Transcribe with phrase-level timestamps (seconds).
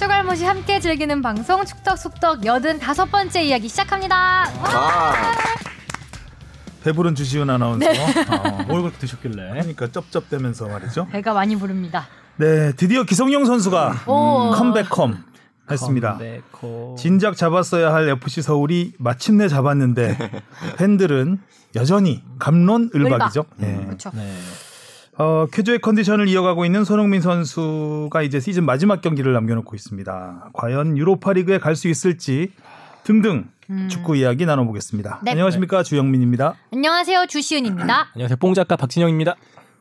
[0.00, 4.44] 추갈모시 함께 즐기는 방송 축덕숙덕 여든 다섯 번째 이야기 시작합니다.
[4.62, 5.12] 아,
[6.82, 7.86] 배부른 주시은 아나운서.
[7.86, 9.50] 어, 뭘 그렇게 드셨길래?
[9.50, 11.06] 그러니까 쩝쩝대면서 말이죠.
[11.08, 12.06] 배가 많이 부릅니다.
[12.38, 14.52] 네, 드디어 기성용 선수가 오.
[14.52, 15.22] 컴백홈
[15.70, 16.12] 했습니다.
[16.12, 16.96] 컴백홈.
[16.96, 20.16] 진작 잡았어야 할 FC 서울이 마침내 잡았는데
[20.78, 21.40] 팬들은
[21.76, 23.44] 여전히 감론을박이죠.
[23.58, 23.84] 네.
[23.84, 24.10] 그렇죠.
[24.14, 24.34] 네.
[25.20, 30.48] 어, 쾌조의 컨디션을 이어가고 있는 손흥민 선수가 이제 시즌 마지막 경기를 남겨놓고 있습니다.
[30.54, 32.52] 과연 유로파리그에 갈 수 있을지
[33.04, 33.48] 등등
[33.90, 35.20] 축구 이야기 나눠보겠습니다.
[35.22, 35.32] 네.
[35.32, 36.54] 안녕하십니까 주영민입니다.
[36.72, 38.08] 안녕하세요 주시은입니다.
[38.16, 38.36] 안녕하세요.
[38.38, 39.34] 뽕 작가 박진영입니다.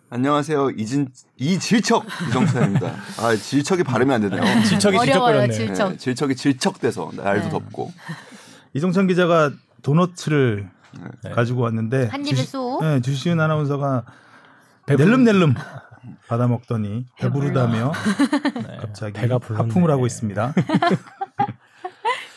[0.09, 0.71] 안녕하세요.
[0.71, 1.07] 이진
[1.37, 2.87] 이질척 이정찬입니다.
[3.19, 4.41] 아, 질척이 발음이 안 되네요.
[4.65, 5.53] 질척이 어려워요 질척거렸네.
[5.53, 5.89] 질척.
[5.91, 7.49] 네, 질척이 질척돼서 날도 네.
[7.49, 7.91] 덥고.
[8.73, 9.51] 이종찬 기자가
[9.83, 10.69] 도너츠를
[11.23, 11.29] 네.
[11.31, 12.79] 가지고 왔는데 한 입에 쏘.
[12.81, 14.03] 네, 주시은 아나운서가
[14.97, 15.55] 낼름낼름
[16.27, 17.91] 받아 먹더니 배부르다며
[18.81, 19.67] 갑자기 배가 불렀네.
[19.67, 20.53] 하품을 하고 있습니다.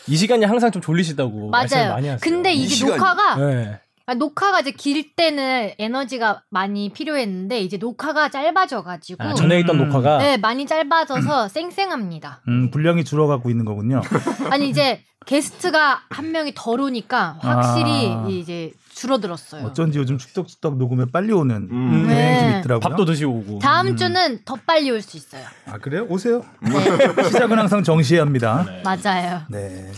[0.09, 1.95] 이 시간이 항상 좀 졸리시다고 말씀을 맞아요.
[1.95, 2.21] 많이 하세요.
[2.23, 3.81] 근데 이 이게 시간이- 녹화가 네.
[4.05, 9.87] 아, 녹화가 이제 길 때는 에너지가 많이 필요했는데 이제 녹화가 짧아져가지고 아, 전에 있던 음.
[9.87, 12.43] 녹화가 네 많이 짧아져서 쌩쌩합니다.
[12.49, 14.03] 음, 분량이 줄어가고 있는 거군요.
[14.51, 18.27] 아니 이제 게스트가 한 명이 덜 오니까 확실히 아.
[18.29, 19.65] 이제 줄어들었어요.
[19.67, 21.69] 어쩐지 요즘 축덕축덕 녹음에 빨리 오는 음.
[21.71, 22.59] 좀 네.
[22.61, 22.81] 있더라고요.
[22.81, 23.59] 밥도 드시고 오고.
[23.61, 25.45] 다음 주는 더 빨리 올 수 있어요.
[25.67, 26.07] 아 그래요?
[26.09, 26.45] 오세요.
[26.61, 26.71] 네,
[27.25, 28.65] 시작은 항상 정시해야 합니다.
[28.67, 28.83] 네.
[28.85, 29.43] 맞아요.
[29.49, 29.91] 네.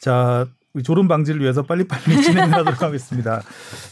[0.00, 0.46] 자,
[0.84, 3.42] 졸음 방지를 위해서 빨리빨리 진행하도록 하겠습니다.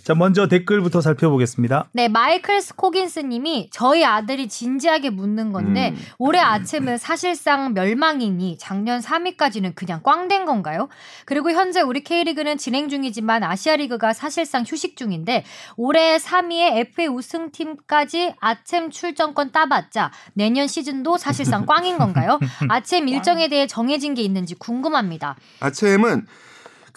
[0.05, 1.89] 자, 먼저 댓글부터 살펴보겠습니다.
[1.93, 6.03] 네, 마이클 스코긴스 님이 저희 아들이 진지하게 묻는 건데 음.
[6.19, 10.89] 올해 아침은 사실상 멸망이니 작년 3위까지는 그냥 꽝 된 건가요?
[11.25, 15.45] 그리고 현재 우리 K리그는 진행 중이지만 아시아 리그가 사실상 휴식 중인데
[15.77, 22.39] 올해 3위에 FA 우승팀까지 아챔 출전권 따봤자 내년 시즌도 사실상 꽝인 건가요?
[22.69, 25.37] 아챔 일정에 대해 정해진 게 있는지 궁금합니다.
[25.61, 26.27] 아챔은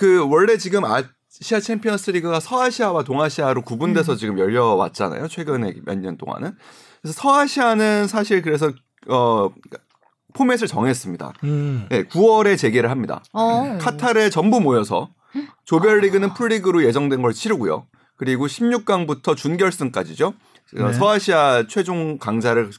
[0.01, 5.27] 그 원래 지금 아시아 챔피언스 리그가 서아시아와 동아시아로 구분돼서 지금 열려왔잖아요.
[5.27, 6.55] 최근에 몇 년 동안은.
[7.03, 8.71] 그래서 서아시아는 사실 그래서
[9.07, 9.51] 어
[10.33, 11.33] 포맷을 정했습니다.
[11.43, 11.85] 음.
[11.89, 13.21] 네, 9월에 재개를 합니다.
[13.31, 13.77] 어.
[13.79, 15.09] 카타르에 전부 모여서
[15.65, 17.85] 조별리그는 풀리그로 예정된 걸 치르고요.
[18.17, 20.33] 그리고 16강부터 준결승까지죠.
[20.73, 20.93] 네.
[20.93, 22.71] 서아시아 최종 강자를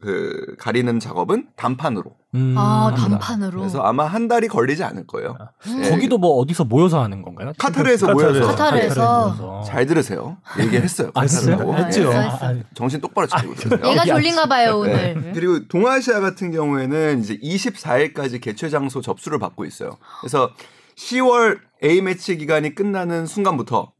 [0.00, 2.14] 그 가리는 작업은 단판으로.
[2.34, 2.54] 음.
[2.56, 2.94] 아.
[2.96, 3.58] 단판으로.
[3.58, 5.36] 그래서 아마 한 달이 걸리지 않을 거예요.
[5.66, 5.90] 네.
[5.90, 7.52] 거기도 뭐 어디서 모여서 하는 건가요?
[7.58, 8.32] 카타르에서 카타르에서.
[8.32, 9.62] 모여서 카타르에서.
[9.66, 10.36] 잘 들으세요.
[10.60, 11.10] 얘기했어요.
[11.14, 11.56] 아, 했어요?
[11.56, 11.86] 카타르라고.
[11.86, 12.10] 했죠.
[12.10, 12.16] 네.
[12.26, 12.54] 했어.
[12.74, 13.74] 정신 똑바로 차리고 있어요.
[13.74, 15.14] 얘가 여기 졸린가 봐요, 네.
[15.16, 15.32] 오늘.
[15.32, 19.98] 그리고 동아시아 같은 경우에는 이제 24일까지 개최 장소 접수를 받고 있어요.
[20.20, 20.50] 그래서
[20.96, 23.92] 10월 A 매치 기간이 끝나는 순간부터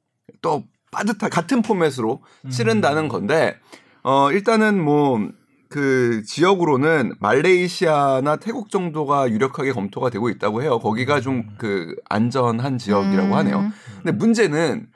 [0.42, 3.56] 또 빠듯한 같은 포맷으로 치른다는 건데
[4.03, 5.28] 어 일단은 뭐
[5.68, 10.78] 그 지역으로는 말레이시아나 태국 정도가 유력하게 검토가 되고 있다고 해요.
[10.78, 13.32] 거기가 좀 그 안전한 지역이라고 음.
[13.34, 13.72] 하네요.
[13.96, 14.88] 근데 문제는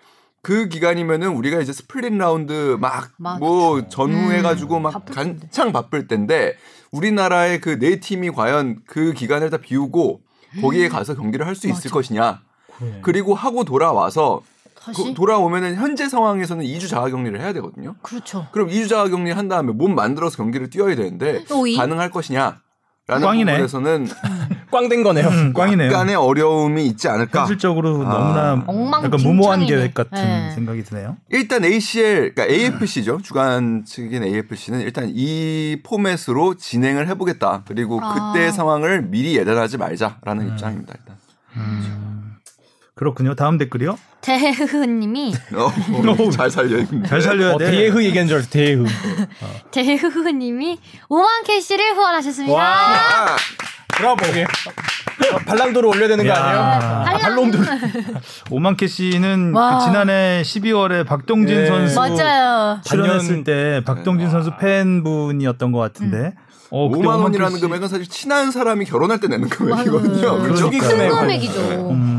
[0.43, 5.38] 그 기간이면은 우리가 이제 스플릿 라운드 막, 막뭐 전후해가지고 음, 막 바쁠 텐데.
[5.43, 6.56] 한창 바쁠 때인데
[6.91, 10.21] 우리나라의 그 네 팀이 과연 그 기간을 다 비우고
[10.61, 11.93] 거기에 가서 경기를 할 수 있을 음.
[11.93, 12.41] 것이냐.
[12.78, 12.99] 그래.
[13.03, 14.43] 그리고 하고 돌아와서
[14.82, 15.03] 다시?
[15.03, 17.94] 그 돌아오면은 현재 상황에서는 2주 자가격리를 해야 되거든요.
[18.03, 18.47] 그렇죠.
[18.53, 21.76] 그럼 2주 자가격리 한 다음에 몸 만들어서 경기를 뛰어야 되는데 오이?
[21.76, 22.59] 가능할 것이냐?
[23.09, 23.53] 라는 꽝이네.
[23.53, 24.09] 부분에서는
[24.70, 25.28] 꽝된 거네요.
[25.28, 25.88] 음, 꽝이네요.
[25.88, 27.41] 약간의 어려움이 있지 않을까.
[27.41, 28.10] 현실적으로 아.
[28.10, 29.04] 너무나 엉망진창이네.
[29.04, 30.53] 약간 무모한 계획 같은 네.
[30.54, 31.16] 생각이 드네요.
[31.31, 33.20] 일단 ACL, 그러니까 AFC죠.
[33.22, 37.64] 주간 측인 AFC는 일단 이 포맷으로 진행을 해보겠다.
[37.66, 38.32] 그리고 아.
[38.32, 40.94] 그때 상황을 미리 예단하지 말자라는 입장입니다.
[40.99, 41.16] 일단.
[42.95, 43.35] 그렇군요.
[43.35, 43.99] 다음 댓글이요.
[44.21, 46.79] 대흐흐님이 어, 잘 살려.
[47.07, 47.71] 잘 살려야 어, 돼.
[47.71, 48.51] 대흐 얘기한 줄 알았어.
[48.51, 48.85] 대흐.
[49.71, 52.55] 대흐흐님이 5만 캐시를 후원하셨습니다.
[52.55, 52.63] 와.
[52.65, 53.37] 아,
[53.97, 54.27] 브라보.
[54.29, 56.35] 이게 어, 발랑도로 올려야 되는 거 야.
[56.37, 57.05] 아니에요?
[57.05, 57.19] 발랑.
[57.21, 57.59] 발롱도.
[58.51, 59.79] 오만케 씨는 와.
[59.79, 61.67] 그 지난해 12월에 박동진 네.
[61.67, 62.81] 선수 맞아요.
[62.85, 66.35] 출연했을 때 박동진 선수 팬분이었던 것 같은데.
[66.75, 70.43] 어, 그때 5만 오만케 원이라는 씨- 금액은 사실 친한 사람이 결혼할 때 내는 금액이거든요.
[70.43, 70.71] 그렇죠?
[70.71, 70.88] 그러니까.
[70.88, 71.09] 큰 네.
[71.09, 71.61] 금액이죠.
[71.91, 72.12] 음.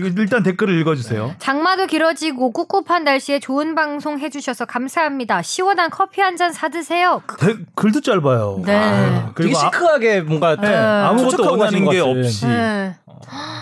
[0.00, 1.34] 그리고 일단 댓글을 읽어주세요.
[1.38, 5.42] 장마도 길어지고 꿉꿉한 날씨에 좋은 방송 해주셔서 감사합니다.
[5.42, 7.22] 시원한 커피 한 잔 사드세요.
[7.38, 8.62] 대- 글도 짧아요.
[8.64, 8.74] 네.
[8.76, 12.00] 아, 되게 그리고 아, 시크하게 뭔가 네, 아무것도 촉촉하고 원하는 게.
[12.00, 12.96] 없이 네.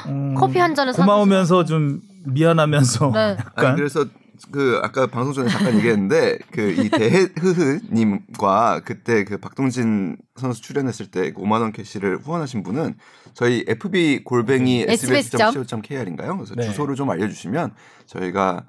[0.07, 3.19] 음, 커피 한 잔을 고마우면서 좀 미안하면서 네.
[3.21, 4.07] 아니, 약간 그래서
[4.51, 11.33] 그 아까 방송 전에 잠깐 얘기했는데 그 이 대헤흐흐님과 그때 그 박동진 선수 출연했을 때
[11.33, 12.95] 5만 원 캐시를 후원하신 분은
[13.35, 16.37] 저희 FB 골뱅이 sbs.co.kr인가요?
[16.37, 16.65] 그래서 네.
[16.65, 17.75] 주소를 좀 알려주시면
[18.07, 18.65] 저희가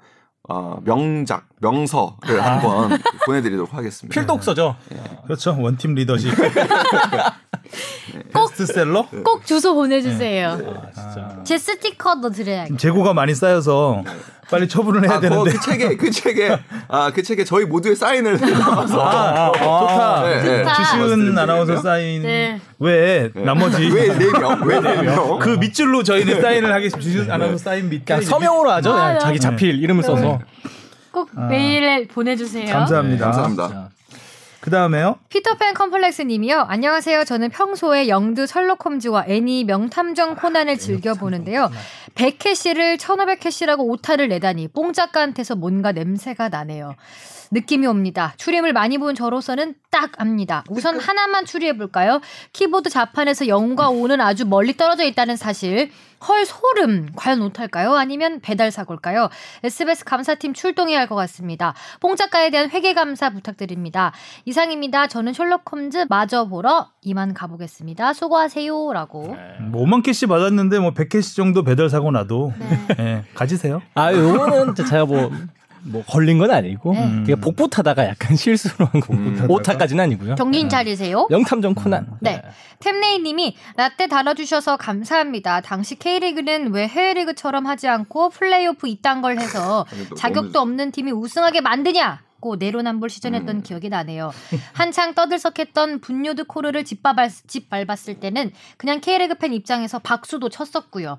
[0.46, 4.12] 어, 명작 명서를 한번 보내드리도록 하겠습니다.
[4.20, 4.76] 필독서죠.
[5.24, 6.30] 그렇죠 원팀 리더십.
[8.32, 9.06] 베스트셀러?
[9.24, 10.50] 꼭 주소 보내주세요.
[10.50, 11.36] 아, 진짜.
[11.44, 12.76] 제 스티커도 드려야겠다.
[12.76, 14.04] 재고가 많이 쌓여서
[14.50, 15.52] 빨리 처분을 해야 아, 되는데.
[15.52, 16.58] 그 책에 그 책에
[16.88, 20.28] 아 그 책에 저희 모두의 사인을 담아서 아, 좋다.
[20.28, 20.58] 네, 네.
[20.64, 20.74] 좋다.
[20.74, 22.60] 주시은 아나운서 사인 네.
[22.78, 24.62] 왜 나머지 왜네 명?
[24.66, 25.38] 왜네 명?
[25.38, 27.00] 그 밑줄로 저희는 사인을 하겠습니다.
[27.02, 28.90] 주시은 아나운서 사인 밑에 그냥 서명으로 하죠.
[28.90, 29.18] 그냥 맞아요.
[29.20, 30.38] 자기 자필 이름을 써서.
[31.10, 32.66] 꼭 메일에 보내주세요.
[32.72, 33.24] 감사합니다.
[33.30, 33.88] 감사합니다.
[34.64, 35.18] 그 다음에요.
[35.28, 36.60] 피터팬 컴플렉스 님이요.
[36.60, 37.24] 안녕하세요.
[37.24, 41.70] 저는 평소에 영드 셜록 홈즈와 애니 명탐정 코난을 즐겨보는데요.
[42.14, 46.94] 100캐시를 1500캐시라고 오타를 내다니 뽕 작가한테서 뭔가 냄새가 나네요.
[47.50, 48.32] 느낌이 옵니다.
[48.38, 50.64] 추리물을 많이 본 저로서는 딱 압니다.
[50.70, 52.22] 우선 하나만 추리해볼까요?
[52.54, 55.90] 키보드 자판에서 0과 5는 아주 멀리 떨어져 있다는 사실.
[56.26, 57.10] 헐 소름.
[57.16, 57.94] 과연 오탈까요?
[57.94, 59.28] 아니면 배달 사고일까요?
[59.62, 61.74] SBS 감사팀 출동해야 할 것 같습니다.
[62.00, 64.12] 뽕 작가에 대한 회계 감사 부탁드립니다.
[64.46, 65.06] 이상입니다.
[65.06, 68.14] 저는 셜록 홈즈 마저 보러 이만 가보겠습니다.
[68.14, 69.36] 수고하세요라고.
[69.70, 72.96] 뭐 5만 캐시 받았는데 뭐 100캐시 정도 배달 사고 나도 네.
[72.98, 73.82] 예, 가지세요.
[73.94, 75.30] 아, 요거는 제가 뭐,
[75.86, 77.22] 뭐 걸린 건 아니고 네.
[77.24, 80.34] 그냥 복붙하다가 약간 실수로 한 거고 오타까지는 아니고요.
[80.34, 81.28] 정신 차리세요.
[81.30, 82.06] 영탐정 코난.
[82.20, 82.42] 네.
[82.80, 85.60] 템레이님이 라떼 달아주셔서 감사합니다.
[85.60, 89.86] 당시 K리그는 왜 해외리그처럼 하지 않고 플레이오프 이딴 걸 해서
[90.16, 92.22] 자격도 없는 팀이 우승하게 만드냐?
[92.40, 94.30] 고 내로남불 시전했던 기억이 나네요.
[94.74, 101.18] 한창 떠들썩했던 분요드 코르를 짓밟았, 짓밟았을 때는 그냥 K리그 팬 입장에서 박수도 쳤었고요.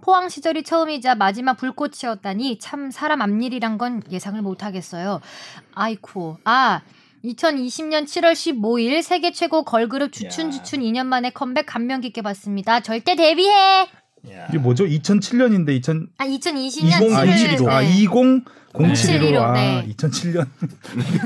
[0.00, 5.20] 포항 시절이 처음이자 마지막 불꽃이었다니 참 사람 앞일이란 건 예상을 못하겠어요.
[5.74, 6.36] 아이쿠.
[6.44, 6.82] 아
[7.24, 12.80] 2020년 7월 15일 세계 최고 걸그룹 주춘주춘 2년 만에 컴백 감명 깊게 봤습니다.
[12.80, 13.88] 절대 데뷔해.
[14.48, 14.84] 이게 뭐죠?
[14.84, 18.44] 2007년인데 2000 아 2020년 20 아, 7월 20
[18.78, 19.36] 아 2007로 네.
[19.38, 19.86] 아 네.
[19.96, 20.46] 2007년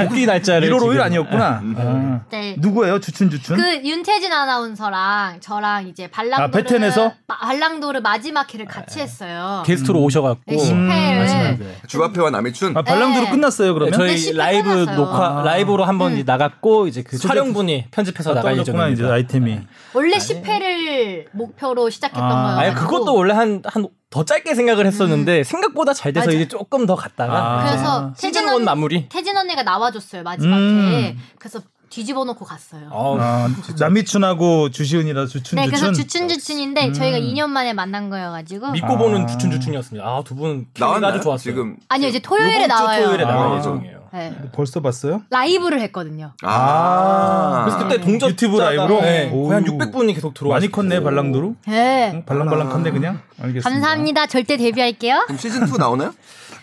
[0.08, 1.62] 복귀 날짜를 1월 5일 지금- 아니었구나.
[1.76, 2.20] 아.
[2.30, 2.56] 네.
[2.58, 3.00] 누구예요?
[3.00, 3.56] 주춘 주춘?
[3.56, 7.12] 그 윤태진 아나운서랑 저랑 이제 발랑도르 아, 베텐에서?
[7.26, 9.62] 마- 발랑도르 마지막 회를 같이 했어요.
[9.66, 11.76] 게스트로 오셔갖고 네, 10회를 네.
[11.86, 13.30] 주바페와 남이춘 아 발랑도로 네.
[13.30, 13.92] 끝났어요 그러면?
[13.94, 14.96] 저희 네, 라이브 끝났어요.
[14.96, 15.42] 녹화 아.
[15.42, 16.22] 라이브로 한번 음.
[16.24, 19.14] 나갔고 이제 그 촬영분이 편집해서 아, 나갈 떨어졌구나 이제 예정입니다.
[19.14, 19.60] 아이템이.
[19.94, 22.54] 원래 10회를 목표로 시작했던 아.
[22.56, 22.58] 거예요.
[22.58, 26.36] 아니 그것도 원래 한한 더 짧게 생각을 했었는데 생각보다 잘 돼서 맞아.
[26.36, 27.64] 이제 조금 더 갔다가 아.
[27.64, 29.08] 그래서 시즌 태진 원 언- 마무리.
[29.08, 30.60] 태진 언니가 나와줬어요 마지막에.
[30.60, 31.18] 음.
[31.38, 31.60] 그래서
[31.90, 32.88] 뒤집어 놓고 갔어요.
[32.92, 33.48] 어, 아,
[33.78, 36.28] 남미춘하고 주시은이라 주춘 네, 그래서 주춘.
[36.28, 36.92] 주춘 주춘인데 음.
[36.92, 38.96] 저희가 2년 만에 만난 거여가지고 믿고 아.
[38.98, 40.06] 보는 주춘 주춘이었습니다.
[40.06, 41.12] 아두 분 나왔나요?
[41.12, 41.52] 아주 좋았어요.
[41.52, 43.04] 지금 아니요 이제 토요일에 나와요.
[43.04, 43.58] 토요일에 나갈 아.
[43.58, 43.99] 예정이에요.
[44.12, 44.34] 네.
[44.52, 45.22] 벌써 봤어요?
[45.30, 46.32] 라이브를 했거든요.
[46.42, 49.00] 아, 그래서 그때 동접 유튜브 라이브로?
[49.02, 49.48] 네, 오.
[49.48, 50.56] 거의 한 600분이 계속 들어와.
[50.56, 51.56] 많이 컸네 발랑도로.
[51.68, 52.22] 네.
[52.26, 53.20] 발랑발랑 컸네 그냥.
[53.40, 53.68] 알겠습니다.
[53.70, 54.26] 감사합니다.
[54.26, 55.22] 절대 데뷔할게요.
[55.26, 56.12] 그럼 시즌 2 나오나요?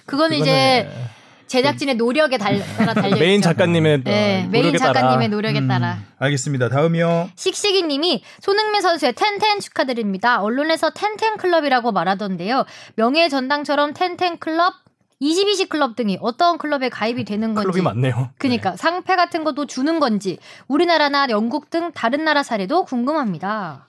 [0.05, 0.89] 그거는 이제
[1.47, 3.19] 제작진의 노력에 달, 따라 달려 있죠.
[3.23, 4.93] 메인 작가님의 네, 어, 메인 노력에 따라.
[4.93, 5.97] 작가님의 노력에 따라.
[6.19, 6.67] 알겠습니다.
[6.69, 7.29] 다음이요.
[7.35, 10.41] 씩씩이님이 손흥민 선수의 텐텐 축하드립니다.
[10.41, 12.65] 언론에서 텐텐 클럽이라고 말하던데요.
[12.95, 14.73] 명예 전당처럼 텐텐 클럽,
[15.21, 17.65] 22시 클럽 등이 어떤 클럽에 가입이 되는 건지.
[17.65, 18.29] 클럽이 많네요.
[18.37, 20.37] 그니까 상패 같은 것도 주는 건지
[20.67, 23.87] 우리나라나 영국 등 다른 나라 사례도 궁금합니다.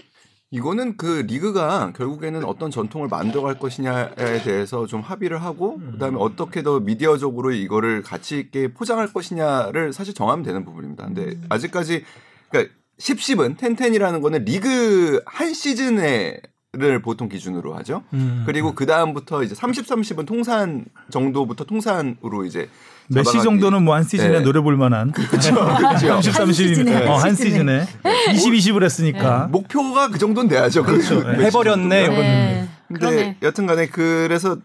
[0.50, 6.80] 이거는 그 리그가 결국에는 어떤 전통을 만들어갈 것이냐에 대해서 좀 합의를 하고 그다음에 어떻게 더
[6.80, 11.04] 미디어적으로 이거를 가치 있게 포장할 것이냐를 사실 정하면 되는 부분입니다.
[11.04, 12.02] 근데 아직까지
[12.48, 16.40] 그러니까 10-10은 텐텐이라는 거는 리그 한 시즌에
[16.78, 18.02] 를 보통 기준으로 하죠.
[18.12, 18.44] 음.
[18.46, 22.68] 그리고 그 다음부터 이제 30, 30은 통산 정도부터 통산으로 이제
[23.08, 24.40] 메시 잡아가기- 정도는 뭐 한 시즌에 네.
[24.40, 25.10] 노려 볼 만한.
[25.12, 25.54] 그렇죠.
[25.98, 27.06] 30, 30이면 시즌에.
[27.08, 27.86] 어, 한 시즌에
[28.32, 29.48] 20, 20을 했으니까.
[29.50, 30.84] 목표가 그 정도는 돼야죠.
[30.84, 31.16] 그렇죠.
[31.28, 32.02] 해버렸네.
[32.04, 32.20] 이거는.
[32.20, 32.68] 네.
[32.86, 33.36] 근데 그러네.
[33.42, 34.58] 여튼간에 그래서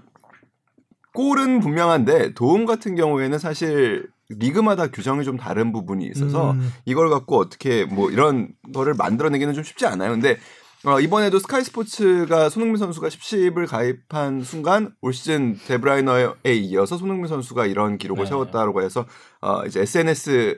[1.13, 6.71] 골은 분명한데 도움 같은 경우에는 사실 리그마다 규정이 좀 다른 부분이 있어서 음.
[6.85, 10.11] 이걸 갖고 어떻게 뭐 이런 거를 만들어내기는 좀 쉽지 않아요.
[10.11, 10.37] 근데
[10.85, 17.67] 어, 이번에도 스카이 스포츠가 손흥민 선수가 10을 가입한 순간 올 시즌 데브라이너에 이어서 손흥민 선수가
[17.67, 18.29] 이런 기록을 네.
[18.29, 19.05] 세웠다라고 해서
[19.39, 20.55] 어, 이제 SNS에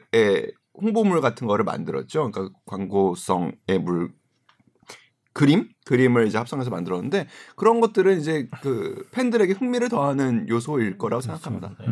[0.81, 2.31] 홍보물 같은 거를 만들었죠.
[2.31, 4.09] 그러니까 광고성의 물
[5.33, 11.75] 그림 그림을 이제 합성해서 만들었는데 그런 것들은 이제 그 팬들에게 흥미를 더하는 요소일 거라고 생각합니다.
[11.79, 11.85] 네.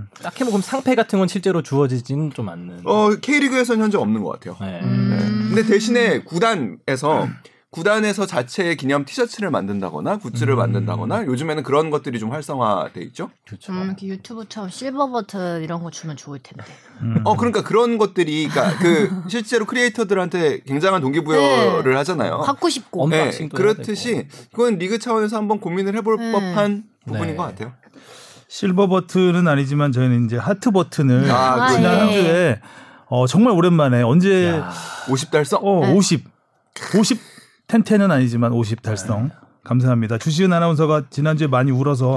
[0.00, 0.06] 음.
[0.22, 2.82] 딱히 뭐 그럼 상패 같은 건 실제로 주어지진 좀 않는.
[2.84, 4.56] 어 K리그에서는 현재 없는 것 같아요.
[4.60, 4.80] 네.
[4.82, 5.16] 음.
[5.18, 5.54] 네.
[5.54, 7.28] 근데 대신에 구단에서
[7.70, 10.58] 구단에서 자체 기념 티셔츠를 만든다거나 굿즈를 음.
[10.58, 13.30] 만든다거나 요즘에는 그런 것들이 좀 활성화돼 있죠.
[13.46, 13.72] 그렇죠.
[13.72, 16.64] 음, 이렇게 유튜브처럼 실버 버튼 이런 거 주면 좋을 텐데.
[17.02, 17.20] 음.
[17.22, 22.38] 어 그러니까 그런 것들이 그러니까 그 실제로 크리에이터들한테 굉장한 동기부여를 하잖아요.
[22.38, 23.04] 갖고 싶고.
[23.04, 26.32] 엄- 네, 그렇듯이 그건 리그 차원에서 한번 고민을 해볼 네.
[26.32, 27.36] 법한 부분인 네.
[27.36, 27.72] 것 같아요.
[28.50, 32.12] 실버 버튼은 아니지만 저희는 이제 하트 버튼을 아, 아, 지난 한 예.
[32.20, 32.60] 주에
[33.06, 34.72] 어, 정말 오랜만에 언제 야.
[35.08, 35.60] 50 달성?
[35.62, 35.92] 어, 네.
[35.92, 36.24] 50
[36.98, 37.20] 50
[37.68, 39.30] 텐텐은 아니지만 50 달성.
[39.62, 40.18] 감사합니다.
[40.18, 42.16] 주시은 아나운서가 지난주에 많이 울어서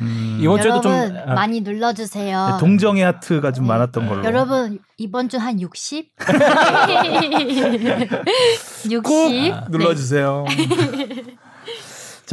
[0.00, 0.90] 음, 이번 주에도 좀
[1.26, 2.56] 아, 많이 눌러 주세요.
[2.58, 4.24] 동정의 하트가 좀 많았던 걸로.
[4.24, 6.12] 여러분 이번 주 한 60?
[8.88, 9.02] 60?
[9.04, 9.30] 꼭
[9.70, 10.46] 눌러 주세요.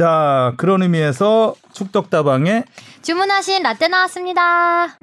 [0.00, 2.64] 자, 그런 의미에서 축덕다방의
[3.02, 4.96] 주문하신 라떼 나왔습니다.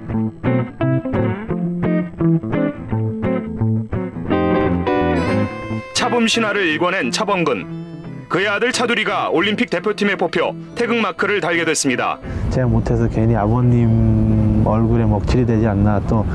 [5.94, 8.26] 차범 신화를 일궈낸 차범근.
[8.28, 12.18] 그의 아들 차두리가 올림픽 대표팀에 뽑혀 태극마크를 달게 됐습니다.
[12.50, 16.26] 제가 못해서 괜히 아버님 얼굴에 먹칠이 되지 않나 또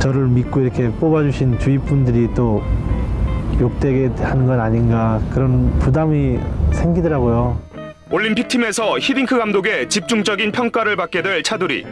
[0.00, 2.62] 저를 믿고 이렇게 뽑아주신 주위 분들이 또
[3.58, 6.38] 욕되게 하는 건 아닌가 그런 부담이
[6.72, 7.64] 생기더라고요.
[8.10, 11.84] 올림픽 팀에서 히딩크 감독의 집중적인 평가를 받게 될 차두리.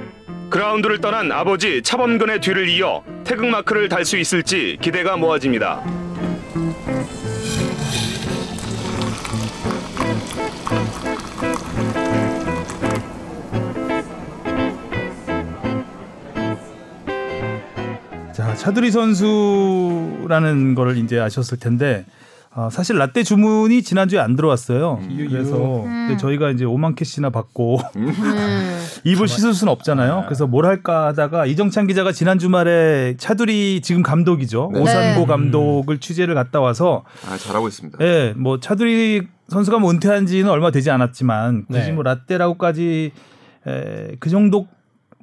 [0.49, 5.83] 그라운드를 떠난 아버지 차범근의 뒤를 이어 태극마크를 달 수 있을지 기대가 모아집니다.
[18.33, 22.05] 자, 차두리 선수라는 거를 이제 아셨을 텐데
[22.57, 25.01] 어, 사실 라떼 주문이 지난주에 안 들어왔어요.
[25.29, 27.81] 그래서 근데 저희가 이제 5만 캐시나 받고
[29.03, 30.23] 입을 씻을 수는 없잖아요.
[30.27, 34.71] 그래서 뭘 할까 하다가 이정찬 기자가 지난 주말에 차두리 지금 감독이죠.
[34.73, 34.81] 네.
[34.81, 35.27] 오산고 네.
[35.27, 37.99] 감독을 취재를 갔다 와서 아, 잘하고 있습니다.
[38.03, 41.93] 예, 뭐 차두리 선수가 뭐 은퇴한 지는 얼마 되지 않았지만 굳이 네.
[41.93, 43.11] 뭐 라떼라고까지
[43.67, 44.69] 에, 그 정도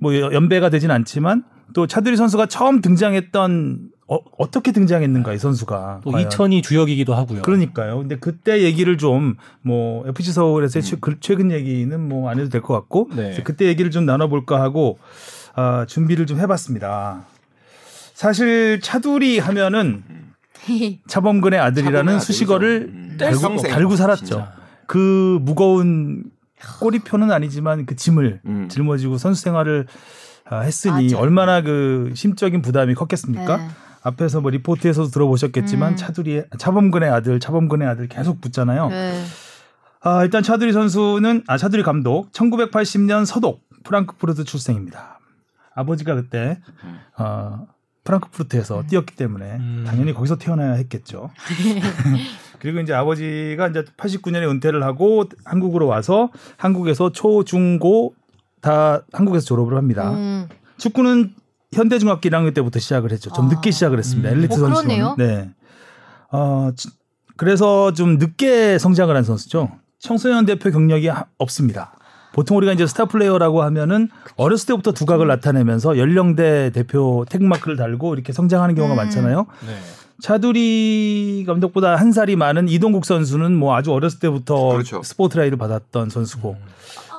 [0.01, 6.11] 뭐 연배가 되진 않지만 또 차두리 선수가 처음 등장했던 어, 떻게 등장했는가 이 선수가 또
[6.11, 6.27] 과연.
[6.27, 7.41] 이천이 주역이기도 하고요.
[7.43, 7.99] 그러니까요.
[7.99, 12.61] 근데 그때 얘기를 좀 뭐 FC 서울에서 최- 그- 최근 얘기는 뭐 안 해도 될
[12.61, 13.39] 것 같고 네.
[13.43, 14.97] 그때 얘기를 좀 나눠볼까 하고
[15.55, 17.23] 아, 준비를 좀 해봤습니다.
[18.13, 20.03] 사실 차두리 하면은
[21.07, 22.91] 차범근의 아들이라는 수식어를
[23.21, 23.47] 아들이죠.
[23.47, 23.49] 음.
[23.57, 24.25] 달고, 달고 살았죠.
[24.25, 24.53] 진짜.
[24.87, 26.25] 그 무거운
[26.79, 28.67] 꼬리표는 아니지만 그 짐을 음.
[28.69, 29.87] 짊어지고 선수 생활을
[30.49, 31.17] 아, 했으니 맞아요.
[31.23, 33.57] 얼마나 그 심적인 부담이 컸겠습니까?
[33.57, 33.67] 네.
[34.03, 35.95] 앞에서 뭐 리포트에서도 들어보셨겠지만 음.
[35.95, 38.89] 차두리의 차범근의 아들, 차범근의 아들 계속 붙잖아요.
[38.89, 39.23] 네.
[40.01, 45.19] 아, 일단 차두리 선수는 아 차두리 감독 1980년 서독 프랑크푸르트 출생입니다.
[45.75, 46.59] 아버지가 그때
[47.17, 47.67] 어,
[48.03, 49.83] 프랑크푸르트에서 뛰었기 때문에 음.
[49.87, 51.31] 당연히 거기서 태어나야 했겠죠.
[52.59, 58.13] 그리고 이제 아버지가 이제 89년에 은퇴를 하고 한국으로 와서 한국에서 초, 중, 고
[58.61, 60.11] 다 한국에서 졸업을 합니다.
[60.11, 60.47] 음.
[60.77, 61.33] 축구는
[61.81, 63.31] 현대중학교 1학년 때부터 시작을 했죠.
[63.31, 63.49] 좀 아.
[63.49, 64.29] 늦게 시작을 했습니다.
[64.29, 64.37] 음.
[64.37, 64.83] 엘리트 어, 선수는.
[64.83, 65.15] 그러네요.
[65.17, 65.49] 네.
[66.31, 66.89] 어, 지-
[67.37, 69.69] 그래서 좀 늦게 성장을 한 선수죠.
[69.99, 71.93] 청소년 대표 경력이 하- 없습니다.
[72.33, 78.31] 보통 우리가 이제 스타 플레이어라고 하면은 어렸을 때부터 두각을 나타내면서 연령대 대표 태극마크를 달고 이렇게
[78.33, 78.97] 성장하는 경우가 음.
[78.97, 79.47] 많잖아요.
[79.65, 79.77] 네.
[80.21, 85.01] 차두리 감독보다 한 살이 많은 이동국 선수는 뭐 아주 어렸을 때부터 그렇죠.
[85.03, 86.57] 스포트라이트를 받았던 선수고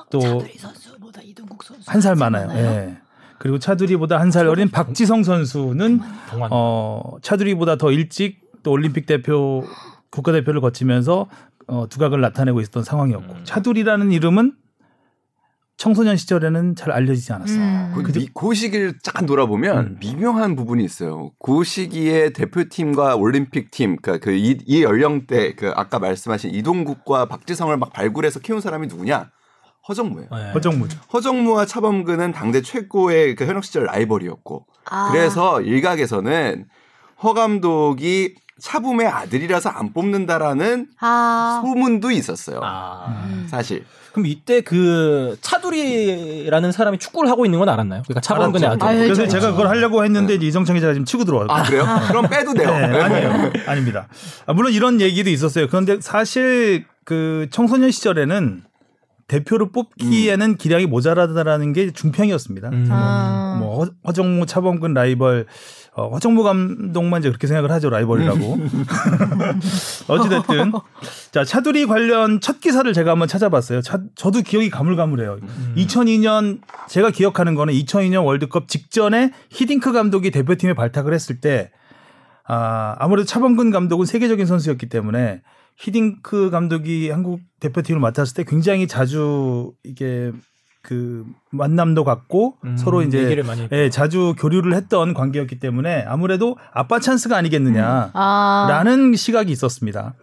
[0.09, 2.49] 또 차두리 선수보다 이동국 선수 한 살 많아요.
[2.57, 2.97] 예.
[3.43, 5.99] 그리고 차두리보다 한 살 어린 박지성 선수는.
[6.49, 9.65] 어, 차두리보다 더 일찍 또 올림픽 대표
[10.11, 11.27] 국가대표를 거치면서
[11.67, 14.53] 어, 두각을 나타내고 있었던 상황이었고 차두리라는 이름은
[15.75, 17.59] 청소년 시절에는 잘 알려지지 않았어요.
[17.59, 17.91] 음.
[18.01, 18.11] 그?
[18.13, 19.97] 미- 그 시기를 잠깐 돌아보면 음.
[19.99, 21.31] 미묘한 부분이 있어요.
[21.43, 27.91] 그 시기에 대표팀과 올림픽 팀, 그러니까 그이 이 연령대 그 아까 말씀하신 이동국과 박지성을 막
[27.91, 29.31] 발굴해서 키운 사람이 누구냐?
[29.87, 30.29] 허정무예요.
[30.31, 30.51] 네.
[30.53, 30.97] 허정무죠.
[31.13, 35.11] 허정무와 차범근은 당대 최고의 그 현역 시절 라이벌이었고 아.
[35.11, 36.65] 그래서 일각에서는
[37.23, 41.61] 허 감독이 차붐의 아들이라서 안 뽑는다라는 아.
[41.63, 42.59] 소문도 있었어요.
[42.63, 43.25] 아.
[43.27, 43.47] 음.
[43.49, 48.03] 사실 그럼 이때 그 차두리라는 사람이 축구를 하고 있는 건 알았나요?
[48.03, 48.69] 그러니까 차범근의.
[48.69, 48.79] 아들.
[48.79, 49.27] 그래서 알죠.
[49.27, 51.47] 제가 그걸 하려고 했는데 이제 이정창 기자가 지금 치고 들어와요.
[51.49, 51.83] 아 그래요?
[52.07, 52.69] 그럼 빼도 돼요.
[52.69, 53.51] 네, 아니에요.
[53.65, 54.07] 아닙니다.
[54.45, 55.67] 아, 물론 이런 얘기도 있었어요.
[55.67, 58.63] 그런데 사실 그 청소년 시절에는
[59.33, 62.69] 대표를 뽑기에는 기량이 모자라다라는 게 중평이었습니다.
[62.69, 62.87] 음.
[62.91, 63.57] 아.
[63.59, 65.45] 뭐 허- 허정무 차범근 라이벌
[65.95, 68.57] 어, 허정무 감독만 이제 그렇게 생각을 하죠 라이벌이라고.
[70.07, 70.71] 어찌됐든.
[71.31, 73.81] 자 차두리 관련 첫 기사를 제가 한번 찾아봤어요.
[73.81, 75.37] 차- 저도 기억이 가물가물해요.
[75.77, 81.71] 2002년 제가 기억하는 거는 2002년 월드컵 직전에 히딩크 감독이 대표팀에 발탁을 했을 때
[82.45, 85.41] 아, 아무래도 차범근 감독은 세계적인 선수였기 때문에
[85.77, 90.31] 히딩크 감독이 한국 대표팀을 맡았을 때 굉장히 자주 이게
[90.83, 96.57] 그 만남도 갖고 음, 서로 이제 얘기를 많이 예, 자주 교류를 했던 관계였기 때문에 아무래도
[96.73, 98.11] 아빠 찬스가 아니겠느냐.
[98.13, 98.67] 아.
[98.69, 100.13] 라는 시각이 있었습니다.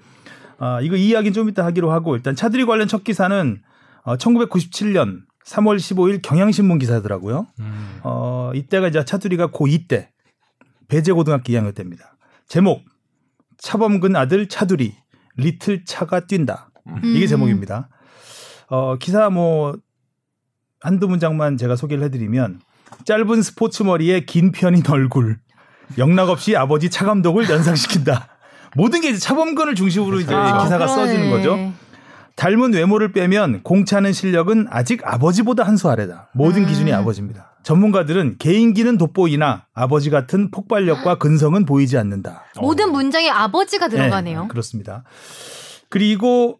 [0.58, 3.62] 아, 이거 이 이야기는 좀 이따 하기로 하고 일단 차두리 관련 첫 기사는
[4.02, 7.46] 어, 1997년 3월 15일 경향신문 기사더라고요.
[7.60, 7.98] 음.
[8.02, 10.10] 어, 이때가 이제 차두리가 고2 때
[10.88, 12.16] 배제고등학교 2학년 때입니다.
[12.46, 12.82] 제목
[13.56, 14.94] 차범근 아들 차두리
[15.36, 16.70] 리틀 차가 뛴다.
[17.04, 17.26] 이게 음.
[17.26, 17.88] 제목입니다.
[18.68, 19.76] 어, 기사 뭐
[20.80, 22.60] 한두 문장만 제가 소개를 해드리면
[23.04, 25.38] 짧은 스포츠 머리에 긴 편인 얼굴
[25.98, 28.28] 영락 없이 아버지 차 감독을 연상시킨다.
[28.76, 30.94] 모든 게 이제 차범근을 중심으로 이제 아, 기사가 그러네.
[31.06, 31.72] 써지는 거죠.
[32.36, 36.30] 닮은 외모를 빼면 공차는 실력은 아직 아버지보다 한 수 아래다.
[36.34, 36.66] 모든 음.
[36.68, 37.49] 기준이 아버지입니다.
[37.62, 42.44] 전문가들은 개인기는 돋보이나 아버지 같은 폭발력과 근성은 보이지 않는다.
[42.60, 44.42] 모든 문장에 아버지가 들어가네요.
[44.42, 45.04] 네, 그렇습니다.
[45.88, 46.58] 그리고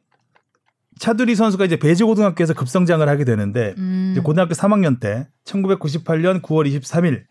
[0.98, 4.10] 차두리 선수가 이제 배지고등학교에서 급성장을 하게 되는데 음.
[4.12, 7.22] 이제 고등학교 3학년 때 1998년 9월 23일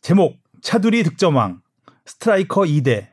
[0.00, 1.60] 제목 차두리 득점왕
[2.04, 3.08] 스트라이커 2대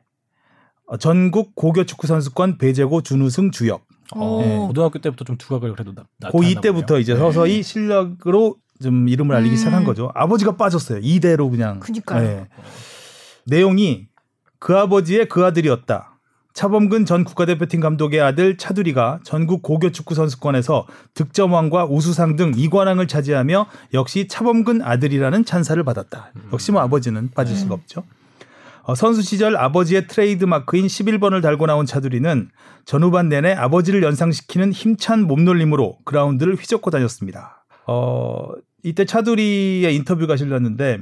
[0.86, 3.86] 어, 전국 고교 축구 선수권 배제고 준우승 주역.
[4.16, 4.58] 어, 네.
[4.58, 9.58] 고등학교 때부터 좀 두각을 그래도 나, 고2 때부터 이제 서서히 실력으로 좀 이름을 알리기 음.
[9.58, 10.12] 시작한 거죠.
[10.14, 11.00] 아버지가 빠졌어요.
[11.00, 11.80] 2대로 그냥.
[11.80, 12.22] 그니까요.
[12.22, 12.48] 네.
[13.46, 14.08] 내용이
[14.60, 16.12] 그 아버지의 그 아들이었다.
[16.54, 20.86] 차범근 전 국가대표팀 감독의 아들 차두리가 전국 고교 축구 선수권에서
[21.16, 26.32] 득점왕과 우수상 등 2관왕을 차지하며 역시 차범근 아들이라는 찬사를 받았다.
[26.54, 28.04] 역시 뭐 아버지는 빠질 수가 없죠.
[28.84, 32.50] 어, 선수 시절 아버지의 트레이드 마크인 11번을 달고 나온 차두리는
[32.86, 37.66] 전후반 내내 아버지를 연상시키는 힘찬 몸놀림으로 그라운드를 휘젓고 다녔습니다.
[37.88, 38.50] 어,
[38.84, 41.00] 이때 차두리의 인터뷰가 실렸는데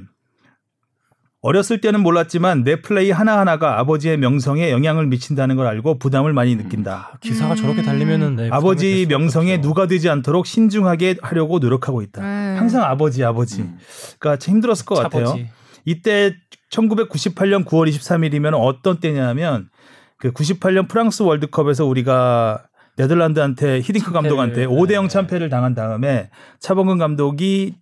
[1.42, 7.18] 어렸을 때는 몰랐지만 내 플레이 하나하나가 아버지의 명성에 영향을 미친다는 걸 알고 부담을 많이 느낀다.
[7.20, 9.68] 기사가 저렇게 달리면은 네, 아버지 명성에 없죠.
[9.68, 12.22] 누가 되지 않도록 신중하게 하려고 노력하고 있다.
[12.22, 12.56] 음.
[12.60, 13.62] 항상 아버지 아버지.
[13.62, 13.80] 음.
[14.20, 15.26] 그러니까 참 힘들었을 것 같아요.
[15.26, 15.50] 차버지.
[15.86, 16.36] 이때
[16.72, 19.70] 1998년 9월 23일이면 어떤 때냐면
[20.18, 22.66] 그 98년 프랑스 월드컵에서 우리가
[23.02, 25.10] 네덜란드한테 히딩크 감독한테 5대 0 네.
[25.10, 26.30] 참패를 당한 다음에
[26.60, 27.76] 차범근 감독이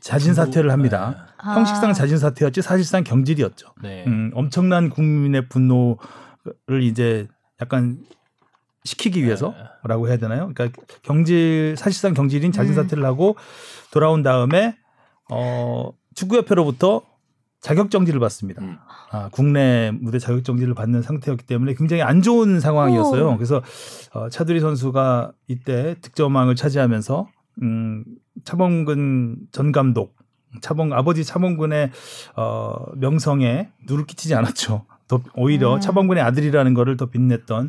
[0.00, 1.26] 자진 사퇴를 합니다.
[1.38, 1.54] 아.
[1.54, 3.68] 형식상 자진 사퇴였지 사실상 경질이었죠.
[3.82, 4.04] 네.
[4.06, 7.26] 음, 엄청난 국민의 분노를 이제
[7.60, 7.98] 약간
[8.84, 10.50] 시키기 위해서라고 해야 되나요?
[10.54, 13.36] 그러니까 경질 사실상 경질인 자진 사퇴를 하고
[13.90, 14.76] 돌아온 다음에
[15.30, 17.02] 어 축구협회로부터
[17.60, 18.62] 자격 정지를 받습니다.
[18.62, 18.78] 음.
[19.10, 23.30] 아, 국내 무대 자격 정지를 받는 상태였기 때문에 굉장히 안 좋은 상황이었어요.
[23.32, 23.36] 오.
[23.36, 23.62] 그래서
[24.12, 27.28] 어, 차두리 선수가 이때 득점왕을 차지하면서
[27.62, 28.04] 음,
[28.44, 30.16] 차범근 전 감독,
[30.62, 31.90] 차범 아버지 차범근의
[32.36, 34.86] 어, 명성에 누를 끼치지 않았죠.
[35.10, 35.80] 더 오히려 음.
[35.80, 37.68] 차범근의 아들이라는 거를 더 빛냈던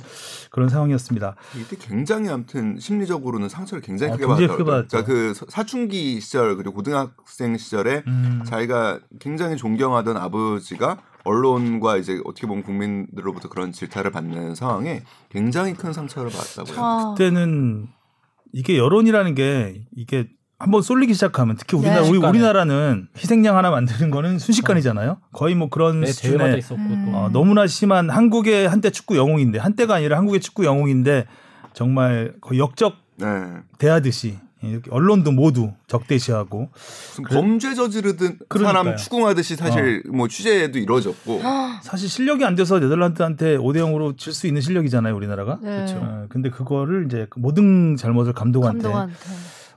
[0.52, 1.36] 그런 상황이었습니다.
[1.60, 4.58] 이때 굉장히 아무튼 심리적으로는 상처를 굉장히 아, 크게 받았죠.
[4.64, 8.44] 그러니까 그 사- 사춘기 시절 그리고 고등학생 시절에 음.
[8.46, 15.94] 자기가 굉장히 존경하던 아버지가 언론과 이제 어떻게 보면 국민들로부터 그런 질타를 받는 상황에 굉장히 큰
[15.94, 16.76] 상처를 받았다고요.
[16.78, 17.16] 아.
[17.18, 17.88] 그때는
[18.54, 20.30] 이게 여론이라는 게 이게
[20.62, 22.10] 한번 쏠리기 시작하면 특히 우리나라 네.
[22.10, 22.18] 우리.
[22.20, 25.18] 우리나라는 희생양 하나 만드는 거는 순식간이잖아요.
[25.34, 27.12] 거의 뭐 그런 네, 수준의 있었고 음.
[27.12, 31.26] 또 어, 너무나 심한 한국의 한때 축구 영웅인데 한때가 아니라 한국의 축구 영웅인데
[31.74, 33.26] 정말 거의 역적 네.
[33.80, 36.70] 대하듯이 이렇게 언론도 모두 적대시하고
[37.32, 38.84] 범죄 저지르든 그러니까요.
[38.84, 41.42] 사람 추궁하듯이 사실 뭐 취재도 이루어졌고
[41.82, 45.58] 사실 실력이 안 돼서 네덜란드한테 5대 0으로 질 수 있는 실력이잖아요, 우리나라가.
[45.64, 45.78] 네.
[45.78, 45.98] 그렇죠.
[46.04, 49.16] 어, 근데 그거를 이제 그 모든 잘못을 감독한테 감독한테.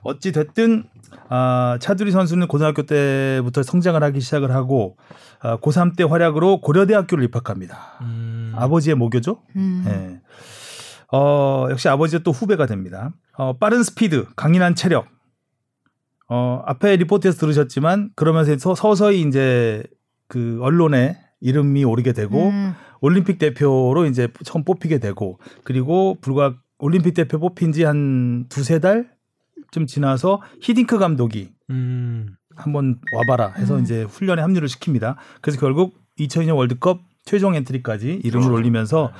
[0.05, 0.83] 어찌 됐든
[1.29, 4.95] 아, 차두리 선수는 고등학교 때부터 성장을 하기 시작을 하고
[5.41, 7.97] 아, 고3 때 활약으로 고려대학교를 입학합니다.
[8.01, 8.53] 음.
[8.55, 9.41] 아버지의 모교죠.
[9.55, 9.83] 음.
[9.87, 10.21] 예.
[11.11, 13.11] 어, 역시 아버지의 또 후배가 됩니다.
[13.37, 15.07] 어, 빠른 스피드, 강인한 체력.
[16.27, 19.83] 어, 앞에 리포트에서 들으셨지만 그러면서 서서히 이제
[20.27, 22.73] 그 언론에 이름이 오르게 되고 음.
[23.01, 29.14] 올림픽 대표로 이제 처음 뽑히게 되고 그리고 불과 올림픽 대표 뽑힌 지 한 두세 달
[29.75, 32.37] 쯤 지나서 히딩크 감독이 음.
[32.55, 33.83] 한번 와봐라 해서 음.
[33.83, 35.17] 이제 훈련에 합류를 시킵니다.
[35.41, 38.53] 그래서 결국 2002년 월드컵 최종 엔트리까지 이름을 그렇죠.
[38.53, 39.11] 올리면서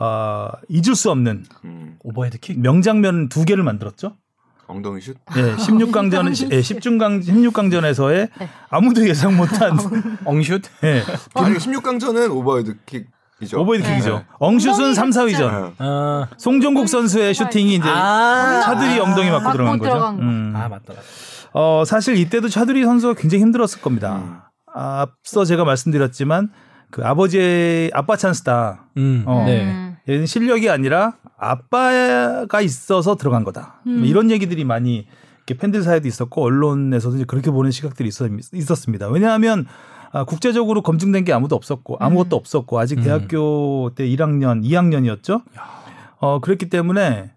[0.00, 2.58] 아 잊을 수 없는 음, 오버헤드킥.
[2.58, 4.16] 명장면 두 개를 만들었죠.
[4.66, 5.16] 엉덩이 슛.
[5.36, 8.48] 예, 16강전, 예, 16강, 16강전에서의 네.
[8.68, 9.78] 아무도 예상 못한
[10.24, 10.62] 엉슛.
[10.82, 13.19] 예, 아니 16강전은 오버헤드 킥이죠.
[13.54, 14.16] 오버헤드킥이죠.
[14.16, 14.24] 네.
[14.38, 15.50] 엉슛은 엉덩이 3, 4위전.
[15.50, 15.74] 네.
[15.78, 16.26] 아.
[16.36, 18.60] 송종국 선수의 슈팅이 이제 아.
[18.64, 19.90] 차두리 엉덩이 맞고 맞고 들어간 거죠.
[19.90, 20.22] 들어간 거.
[20.22, 20.52] 음.
[20.54, 20.82] 아 맞다.
[20.88, 21.02] 맞다.
[21.52, 24.16] 어, 사실 이때도 차두리 선수가 굉장히 힘들었을 겁니다.
[24.16, 24.36] 음.
[24.74, 26.50] 앞서 제가 말씀드렸지만
[26.90, 28.86] 그 아버지의 아빠 찬스다.
[28.96, 29.24] 음.
[29.26, 29.44] 어.
[29.46, 29.64] 네.
[29.64, 29.96] 음.
[30.08, 33.80] 얘는 실력이 아니라 아빠가 있어서 들어간 거다.
[33.86, 33.98] 음.
[34.00, 35.06] 뭐 이런 얘기들이 많이
[35.46, 39.08] 이렇게 팬들 사이도 있었고 언론에서도 이제 그렇게 보는 시각들이 있었, 있었습니다.
[39.08, 39.66] 왜냐하면
[40.12, 43.04] 아, 국제적으로 검증된 게 아무도 없었고 아무것도 없었고 아직 음.
[43.04, 45.42] 대학교 때 1학년, 2학년이었죠.
[46.18, 47.32] 어, 그랬기 때문에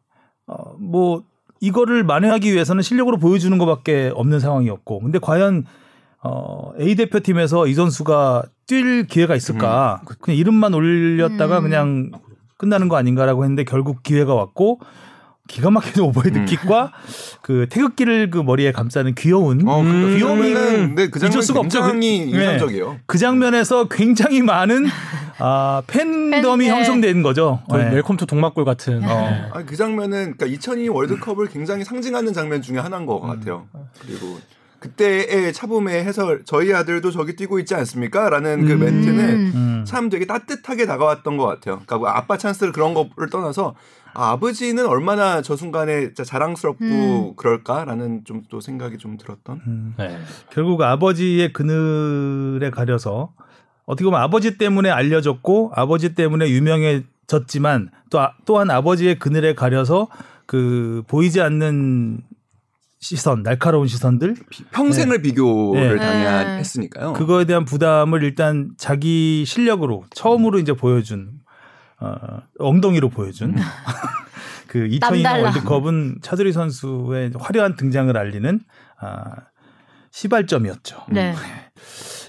[0.48, 1.24] 어, 뭐
[1.60, 5.66] 이거를 만회하기 위해서는 실력으로 보여주는 것밖에 없는 상황이었고 근데 과연
[6.24, 10.02] 어, A 대표팀에서 이 선수가 뛸 기회가 있을까?
[10.22, 11.64] 그냥 이름만 올렸다가 음.
[11.64, 12.12] 그냥
[12.58, 14.80] 끝나는 거 아닌가라고 했는데 결국 기회가 왔고
[15.48, 16.46] 기가 막히는 오버헤드 음.
[16.46, 16.94] 킥과
[17.42, 21.60] 그 태극기를 그 머리에 감싸는 귀여운 어, 그 귀여움은 장면은 네, 그 장면 잊을 수가
[21.60, 21.82] 없죠.
[21.82, 22.44] 굉장히 그- 네.
[22.44, 23.00] 인상적이에요.
[23.06, 24.86] 그 장면에서 굉장히 많은
[25.40, 26.70] 아, 팬덤이 팬, 네.
[26.70, 27.62] 형성된 거죠.
[27.70, 27.92] 거의 네.
[27.96, 29.04] Welcome to 동막골 같은.
[29.04, 29.50] 어.
[29.54, 33.68] 아니, 그 장면은 그러니까 2002 월드컵을 굉장히 상징하는 장면 중에 하나인 것 같아요.
[34.02, 34.40] 그리고
[34.80, 38.80] 그때의 차붐의 해설 저희 아들도 저기 뛰고 있지 않습니까?라는 그 음.
[38.80, 39.84] 멘트는 음.
[39.86, 41.76] 참 되게 따뜻하게 다가왔던 것 같아요.
[41.86, 43.76] 그러니까 뭐 아빠 찬스를 그런 거를 떠나서
[44.14, 47.36] 아, 아버지는 얼마나 저 순간에 자랑스럽고 음.
[47.36, 49.62] 그럴까라는 좀 또 생각이 좀 들었던.
[49.68, 49.94] 음.
[49.98, 50.18] 네.
[50.52, 53.34] 결국 아버지의 그늘에 가려서
[53.86, 60.08] 어떻게 보면 아버지 때문에 알려졌고 아버지 때문에 유명해졌지만 또 아- 또한 아버지의 그늘에 가려서
[60.46, 62.22] 그 보이지 않는
[63.00, 64.36] 시선, 날카로운 시선들
[64.72, 66.06] 평생을 비교를 네.
[66.06, 67.14] 당했으니까요.
[67.14, 71.32] 그거에 대한 부담을 일단 자기 실력으로 처음으로 이제 보여준
[72.04, 73.56] 어, 엉덩이로 보여준
[74.68, 75.44] 그 2002년 남달라.
[75.46, 78.60] 월드컵은 차두리 선수의 화려한 등장을 알리는
[79.00, 79.24] 아,
[80.12, 81.06] 시발점이었죠.
[81.10, 81.34] 네.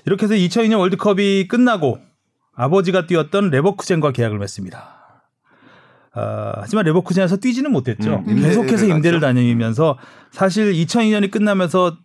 [0.06, 1.98] 이렇게 해서 2002년 월드컵이 끝나고
[2.54, 4.90] 아버지가 뛰었던 레버쿠젠과 계약을 맺습니다.
[6.12, 8.22] 아, 하지만 레버쿠젠에서 뛰지는 못했죠.
[8.28, 9.18] 음, 계속해서 임대를.
[9.20, 9.98] 다니면서
[10.30, 11.96] 사실 2002년이 끝나면서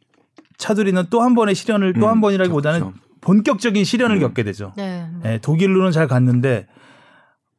[0.57, 2.97] 차두리는 또 한 번의 시련을 또한 음, 번이라기보다는 그렇죠.
[3.21, 4.21] 본격적인 시련을 음.
[4.21, 4.73] 겪게 되죠.
[4.77, 5.05] 네.
[5.25, 6.67] 예, 독일로는 잘 갔는데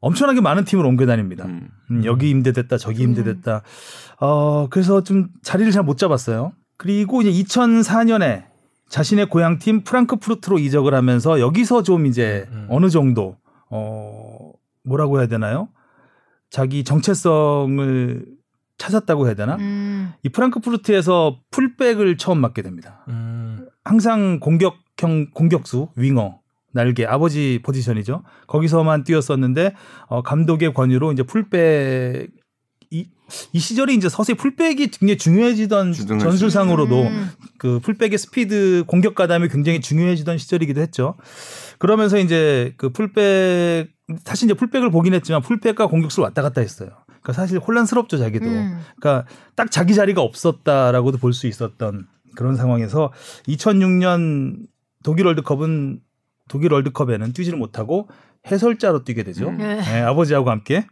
[0.01, 1.45] 엄청나게 많은 팀을 옮겨 다닙니다.
[1.47, 1.69] 음.
[1.91, 3.63] 음, 여기 임대됐다, 저기 임대됐다.
[4.21, 6.53] 어, 그래서 좀 자리를 잘 못 잡았어요.
[6.77, 8.45] 그리고 이제 2004년에
[8.89, 12.67] 자신의 고향팀 프랑크푸르트로 이적을 하면서 여기서 좀 이제 음.
[12.71, 13.37] 어느 정도
[13.71, 14.51] 어,
[14.85, 15.69] 뭐라고 해야 되나요?
[16.51, 18.27] 자기 정체성을
[18.79, 19.57] 찾았다고 해야 되나?
[19.57, 20.13] 음.
[20.25, 23.05] 이 프랑크푸르트에서 풀백을 처음 맡게 됩니다.
[23.09, 23.69] 음.
[23.85, 26.40] 항상 공격형 공격수 윙어
[26.73, 28.23] 날개 아버지 포지션이죠.
[28.47, 29.75] 거기서만 뛰었었는데
[30.09, 32.31] 어, 감독의 권유로 이제 풀백
[32.93, 33.07] 이,
[33.53, 37.31] 이 시절에 이제 서서히 풀백이 굉장히 중요해지던 전술상으로도 음.
[37.59, 41.15] 그 풀백의 스피드 공격 가담이 굉장히 중요해지던 시절이기도 했죠.
[41.79, 43.89] 그러면서 이제 그 풀백
[44.25, 46.91] 사실 이제 풀백을 보긴 했지만 풀백과 공격수를 왔다 갔다 했어요.
[47.07, 48.47] 그러니까 사실 혼란스럽죠 자기도.
[48.47, 48.81] 음.
[49.01, 53.13] 그러니까 딱 자기 자리가 없었다라고도 볼 수 있었던 그런 상황에서
[53.47, 54.67] 2006년
[55.05, 56.01] 독일 월드컵은
[56.51, 58.09] 독일 월드컵에는 뛰지를 못하고
[58.51, 59.49] 해설자로 뛰게 되죠.
[59.49, 59.59] 음.
[59.59, 59.77] 네.
[59.77, 60.85] 네, 아버지하고 함께.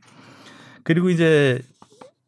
[0.85, 1.61] 그리고 이제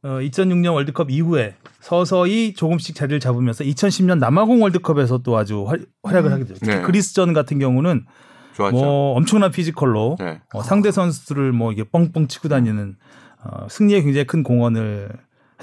[0.02, 6.30] 어, 2006년 월드컵 이후에 서서히 조금씩 자리를 잡으면서 2010년 남아공 월드컵에서 또 아주 활, 활약을
[6.30, 6.34] 음.
[6.34, 6.58] 하게 되죠.
[6.60, 6.82] 특히 네.
[6.82, 8.04] 그리스전 같은 경우는
[8.56, 8.76] 좋았죠.
[8.76, 10.40] 뭐 엄청난 physical로 네.
[10.52, 12.96] 어, 상대 선수들을 뭐 이게 뻥뻥 치고 다니는
[13.44, 15.08] 어, 승리에 굉장히 큰 공헌을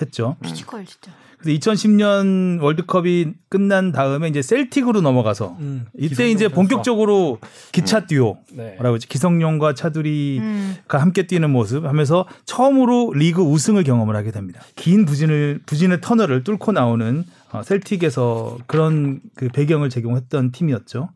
[0.02, 0.38] 했죠.
[0.42, 1.12] physical 진짜.
[1.38, 5.86] 그래서 2010년 월드컵이 끝난 다음에 이제 셀틱으로 넘어가서 음.
[5.98, 6.50] 이때 이제 선수와.
[6.50, 7.40] 본격적으로
[7.72, 8.76] 기차 듀오라고 네.
[8.80, 9.08] 하죠.
[9.08, 10.76] 기성용과 차두리가 음.
[10.90, 14.62] 함께 뛰는 모습 하면서 처음으로 리그 우승을 경험을 하게 됩니다.
[14.76, 21.10] 긴 부진을 부진의 터널을 뚫고 나오는 어, 셀틱에서 그런 그 배경을 제공했던 팀이었죠.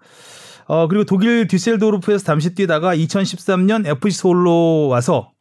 [0.68, 5.32] 어, 그리고 독일 듀셀도르프에서 잠시 뛰다가 2013년 FC 서울로 와서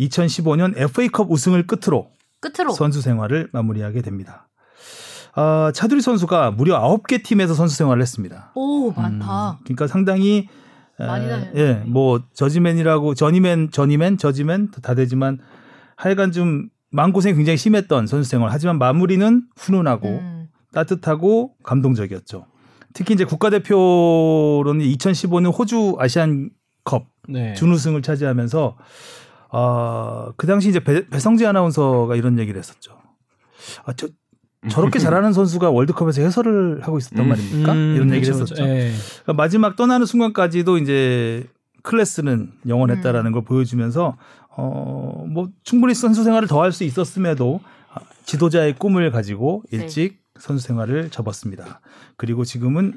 [0.00, 2.10] 2015년 FA컵 우승을 끝으로
[2.42, 2.72] 끝으로.
[2.72, 4.48] 선수 생활을 마무리하게 됩니다.
[5.34, 8.52] 아, 차두리 선수가 무려 9개 팀에서 선수 생활을 했습니다.
[8.54, 9.52] 오 많다.
[9.52, 10.48] 음, 그러니까 상당히
[11.00, 11.52] 에, 많이 다녔네.
[11.54, 15.38] 예, 뭐 저지맨이라고 저니맨, 저니맨, 저지맨 다 되지만
[15.96, 18.50] 하여간 좀 마음고생이 굉장히 심했던 선수 생활.
[18.50, 20.48] 하지만 마무리는 훈훈하고 음.
[20.74, 22.46] 따뜻하고 감동적이었죠.
[22.92, 27.54] 특히 이제 국가대표로는 2015년 호주 아시안컵 네.
[27.54, 28.76] 준우승을 차지하면서
[29.52, 32.98] 아, 그 당시 이제 배, 배성재 아나운서가 이런 얘기를 했었죠.
[33.84, 34.08] 아, 저
[34.70, 37.28] 저렇게 잘하는 선수가 월드컵에서 해설을 하고 있었단 음.
[37.28, 37.72] 말입니까?
[37.72, 38.54] 음, 이런 얘기를 그렇죠, 했었죠.
[38.54, 38.70] 그렇죠.
[38.72, 38.92] 예.
[39.22, 41.44] 그러니까 마지막 떠나는 순간까지도 이제
[41.82, 44.16] 클래스는 영원했다라는 걸 보여주면서
[44.56, 47.60] 어, 뭐 충분히 선수 생활을 더 할 수 있었음에도
[47.92, 51.80] 아, 지도자의 꿈을 가지고 일찍 선수 생활을 접었습니다.
[52.16, 52.94] 그리고 지금은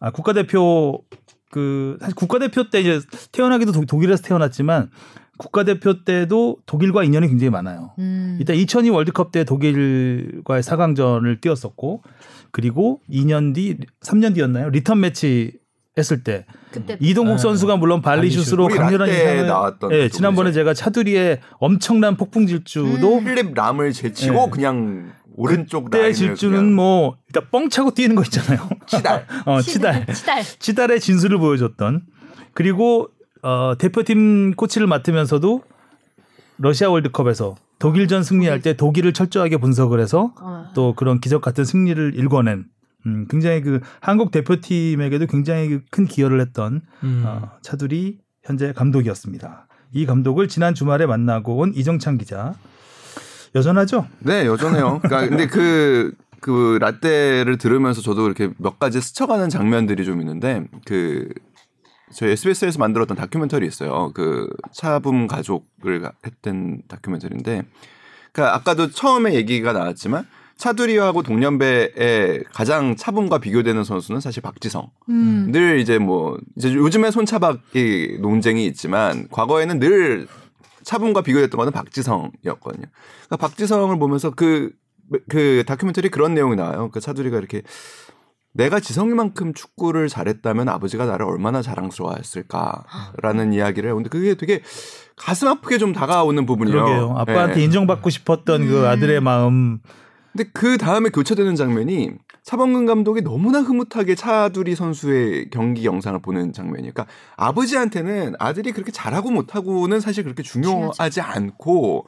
[0.00, 1.02] 아, 국가대표
[1.50, 3.00] 그 사실 국가대표 때 이제
[3.32, 4.90] 태어나기도 독- 독일에서 태어났지만
[5.38, 7.92] 국가대표 때도 독일과 인연이 굉장히 많아요.
[7.98, 8.36] 음.
[8.38, 12.02] 일단 2002 월드컵 때 독일과의 4강전을 뛰었었고
[12.50, 14.70] 그리고 2년 뒤 3년 뒤였나요?
[14.70, 15.52] 리턴 매치
[15.96, 20.74] 했을 때 그때 이동국 아, 선수가 물론 발리슛으로 강렬한 인상을 나왔던 예, 그 지난번에 제가
[20.74, 23.24] 차두리의 엄청난 폭풍 질주도 음.
[23.24, 24.50] 필립 람을 제치고 네.
[24.50, 28.68] 그냥 오른쪽 그때 라인을 질주는 그냥 뭐 일단 뻥 차고 뛰는 거 있잖아요.
[28.86, 29.26] 치달.
[29.46, 30.06] 어, 치달.
[30.12, 30.42] 치달.
[30.42, 32.02] 치달의 진수를 보여줬던
[32.54, 33.08] 그리고
[33.42, 35.62] 어, 대표팀 코치를 맡으면서도
[36.58, 40.70] 러시아 월드컵에서 독일전 승리할 때 독일을 철저하게 분석을 해서 어.
[40.74, 42.66] 또 그런 기적 같은 승리를 일궈낸
[43.06, 47.22] 음, 굉장히 그 한국 대표팀에게도 굉장히 그큰 기여를 했던 음.
[47.24, 49.66] 어, 차두리 현재 감독이었습니다.
[49.92, 52.54] 이 감독을 지난 주말에 만나고 온 이정찬 기자
[53.54, 54.06] 여전하죠?
[54.20, 55.00] 네, 여전해요.
[55.02, 61.28] 그러니까 근데 그, 그 라떼를 들으면서 저도 이렇게 몇 가지 스쳐가는 장면들이 좀 있는데 그
[62.12, 64.12] 저희 SBS에서 만들었던 다큐멘터리 있어요.
[64.14, 67.62] 그 차붐 가족을 했던 다큐멘터리인데
[68.32, 74.90] 그러니까 아까도 처음에 얘기가 나왔지만 차두리하고 동년배의 가장 차붐과 비교되는 선수는 사실 박지성.
[75.08, 75.50] 음.
[75.52, 80.26] 늘 이제 뭐 이제 요즘에 손차박이 논쟁이 있지만 과거에는 늘
[80.82, 82.86] 차붐과 비교됐던 거는 박지성이었거든요.
[83.26, 84.72] 그러니까 박지성을 보면서 그,
[85.28, 86.90] 그 다큐멘터리 그런 내용이 나와요.
[86.92, 87.62] 그 차두리가 이렇게
[88.58, 93.94] 내가 지성이만큼 축구를 잘했다면 아버지가 나를 얼마나 자랑스러워했을까라는 이야기를 해요.
[93.94, 94.62] 근데 그게 되게
[95.14, 96.74] 가슴 아프게 좀 다가오는 부분이요.
[96.74, 97.14] 그러게요.
[97.16, 97.64] 아빠한테 예.
[97.64, 99.78] 인정받고 싶었던 그 아들의 마음.
[100.32, 102.10] 근데 그 다음에 교체되는 장면이
[102.42, 106.92] 차범근 감독이 너무나 흐뭇하게 차두리 선수의 경기 영상을 보는 장면이에요.
[106.92, 112.06] 그러니까 아버지한테는 아들이 그렇게 잘하고 못하고는 사실 그렇게 중요하지 않고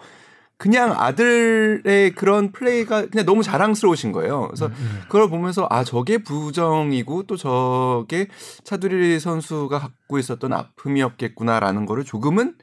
[0.60, 4.48] 그냥 아들의 그런 플레이가 그냥 너무 자랑스러우신 거예요.
[4.48, 4.70] 그래서
[5.08, 8.28] 그걸 보면서 아 저게 부정이고 또 저게
[8.62, 12.56] 차두리 선수가 갖고 있었던 아픔이었겠구나라는 거를 조금은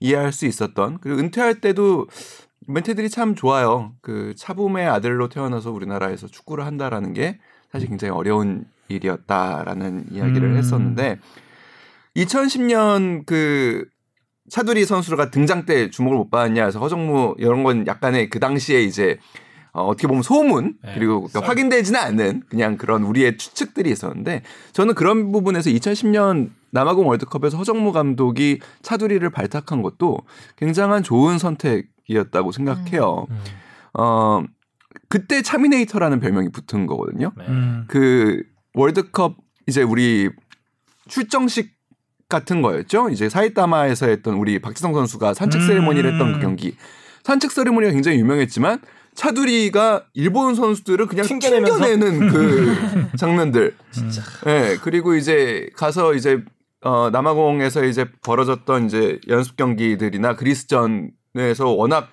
[0.00, 2.06] 이해할 수 있었던 그리고 은퇴할 때도
[2.68, 3.92] 멘트들이 참 좋아요.
[4.00, 7.38] 그 차붐의 아들로 태어나서 우리나라에서 축구를 한다라는 게
[7.70, 10.56] 사실 굉장히 어려운 일이었다라는 이야기를 음.
[10.56, 11.18] 했었는데
[12.16, 13.84] 2010년 그
[14.52, 19.18] 차두리 선수가 등장 때 주목을 못 받았냐 해서 허정무 이런 건 약간의 그 당시에 이제
[19.72, 24.42] 어, 어떻게 보면 소문 네, 그리고 그러니까 확인되지는 않는 그냥 그런 우리의 추측들이 있었는데
[24.74, 30.18] 저는 그런 부분에서 2010년 남아공 월드컵에서 허정무 감독이 차두리를 발탁한 것도
[30.56, 33.26] 굉장한 좋은 선택이었다고 생각해요.
[33.30, 33.38] 음.
[33.94, 34.42] 어
[35.08, 37.32] 그때 차미네이터라는 별명이 붙은 거거든요.
[37.38, 37.46] 네.
[37.48, 37.84] 음.
[37.88, 38.42] 그
[38.74, 39.36] 월드컵
[39.66, 40.28] 이제 우리
[41.08, 41.72] 출정식
[42.32, 43.10] 같은 거였죠.
[43.10, 45.66] 이제 사이타마에서 했던 우리 박지성 선수가 산책 음.
[45.66, 46.74] 세레모니를 했던 그 경기.
[47.24, 48.80] 산책 세레모니가 굉장히 유명했지만
[49.14, 51.74] 차두리가 일본 선수들을 그냥 튕겨내면서?
[51.76, 53.74] 튕겨내는 그 장면들.
[53.90, 54.22] 진짜.
[54.46, 54.78] 예.
[54.82, 56.42] 그리고 이제 가서 이제
[56.84, 62.08] 어 남아공에서 이제 벌어졌던 이제 연습 경기들이나 그리스전에서 워낙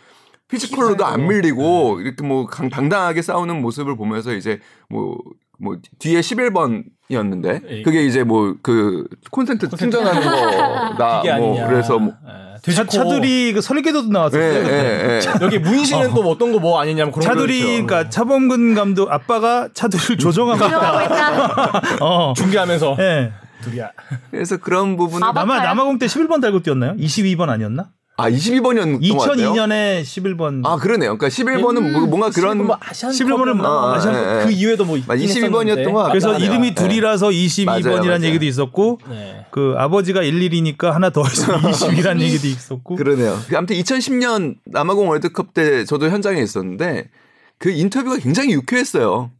[0.49, 5.17] physical로도 안 밀리고 이렇게 뭐 강- 당당하게 싸우는 모습을 보면서 이제 뭐
[5.61, 7.83] 뭐 뒤에 11번이었는데 에이.
[7.83, 10.95] 그게 이제 뭐그 콘센트 충전하는 거다
[11.37, 11.67] 뭐 아니냐.
[11.67, 12.89] 그래서 뭐 예, 차, 돼지코.
[12.91, 14.43] 차두리 그 설계도도 예, 나왔었어요.
[14.43, 15.21] 예, 예.
[15.41, 17.85] 여기 문신은 또 어떤 거 뭐 아니냐면 그런 차두리 거 있죠.
[17.87, 21.81] 그러니까 차범근 감독 아빠가 차두리를 조정하고 조정하고 있다.
[22.05, 22.33] 어.
[22.35, 23.31] 중계하면서 예.
[23.61, 23.91] 둘이야.
[24.31, 25.61] 그래서 그런 아바- 남아?
[25.63, 26.95] 남아공 때 11번 달고 뛰었나요?
[26.95, 27.89] 22번 아니었나?
[28.19, 29.53] 아 22번이었던 것 같아요.
[29.53, 30.65] 2002년에 11번.
[30.65, 31.17] 아 그러네요.
[31.17, 34.45] 그러니까 11번은 음, 뭔가 그런 뭐 아시안 11번은 뭐 아, 아시안 예, 예.
[34.45, 36.09] 그 이후에도 뭐 아, 22번이었던 것 같아요.
[36.09, 36.49] 그래서 하네요.
[36.49, 36.73] 이름이 예.
[36.73, 38.23] 둘이라서 맞아요, 22번이라는 맞아요.
[38.23, 39.45] 얘기도 있었고 네.
[39.51, 43.39] 그 아버지가 11이니까 하나 더 해서 20이라는 얘기도 있었고 그러네요.
[43.47, 47.09] 그 아무튼 2010년 남아공 월드컵 때 저도 현장에 있었는데
[47.57, 49.31] 그 인터뷰가 굉장히 유쾌했어요.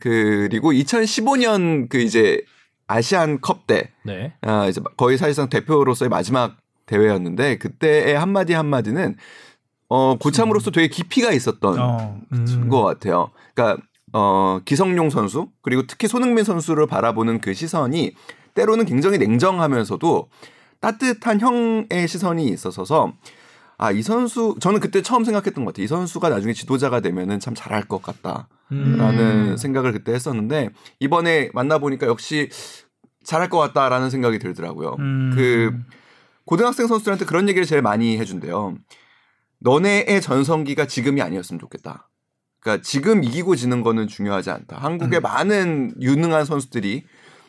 [0.00, 2.42] 그리고 2015년 그 이제
[2.88, 4.32] 아시안컵 때 네.
[4.42, 6.56] 아, 이제 거의 사실상 대표로서의 마지막
[6.86, 9.16] 대회였는데 그때의 한마디 한마디는
[9.88, 12.20] 어, 고참으로서 되게 깊이가 있었던 어.
[12.32, 12.68] 음.
[12.68, 13.30] 것 같아요.
[13.54, 18.14] 그러니까 어, 기성용 선수 그리고 특히 손흥민 선수를 바라보는 그 시선이
[18.54, 20.28] 때로는 굉장히 냉정하면서도
[20.80, 23.12] 따뜻한 형의 시선이 있어서서
[23.78, 25.84] 아, 이 선수 저는 그때 처음 생각했던 것 같아요.
[25.84, 28.48] 이 선수가 나중에 지도자가 되면은 참 잘할 것 같다.
[28.72, 28.96] 음.
[28.96, 32.48] 라는 생각을 그때 했었는데 이번에 만나 보니까 역시
[33.22, 34.96] 잘할 것 같다라는 생각이 들더라고요.
[34.98, 35.32] 음.
[35.34, 35.78] 그
[36.46, 38.76] 고등학생 선수들한테 그런 얘기를 제일 많이 해준대요.
[39.58, 42.08] 너네의 전성기가 지금이 아니었으면 좋겠다.
[42.60, 44.78] 그러니까 지금 이기고 지는 거는 중요하지 않다.
[44.78, 44.82] 음.
[44.82, 47.04] 한국의 많은 유능한 선수들이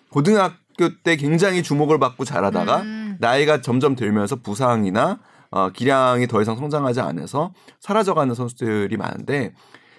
[0.09, 3.17] 고등학교 때 굉장히 주목을 받고 잘하다가 음.
[3.19, 9.53] 나이가 점점 들면서 부상이나 어, 기량이 더 이상 성장하지 않아서 사라져가는 선수들이 많은데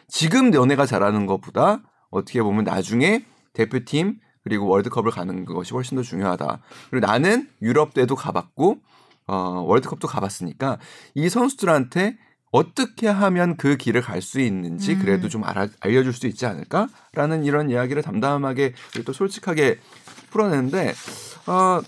[0.06, 6.58] 지금 너네가 잘하는 것보다 어떻게 보면 나중에 대표팀 그리고 월드컵을 가는 것이 훨씬 더 중요하다.
[6.90, 8.78] 그리고 나는 유럽 때도 가봤고
[9.26, 9.34] 어,
[9.66, 10.78] 월드컵도 가봤으니까
[11.14, 12.16] 이 선수들한테
[12.50, 14.98] 어떻게 하면 그 길을 갈 수 있는지 음.
[15.00, 18.72] 그래도 좀 알아, 알려줄 수 있지 않을까라는 이런 이야기를 담담하게
[19.04, 19.78] 또 솔직하게
[20.30, 20.94] 풀어내는데
[21.46, 21.82] 어,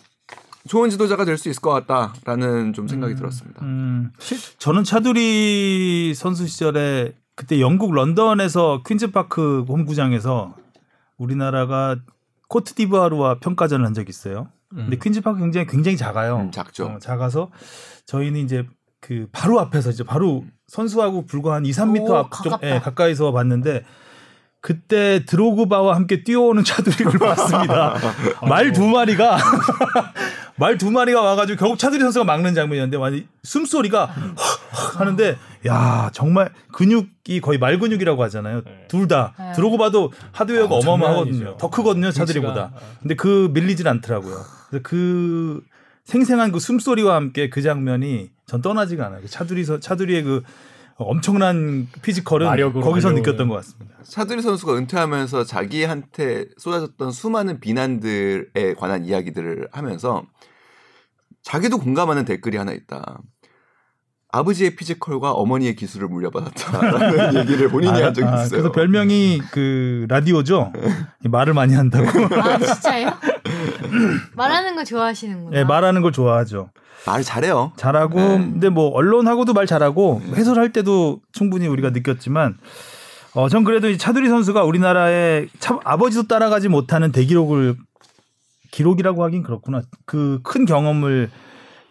[0.68, 3.64] 좋은 지도자가 될 수 있을 것 같다라는 좀 생각이 들었습니다.
[3.64, 4.12] 음,
[4.58, 10.54] 저는 차두리 선수 시절에 그때 영국 런던에서 퀸즈파크 홈구장에서
[11.16, 11.96] 우리나라가
[12.50, 14.48] 코트디부아르와 평가전을 한 적이 있어요.
[14.68, 16.36] 근데 퀸즈 파크 굉장히 굉장히 작아요.
[16.36, 16.86] 음, 작죠.
[16.86, 17.50] 어, 작아서
[18.06, 18.66] 저희는 이제
[19.00, 22.74] 그 바로 앞에서 이제 바로 선수하고 불과 한 2, 3미터 오, 앞 좀, 가깝다.
[22.74, 23.84] 예, 가까이서 봤는데
[24.60, 27.94] 그때 드로그바와 함께 뛰어오는 차두리를 봤습니다.
[28.46, 29.38] 말 두 마리가
[30.60, 36.52] 말 두 마리가 와가지고 결국 차두리 선수가 막는 장면이었는데 완전 숨소리가 헉헉 하는데 야 정말
[36.72, 38.62] 근육이 거의 말 근육이라고 하잖아요.
[38.88, 39.52] 둘다 네.
[39.56, 41.56] 드로그바도 하드웨어가 아, 어마어마하거든요.
[41.56, 42.72] 더 크거든요 차두리보다.
[43.00, 44.36] 근데 그 밀리질 않더라고요.
[44.68, 45.62] 그래서 그
[46.04, 49.22] 생생한 그 숨소리와 함께 그 장면이 전 떠나지가 않아요.
[49.22, 50.42] 그 차두리 선 차두리의 그
[50.96, 53.22] 엄청난 피지컬은 마력으로 거기서 달려오는.
[53.22, 53.96] 느꼈던 것 같습니다.
[54.02, 60.24] 차두리 선수가 은퇴하면서 자기한테 쏟아졌던 수많은 비난들에 관한 이야기들을 하면서
[61.42, 63.20] 자기도 공감하는 댓글이 하나 있다.
[64.32, 68.50] 아버지의 피지컬과 어머니의 기술을 물려받았다라는 얘기를 본인이 한 적이 아, 있어요.
[68.50, 70.72] 그래서 별명이 그 라디오죠.
[71.28, 72.06] 말을 많이 한다고.
[72.40, 73.10] 아 진짜요?
[74.36, 75.50] 말하는 거 좋아하시는구나.
[75.56, 76.70] 네, 말하는 걸 좋아하죠.
[77.06, 77.72] 말 잘해요.
[77.76, 78.36] 잘하고 네.
[78.38, 82.56] 근데 뭐 언론하고도 말 잘하고 해설할 때도 충분히 우리가 느꼈지만
[83.34, 87.76] 어, 전 그래도 이 차두리 선수가 우리나라의 참 아버지도 따라가지 못하는 대기록을
[88.70, 89.82] 기록이라고 하긴 그렇구나.
[90.06, 91.30] 그 큰 경험을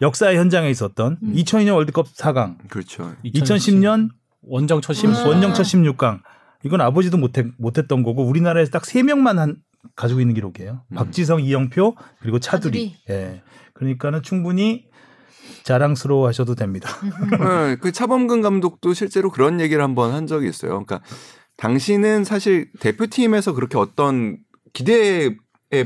[0.02, 3.14] 역사의 현장에 있었던 2002년 월드컵 4강, 그렇죠.
[3.24, 4.08] 2010년
[4.42, 5.12] 원정 첫 심.
[5.12, 5.22] 아.
[5.26, 6.20] 원정 첫 16강.
[6.64, 9.56] 이건 아버지도 못해, 못했던 거고 우리나라에서 딱세 명만 한
[9.96, 10.82] 가지고 있는 기록이에요.
[10.88, 10.94] 음.
[10.94, 12.96] 박지성, 이영표 그리고 차두리.
[13.10, 13.42] 예.
[13.74, 14.86] 그러니까는 충분히
[15.64, 16.90] 자랑스러워 하셔도 됩니다.
[17.30, 20.70] 네, 그 차범근 감독도 실제로 그런 얘기를 한번 한 적이 있어요.
[20.84, 21.00] 그러니까
[21.56, 24.38] 당신은 사실 대표팀에서 그렇게 어떤
[24.72, 25.36] 기대에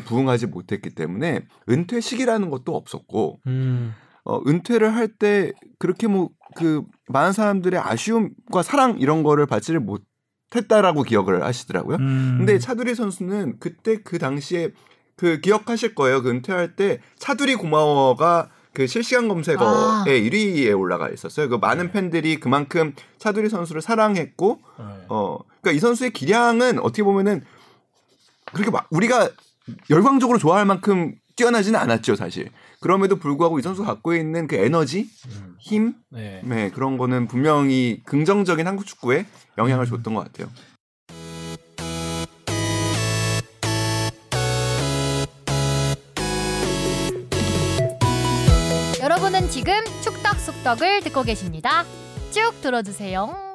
[0.04, 3.94] 부응하지 못했기 때문에 은퇴 시기라는 것도 없었고 음.
[4.24, 11.02] 어, 은퇴를 할 때 그렇게 뭐 그 많은 사람들의 아쉬움과 사랑 이런 거를 받지를 못했다라고
[11.02, 11.96] 기억을 하시더라고요.
[11.96, 12.36] 음.
[12.38, 14.70] 근데 차두리 선수는 그때 그 당시에
[15.16, 16.22] 그 기억하실 거예요.
[16.22, 20.04] 그 은퇴할 때 차두리 고마워가 그 실시간 검색어에 아.
[20.06, 21.48] 1위에 올라가 있었어요.
[21.48, 24.84] 그 많은 팬들이 그만큼 차두리 선수를 사랑했고 네.
[25.08, 27.44] 어 그러니까 이 선수의 기량은 어떻게 보면은
[28.52, 29.30] 그렇게 막 우리가
[29.90, 32.50] 열광적으로 좋아할 만큼 뛰어나지는 않았죠, 사실.
[32.80, 35.08] 그럼에도 불구하고 이 선수가 갖고 있는 그 에너지,
[35.58, 36.40] 힘, 네.
[36.44, 39.26] 네, 그런 거는 분명히 긍정적인 한국 축구에
[39.58, 40.48] 영향을 줬던 것 같아요.
[49.02, 51.84] 여러분은 지금 축덕 속덕을 듣고 계십니다.
[52.30, 53.53] 쭉 들어주세요.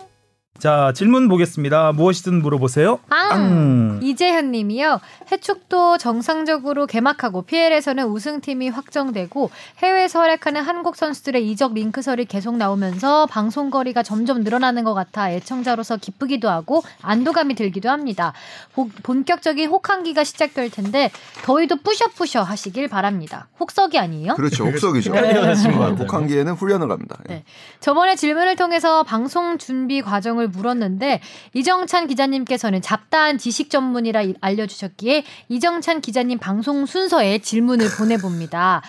[0.59, 1.93] 자 질문 보겠습니다.
[1.93, 2.99] 무엇이든 물어보세요.
[3.09, 3.31] 빵!
[3.31, 3.99] 앙.
[4.03, 4.99] 이재현 님이요.
[5.31, 13.69] 해축도 정상적으로 개막하고 PL에서는 우승팀이 확정되고 해외에서 활약하는 한국 선수들의 이적 링크설이 계속 나오면서 방송
[13.69, 18.33] 거리가 점점 늘어나는 것 같아 애청자로서 기쁘기도 하고 안도감이 들기도 합니다.
[18.73, 21.09] 보- 본격적인 혹한기가 시작될 텐데
[21.43, 23.47] 더위도 뿌셔뿌셔 하시길 바랍니다.
[23.59, 24.33] 혹석이 아니에요?
[24.35, 24.65] 그렇죠.
[24.65, 25.13] 혹석이죠.
[25.15, 25.97] 헷갈려하신 것 같아요.
[26.03, 27.17] 혹한기에는 훈련을 갑니다.
[27.29, 27.33] 예.
[27.33, 27.43] 네.
[27.79, 31.21] 저번에 질문을 통해서 방송 준비 과정을 물었는데
[31.53, 38.81] 이정찬 기자님께서는 잡다한 지식 전문이라 이- 알려주셨기에 이정찬 기자님 방송 순서에 질문을 보내봅니다.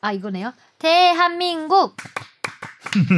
[0.00, 0.52] 아 이거네요.
[0.78, 1.96] 대한민국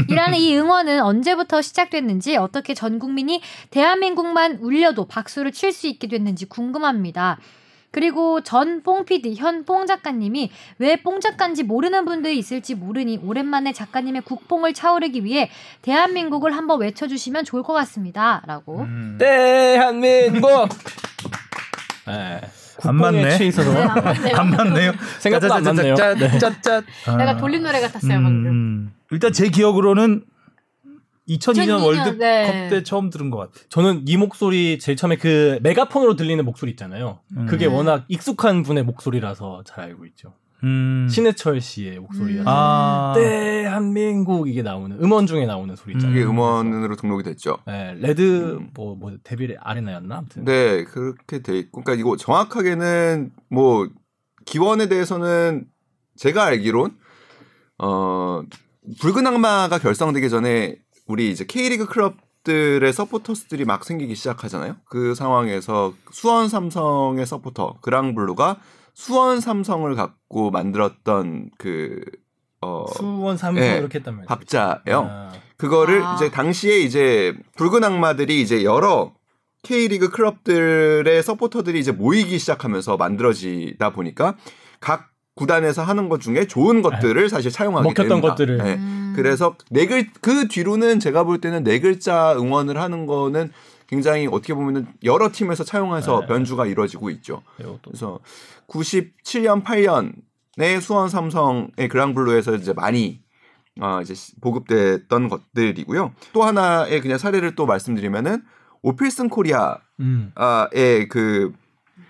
[0.09, 6.47] 이라는 이 응원은 언제부터 시작됐는지 어떻게 전 국민이 대한민국만 울려도 박수를 칠 수 있게 됐는지
[6.47, 7.39] 궁금합니다.
[8.01, 14.21] 그리고 전 뽕PD, 현 뽕 작가님이 왜 뽕 작가인지 모르는 분들이 있을지 모르니 오랜만에 작가님의
[14.23, 15.49] 국뽕을 차오르기 위해
[15.81, 18.43] 대한민국을 한번 외쳐주시면 좋을 것 같습니다.
[18.47, 18.81] 라고.
[18.83, 19.17] 음.
[19.19, 20.69] 대한민국.
[22.07, 22.41] 네.
[22.85, 23.31] 안 맞네.
[23.39, 24.93] 취해 있어서 안 맞네요.
[25.21, 25.95] 생각보다 안 맞네요.
[25.95, 26.39] 네.
[26.39, 26.83] 짜짜짜짜.
[27.17, 28.47] 내가 돌림 노래 같았어요, 방금.
[28.47, 30.23] 음, 일단 제 기억으로는
[31.29, 32.69] 2002년 2002년, 월드컵 네.
[32.71, 33.65] 때 처음 들은 것 같아요.
[33.69, 37.21] 저는 이 목소리 제일 처음에 그 메가폰으로 들리는 목소리 있잖아요.
[37.37, 37.47] 음.
[37.47, 37.75] 그게 네.
[37.75, 40.35] 워낙 익숙한 분의 목소리라서 잘 알고 있죠.
[40.65, 41.07] 음.
[41.11, 43.13] 신해철 씨의 목소리라서 아.
[43.15, 46.17] 대한민국 이게 나오는 음원 중에 나오는 소리 있잖아요.
[46.17, 46.31] 이게 음.
[46.31, 47.59] 음원으로 등록이 됐죠.
[47.67, 50.45] 네, 레드 뭐, 뭐 데빌 아레나였나 아무튼.
[50.45, 53.89] 네, 그렇게 돼 있고, 그러니까 이거 정확하게는 뭐
[54.45, 55.67] 기원에 대해서는
[56.17, 56.97] 제가 알기론
[57.79, 58.43] 어
[59.01, 64.77] 붉은 악마가 결성되기 전에 우리 이제 K리그 클럽들의 서포터스들이 막 생기기 시작하잖아요.
[64.85, 68.61] 그 상황에서 수원 삼성의 서포터 그랑블루가
[68.95, 72.01] 수원 삼성을 갖고 만들었던 그
[72.61, 74.29] 어, 수원 삼성 네, 이렇게 했단 말이죠.
[74.29, 75.09] 박자예요.
[75.11, 76.15] 아, 그거를 아.
[76.15, 79.15] 이제 당시에 이제 붉은 악마들이 이제 여러
[79.63, 84.37] K리그 클럽들의 서포터들이 이제 모이기 시작하면서 만들어지다 보니까
[84.81, 88.29] 각 구단에서 하는 것 중에 좋은 것들을 사실 차용하게 먹혔던 됩니다.
[88.29, 88.57] 것들을.
[88.59, 88.75] 네.
[88.75, 89.13] 음.
[89.15, 93.53] 그래서 네글 그 뒤로는 제가 볼 때는 네 글자 응원을 하는 거는
[93.87, 96.27] 굉장히 어떻게 보면은 여러 팀에서 차용해서 네.
[96.27, 97.43] 변주가 이루어지고 있죠.
[97.61, 98.19] 이것도 그래서
[98.67, 103.21] 97년 8년에 수원 삼성의 그랑블루에서 이제 많이
[103.79, 106.15] 어 이제 보급됐던 것들이고요.
[106.33, 108.43] 또 하나의 그냥 사례를 또 말씀드리면은
[108.81, 110.33] 오필슨 코리아 음.
[110.35, 111.53] 아의 그,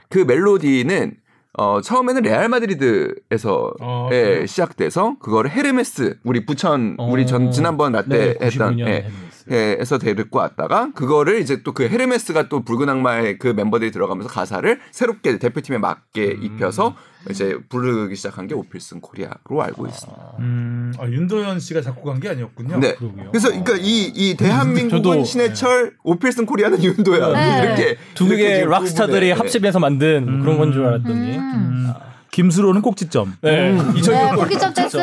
[0.08, 1.16] 그 멜로디는
[1.58, 4.44] 어, 처음에는 레알 마드리드에서 어, 예?
[4.46, 7.08] 시작돼서 그거를 헤르메스 우리 부천 어.
[7.10, 9.04] 우리 전 지난번 라떼 네, 했던 99년 예, 헤르메스.
[9.06, 14.28] 예, 에서 데리고 왔다가 그거를 이제 또 그 헤르메스가 또 붉은 악마의 그 멤버들이 들어가면서
[14.28, 16.96] 가사를 새롭게 대표팀에 맞게 입혀서
[17.30, 20.22] 이제 부르기 시작한 게 오 필승 코리아로 알고 있습니다.
[20.40, 22.78] 음, 아, 윤도현 씨가 작곡한 게 아니었군요.
[22.78, 22.94] 네.
[22.94, 23.30] 그러게요.
[23.30, 27.62] 그래서 그러니까 이, 이 대한민국은 저도- 신해철, 오 필승 코리아는 윤도현 네.
[27.64, 29.30] 이렇게 두 이렇게 개의 락스타들이.
[29.32, 30.40] 합심해서 만든 음.
[30.42, 31.36] 그런 건 줄 알았더니.
[31.38, 31.92] 음.
[32.32, 33.34] 김수로는 꼭지점.
[33.40, 33.72] 네.
[33.72, 34.98] 네, 꼭지점 댄스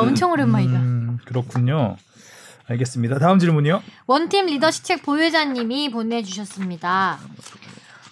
[0.00, 0.78] 엄청 오랜만이다.
[0.78, 1.96] 음, 그렇군요.
[2.68, 3.18] 알겠습니다.
[3.18, 3.82] 다음 질문이요.
[4.06, 7.18] 원팀 리더시책 보유자님이 보내주셨습니다.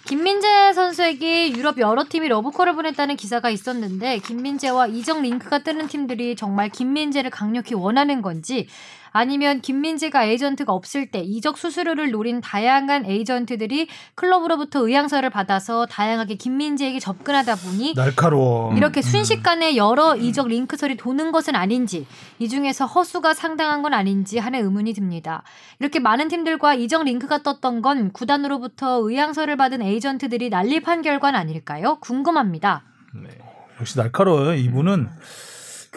[0.05, 6.69] 김민재 선수에게 유럽 여러 팀이 러브콜을 보냈다는 기사가 있었는데 김민재와 이적 링크가 뜨는 팀들이 정말
[6.69, 8.67] 김민재를 강력히 원하는 건지
[9.15, 16.99] 아니면 김민재가 에이전트가 없을 때 이적 수수료를 노린 다양한 에이전트들이 클럽으로부터 의향서를 받아서 다양하게 김민재에게
[16.99, 18.75] 접근하다 보니 날카로워.
[18.75, 22.05] 이렇게 순식간에 여러 이적 링크설이 도는 것은 아닌지
[22.39, 25.43] 이 중에서 허수가 상당한 건 아닌지 하는 의문이 듭니다.
[25.79, 31.99] 이렇게 많은 팀들과 이적 링크가 떴던 건 구단으로부터 의향서를 받은 에이전트들이 난립한 결과는 아닐까요?
[32.01, 32.83] 궁금합니다.
[33.79, 34.55] 역시 날카로워요.
[34.55, 35.07] 이분은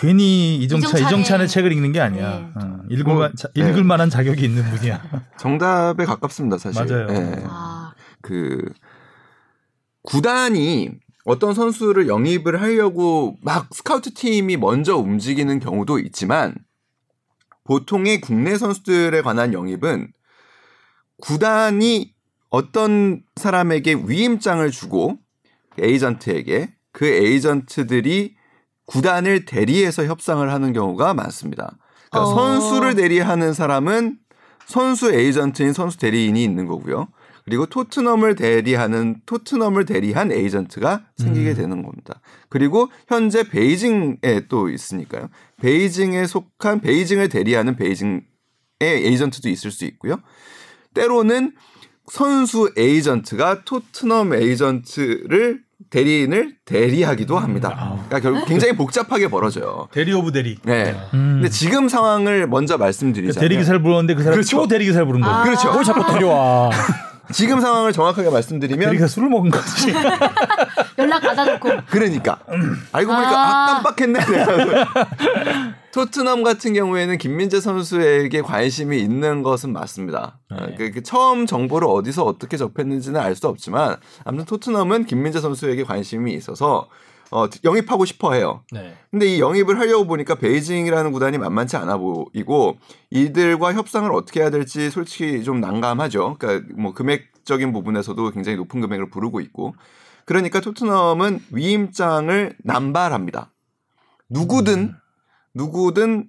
[0.01, 2.39] 괜히 이정차 이정찬의- 이정찬의 책을 읽는 게 아니야.
[2.39, 2.51] 네.
[2.55, 3.69] 어, 읽을, 뭐, 만, 자- 네.
[3.69, 5.03] 읽을 만한 자격이 있는 분이야.
[5.39, 6.85] 정답에 가깝습니다, 사실.
[6.85, 7.07] 맞아요.
[7.11, 7.43] 예.
[7.47, 7.93] 아,
[8.23, 8.65] 그
[10.03, 10.91] 구단이
[11.25, 16.55] 어떤 선수를 영입을 하려고 막 스카우트 팀이 먼저 움직이는 경우도 있지만
[17.65, 20.11] 보통의 국내 선수들에 관한 영입은
[21.21, 22.15] 구단이
[22.49, 25.19] 어떤 사람에게 위임장을 주고
[25.79, 28.37] 에이전트에게 그 에이전트들이
[28.89, 31.77] 구단을 대리해서 협상을 하는 경우가 많습니다.
[32.11, 32.35] 그러니까 어.
[32.35, 34.19] 선수를 대리하는 사람은
[34.67, 37.09] 선수 에이전트인 선수 대리인이 있는 거고요.
[37.45, 42.21] 그리고 토트넘을 대리하는 토트넘을 대리한 에이전트가 생기게 되는 겁니다.
[42.51, 45.31] 그리고 현재 베이징에 또 있으니까요.
[45.61, 48.23] 베이징에 속한 베이징을 대리하는 베이징의
[48.81, 50.21] 에이전트도 있을 수 있고요.
[50.93, 51.53] 때로는
[52.11, 57.97] 선수 에이전트가 토트넘 에이전트를 대리인을 대리하기도 합니다.
[58.09, 59.89] 그러니까 결국 굉장히 복잡하게 벌어져요.
[59.93, 60.59] 대리 of 대리.
[60.65, 60.95] 네.
[61.15, 61.39] 음.
[61.41, 64.59] 근데 지금 상황을 먼저 말씀드리자면 대리 기사를 부르는데 그 사람 그렇죠.
[64.59, 65.33] 또 대리 기사를 부른 거야.
[65.35, 65.43] 아.
[65.45, 65.73] 그렇죠.
[65.73, 66.71] 뭘 자꾸 데려와.
[67.33, 69.93] 지금 상황을 정확하게 말씀드리면 기사 술을 먹은 거지.
[70.99, 72.39] 연락 받아놓고 그러니까
[72.93, 73.79] 알고 보니까 아.
[73.79, 74.21] 아, 깜빡했네.
[75.93, 80.39] 토트넘 같은 경우에는 김민재 선수에게 관심이 있는 것은 맞습니다.
[80.51, 85.85] 어, 그, 그 처음 정보를 어디서 어떻게 접했는지는 알 수 없지만 아무튼 토트넘은 김민재 선수에게
[85.85, 86.89] 관심이 있어서
[87.31, 88.63] 어, 영입하고 싶어 해요.
[88.73, 88.95] 네.
[89.11, 92.79] 근데 이 영입을 하려고 보니까 베이징이라는 구단이 만만치 않아 보이고
[93.11, 96.37] 이들과 협상을 어떻게 해야 될지 솔직히 좀 난감하죠.
[96.39, 99.75] 그러니까 뭐 금액적인 부분에서도 굉장히 높은 금액을 부르고 있고
[100.25, 103.51] 그러니까 토트넘은 위임장을 남발합니다.
[104.31, 104.95] 누구든
[105.55, 106.29] 누구든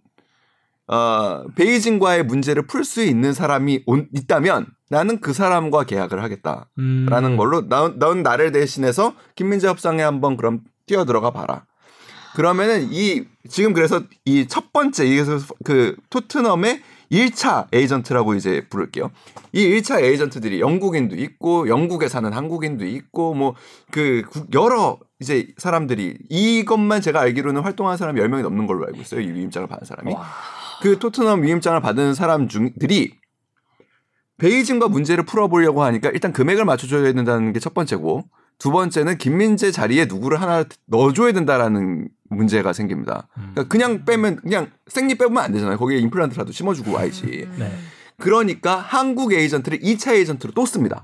[0.87, 6.67] 어, 베이징과의 문제를 풀 수 있는 사람이 온- 있다면 나는 그 사람과 계약을 하겠다.
[6.79, 7.05] 음.
[7.07, 11.65] 라는 걸로 넌, 넌 나를 대신해서 김민재 협상에 한번 그럼 뛰어 들어가 봐라.
[12.35, 16.81] 그러면은 이 지금 그래서 이 첫 번째 이게서 그 토트넘의
[17.11, 19.11] 1차 에이전트라고 이제 부를게요.
[19.51, 23.53] 이 1차 에이전트들이 영국인도 있고 영국에 사는 한국인도 있고 뭐
[23.91, 24.23] 그
[24.53, 29.21] 여러 이제 사람들이 이것만 제가 알기로는 활동하는 사람이 10명이 넘는 걸로 알고 있어요.
[29.21, 30.13] 이 위임장을 받은 사람이.
[30.81, 33.13] 그 토트넘 위임장을 받은 사람 중들이
[34.37, 38.23] 베이징과 문제를 풀어보려고 하니까 일단 금액을 맞춰줘야 된다는 게 첫 번째고
[38.59, 43.27] 두 번째는 김민재 자리에 누구를 하나 넣어줘야 된다라는 문제가 생깁니다.
[43.33, 45.77] 그러니까 그냥 빼면 그냥 생리 빼면 안 되잖아요.
[45.77, 47.47] 거기에 임플란트라도 심어주고 와야지.
[47.57, 47.71] 네.
[48.17, 51.03] 그러니까 한국 에이전트를 2차 에이전트로 또 씁니다.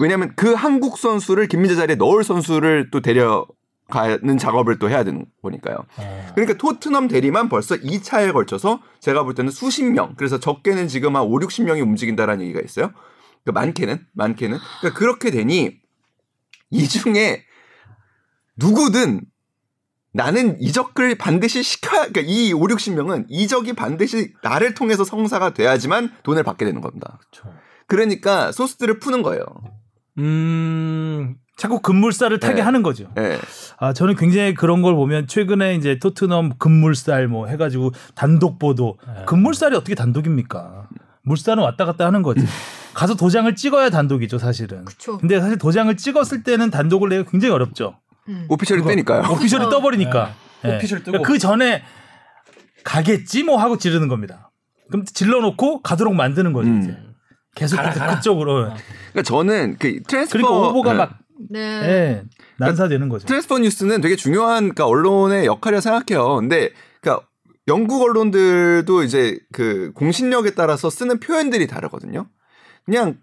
[0.00, 5.78] 왜냐하면 그 한국 선수를 김민재 자리에 넣을 선수를 또 데려가는 작업을 또 해야 되는 거니까요.
[6.34, 11.22] 그러니까 토트넘 대리만 벌써 2차에 걸쳐서 제가 볼 때는 수십 명, 그래서 적게는 지금 한
[11.22, 12.92] 5, 60명이 움직인다라는 얘기가 있어요.
[13.42, 14.58] 그러니까 많게는, 많게는.
[14.80, 15.78] 그러니까 그렇게 되니
[16.74, 17.44] 이 중에
[18.56, 19.22] 누구든
[20.12, 26.44] 나는 이적을 반드시 시켜야, 그러니까 이 5, 60명은 이적이 반드시 나를 통해서 성사가 돼야지만 돈을
[26.44, 27.18] 받게 되는 겁니다.
[27.86, 29.44] 그러니까 소스들을 푸는 거예요.
[30.18, 31.36] 음.
[31.56, 32.60] 자꾸 급물살을 타게 네.
[32.62, 33.12] 하는 거죠.
[33.18, 33.38] 예.
[33.78, 38.98] 아, 저는 굉장히 그런 걸 보면 최근에 이제 토트넘 급물살 뭐 해가지고 단독 보도.
[39.06, 39.24] 네.
[39.26, 40.88] 급물살이 어떻게 단독입니까?
[41.24, 42.44] 물살은 왔다 갔다 하는 거지.
[42.94, 44.84] 가서 도장을 찍어야 단독이죠, 사실은.
[44.84, 45.18] 그쵸.
[45.18, 47.98] 근데 사실 도장을 찍었을 때는 단독을 내기 굉장히 어렵죠.
[48.28, 48.46] 음.
[48.48, 49.30] official이 뜨니까요.
[49.32, 50.32] official이 떠버리니까.
[50.64, 50.76] 예.
[50.76, 51.22] official 뜨고.
[51.22, 51.82] 그 전에
[52.84, 54.50] 가겠지 뭐 하고 지르는 겁니다.
[54.90, 56.82] 그럼 질러놓고 가도록 만드는 거죠, 음.
[56.82, 56.96] 이제.
[57.54, 58.14] 계속 가라, 그- 가라.
[58.16, 58.64] 그쪽으로.
[59.12, 60.98] 그러니까 저는 그 transfer 그러니까 오보가 네.
[60.98, 61.18] 막
[61.50, 61.58] 네.
[61.60, 62.22] 예,
[62.58, 63.26] 난사되는 거죠.
[63.26, 66.36] transfer 뉴스는 되게 중요한 그러니까 언론의 역할이라 생각해요.
[66.36, 66.74] 근데 그러니까
[67.68, 72.26] 영국 언론들도 이제 그 공신력에 따라서 쓰는 표현들이 다르거든요.
[72.84, 73.18] 그냥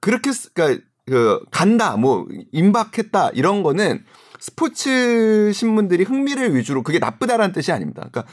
[0.00, 4.04] 그렇게 쓰, 그러니까 그 간다, 뭐 임박했다 이런 거는
[4.38, 8.06] 스포츠 신문들이 흥미를 위주로 그게 나쁘다라는 뜻이 아닙니다.
[8.10, 8.24] 그러니까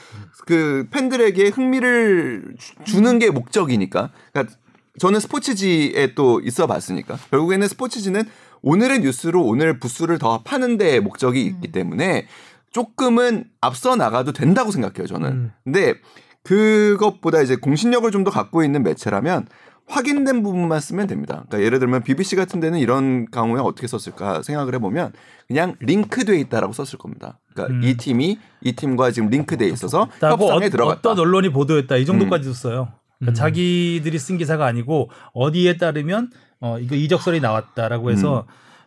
[0.46, 4.12] 그 팬들에게 흥미를 주- 주는 게 목적이니까.
[4.34, 4.56] 그러니까
[5.00, 7.18] 저는 스포츠지에 또 있어 봤으니까.
[7.32, 8.24] 결국에는 스포츠지는
[8.62, 12.28] 오늘의 뉴스로 오늘 부수를 더 파는 데 목적이 있기 때문에
[12.74, 15.30] 조금은 앞서 나가도 된다고 생각해요, 저는.
[15.30, 15.52] 음.
[15.64, 15.96] 근데
[16.44, 19.48] 그것보다 이제 공신력을 좀 더 갖고 있는 매체라면
[19.86, 21.44] 확인된 부분만 쓰면 됩니다.
[21.48, 25.12] 그러니까 예를 들면 BBC 같은 데는 이런 경우에 어떻게 썼을까 생각을 해보면
[25.48, 27.40] 그냥 링크돼 있다라고 썼을 겁니다.
[27.54, 27.84] 그러니까 음.
[27.84, 31.10] 이 팀이 이 팀과 지금 링크돼 있어서 하고 협상에 어, 들어갔다.
[31.12, 32.94] 어떤 언론이 보도했다 이 정도까지도 써요.
[33.20, 33.34] 그러니까 음.
[33.34, 38.46] 자기들이 쓴 기사가 아니고 어디에 따르면 어 이거 이적설이 나왔다라고 해서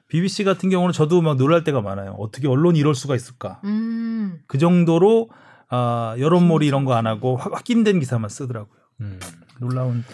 [0.09, 2.15] BBC 같은 경우는 저도 막 놀랄 때가 많아요.
[2.19, 3.61] 어떻게 언론이 이럴 수가 있을까?
[3.65, 4.39] 음.
[4.47, 5.31] 그 정도로
[5.69, 8.79] 아 여론몰이 이런 거 안 하고 확- 확인된 기사만 쓰더라고요.
[9.01, 9.19] 음.
[9.59, 10.05] 놀라운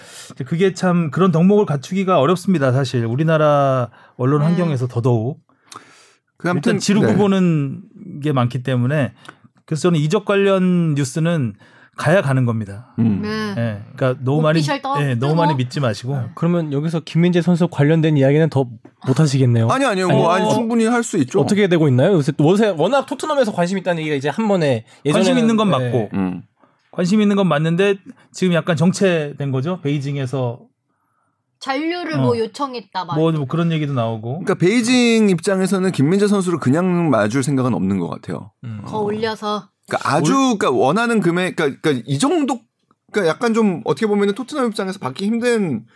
[0.46, 2.72] 그게 참 그런 덕목을 갖추기가 어렵습니다.
[2.72, 4.46] 사실 우리나라 언론 네.
[4.46, 5.40] 환경에서 더더욱
[6.38, 7.16] 그 아무튼 일단 지르고 네.
[7.16, 7.82] 보는
[8.22, 9.12] 게 많기 때문에
[9.66, 11.54] 그래서 저는 이적 관련 뉴스는
[11.96, 12.94] 가야 가는 겁니다.
[12.98, 13.20] 음.
[13.22, 13.28] 네.
[13.58, 14.60] 예, 그러니까 너무 많이
[15.00, 15.34] 예, 너무?
[15.34, 18.66] 많이 믿지 마시고 그러면 여기서 김민재 선수 관련된 이야기는 더
[19.06, 19.68] 못 하시겠네요.
[19.68, 21.40] 아니 아니요, 뭐 아니, 아니 어, 충분히 할 수 있죠.
[21.40, 22.12] 어떻게 되고 있나요?
[22.12, 25.78] 요새 요새 워낙 토트넘에서 관심 있다는 얘기가 이제 한 번에 예전에는 관심 있는 건 네.
[25.78, 26.42] 맞고 음.
[26.92, 27.96] 관심 있는 건 맞는데
[28.32, 29.80] 지금 약간 정체된 거죠.
[29.80, 30.60] 베이징에서
[31.58, 32.22] 잔류를 어.
[32.22, 33.16] 뭐 요청했다 막.
[33.16, 38.08] 뭐, 뭐 그런 얘기도 나오고 그러니까 베이징 입장에서는 김민재 선수를 그냥 놔줄 생각은 없는 것
[38.08, 38.52] 같아요.
[38.62, 38.82] 음.
[38.86, 42.60] 더 올려서 그러니까 아주 그러니까 원하는 금액 그러니까, 그러니까 이 정도
[43.12, 45.86] 그러니까 약간 좀 어떻게 보면은 토트넘 입장에서 받기 힘든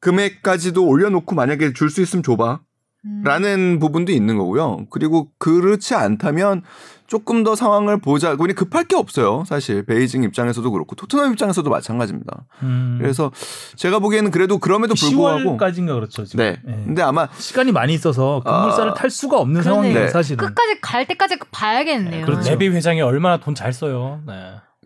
[0.00, 2.60] 금액까지도 올려놓고 만약에 줄 수 있으면 줘봐.
[3.04, 3.22] 음.
[3.24, 4.86] 라는 부분도 있는 거고요.
[4.90, 6.62] 그리고 그렇지 않다면
[7.06, 8.36] 조금 더 상황을 보자.
[8.38, 9.42] 우리 급할 게 없어요.
[9.46, 12.44] 사실 베이징 입장에서도 그렇고 토트넘 입장에서도 마찬가지입니다.
[12.62, 13.32] 음, 그래서
[13.74, 16.24] 제가 보기에는 그래도 그럼에도 불구하고 10월까지인가 그렇죠.
[16.24, 16.44] 지금.
[16.44, 16.60] 네.
[16.68, 16.72] 예.
[16.72, 19.60] 근데 아마 시간이 많이 있어서 금물살을 아, 탈 수가 없는.
[19.62, 19.98] 상황이에요.
[19.98, 20.08] 네.
[20.08, 20.36] 사실은.
[20.46, 22.24] 끝까지 갈 때까지 봐야겠네요.
[22.26, 22.48] 그렇죠.
[22.50, 24.20] 레비 회장이 얼마나 돈 잘 써요.
[24.26, 24.34] 네.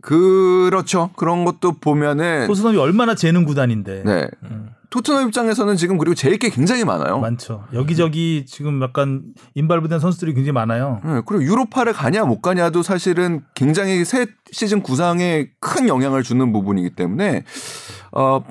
[0.05, 1.11] 그렇죠.
[1.17, 4.29] 그런 것도 보면은 토트넘이 얼마나 재능 구단인데 네.
[4.45, 7.19] 음, 토트넘 입장에서는 지금 그리고 제일 게 굉장히 많아요.
[7.19, 7.65] 많죠.
[7.73, 9.23] 여기저기 지금 약간
[9.55, 11.01] 인발부된 선수들이 굉장히 많아요.
[11.05, 16.91] 네, 그리고 유로파를 가냐 못 가냐도 사실은 굉장히 새 시즌 구상에 큰 영향을 주는 부분이기
[16.95, 17.45] 때문에
[18.13, 18.43] 어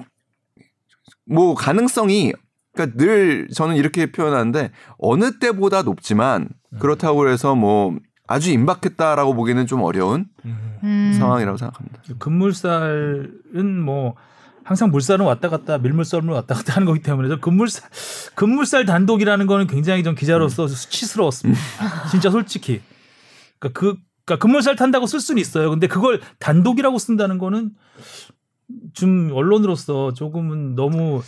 [1.25, 2.33] 뭐 가능성이
[2.73, 6.49] 그러니까 늘 저는 이렇게 표현하는데 어느 때보다 높지만
[6.79, 7.95] 그렇다고 해서 뭐
[8.27, 10.77] 아주 임박했다라고 보기는 좀 어려운 음.
[10.83, 11.15] 음.
[11.17, 12.01] 상황이라고 생각합니다.
[12.19, 14.15] 금물살은 뭐
[14.63, 17.89] 항상 물살은 왔다 갔다 밀물썰은 왔다 갔다 하는 거기 때문에 저 금물살
[18.35, 21.59] 금물살 단독이라는 거는 굉장히 좀 기자로서 수치스러웠습니다.
[22.11, 22.81] 진짜 솔직히.
[23.59, 23.95] 그러니까 그
[24.25, 25.69] 그러니까 금물살 탄다고 쓸 수는 있어요.
[25.69, 27.71] 근데 그걸 단독이라고 쓴다는 거는
[28.93, 31.21] 좀 언론으로서 조금은 너무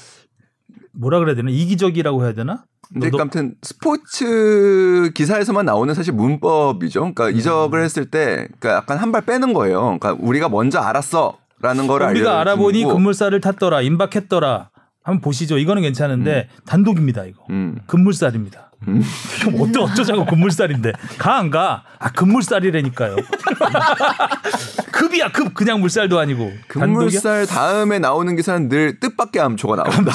[0.94, 2.66] 뭐라 그래야 되나 이기적이라고 해야 되나?
[2.94, 7.00] 근데 너- 아무튼 스포츠 기사에서만 나오는 사실 문법이죠.
[7.02, 7.36] 그러니까 음.
[7.36, 9.82] 이적을 했을 때 그러니까 약간 한 발 빼는 거예요.
[10.00, 12.84] 그러니까 우리가 먼저 알았어 라는 거를 우리가 알아보니.
[12.84, 14.70] 금물살을 탔더라, 임박했더라.
[15.04, 15.58] 한번 보시죠.
[15.58, 17.26] 이거는 괜찮은데 단독입니다.
[17.26, 17.46] 이거.
[17.50, 17.78] 음.
[17.88, 18.72] 금물살입니다.
[18.90, 19.04] 음.
[19.42, 21.84] 그럼 어쩌 어쩌자고 금물살인데 가 안 가?
[22.00, 23.16] 아 금물살이라니까요.
[24.92, 26.70] 급이야 급 그냥 물살도 아니고 단독이야?
[26.70, 30.12] 금물살 다음에 나오는 기사는 늘 뜻밖의 암초가 나온다.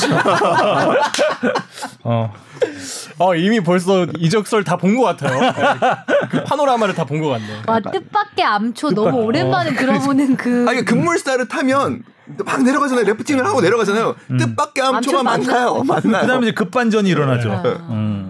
[2.05, 2.33] 어
[3.19, 5.41] 어, 이미 벌써 이적설 다 본 것 같아요.
[5.41, 5.53] 네.
[6.31, 7.47] 그 파노라마를 다 본 것 같네.
[7.67, 12.03] 와 뜻밖의 암초 너무 오랜만에 들어보는 그 아니 금물살을 타면
[12.45, 13.05] 막 내려가잖아요.
[13.07, 14.15] 래프팅을 하고 내려가잖아요.
[14.39, 15.83] 뜻밖의 암초가 암초 만나요.
[15.85, 16.23] 만나요.
[16.23, 17.49] 그다음에 이제 급반전이 일어나죠.
[17.63, 17.71] 네.
[17.91, 18.30] 음.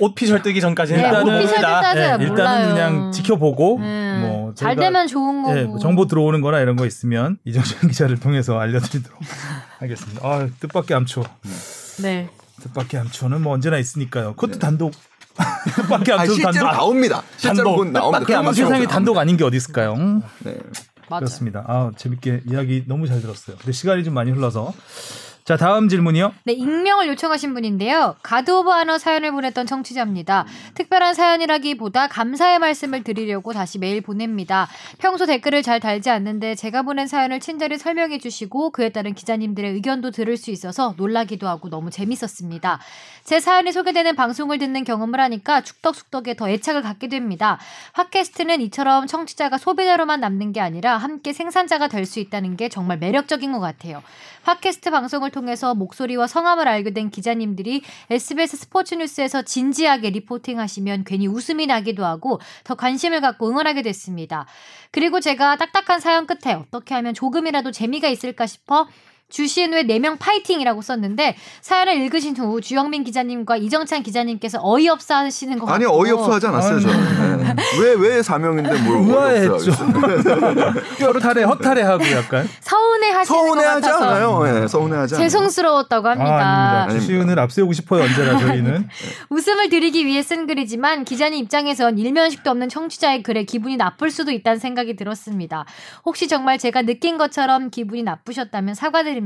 [0.00, 1.56] 옷피셜 뜨기 전까지는 네, 다 옷피셜.
[1.56, 2.74] 때까지는 네, 일단은 몰라요.
[2.74, 4.18] 그냥 지켜보고 음.
[4.22, 5.58] 뭐잘 저희가, 되면 좋은 거고.
[5.58, 9.18] 예, 뭐 정보 들어오는 거나 이런 거 있으면 이정철 기자를 통해서 알려드리도록
[9.78, 10.20] 하겠습니다.
[10.26, 11.24] 아 뜻밖의 암초.
[12.02, 12.28] 네.
[12.62, 14.34] 뜻밖의 암초는 뭐 언제나 있으니까요.
[14.34, 14.92] 그것도 단독.
[15.76, 16.60] 뜻밖의 아, 암초 단독.
[16.66, 17.22] 나옵니다.
[17.36, 17.76] 실제로 단독.
[17.76, 18.26] 본 나옵니다.
[18.26, 19.94] 뜻밖의 세상에 단독 아닌 게 어디 있을까요?
[19.94, 20.22] 음?
[20.40, 20.56] 네.
[21.08, 21.20] 맞아요.
[21.20, 21.64] 그렇습니다.
[21.66, 23.56] 아, 재밌게 이야기 너무 잘 들었어요.
[23.56, 24.72] 근데 시간이 좀 많이 흘러서.
[25.44, 26.32] 자, 다음 질문이요.
[26.44, 28.16] 네, 익명을 요청하신 분인데요.
[28.22, 30.46] Guard of Honour 사연을 보냈던 청취자입니다.
[30.74, 34.68] 특별한 사연이라기보다 감사의 말씀을 드리려고 다시 메일 보냅니다.
[34.98, 40.10] 평소 댓글을 잘 달지 않는데 제가 보낸 사연을 친절히 설명해 주시고 그에 따른 기자님들의 의견도
[40.10, 42.78] 들을 수 있어서 놀라기도 하고 너무 재밌었습니다.
[43.24, 47.58] 제 사연이 소개되는 방송을 듣는 경험을 하니까 축덕숙덕에 더 애착을 갖게 됩니다.
[47.94, 53.52] 팟캐스트는 이처럼 청취자가 소비자로만 남는 게 아니라 함께 생산자가 될 수 있다는 게 정말 매력적인
[53.52, 54.02] 것 같아요.
[54.42, 61.66] 팟캐스트 방송을 통해서 목소리와 성함을 알게 된 기자님들이 SBS 스포츠 뉴스에서 진지하게 리포팅하시면 괜히 웃음이
[61.66, 64.46] 나기도 하고 더 관심을 갖고 응원하게 됐습니다.
[64.90, 68.88] 그리고 제가 딱딱한 사연 끝에 어떻게 하면 조금이라도 재미가 있을까 싶어
[69.30, 75.84] 주시은의 4명 파이팅이라고 썼는데 사연을 읽으신 후 주영민 기자님과 이정찬 기자님께서 어이없어 하시는 것 아니
[75.86, 77.56] 어이없어 하지 않았어요 저는.
[77.80, 79.54] 왜왜 사명인데 뭘 의아했죠.
[79.54, 80.74] 어이없어 하겠어요.
[81.00, 84.62] 허탈해 허탈해 하고 약간 서운해 하시는 것 서운해하지 같아서 않아요.
[84.62, 85.28] 예, 서운해 하지 않아요.
[85.28, 86.84] 죄송스러웠다고 합니다.
[86.84, 86.88] 아.
[86.90, 88.88] 주시은을 앞세우고 싶어요 언제나 저희는.
[89.30, 94.58] 웃음을 드리기 위해 쓴 글이지만 기자님 입장에선 일면식도 없는 청취자의 글에 기분이 나쁠 수도 있다는
[94.58, 95.64] 생각이 들었습니다.
[96.04, 99.19] 혹시 정말 제가 느낀 것처럼 기분이 나쁘셨다면 사과드립니다.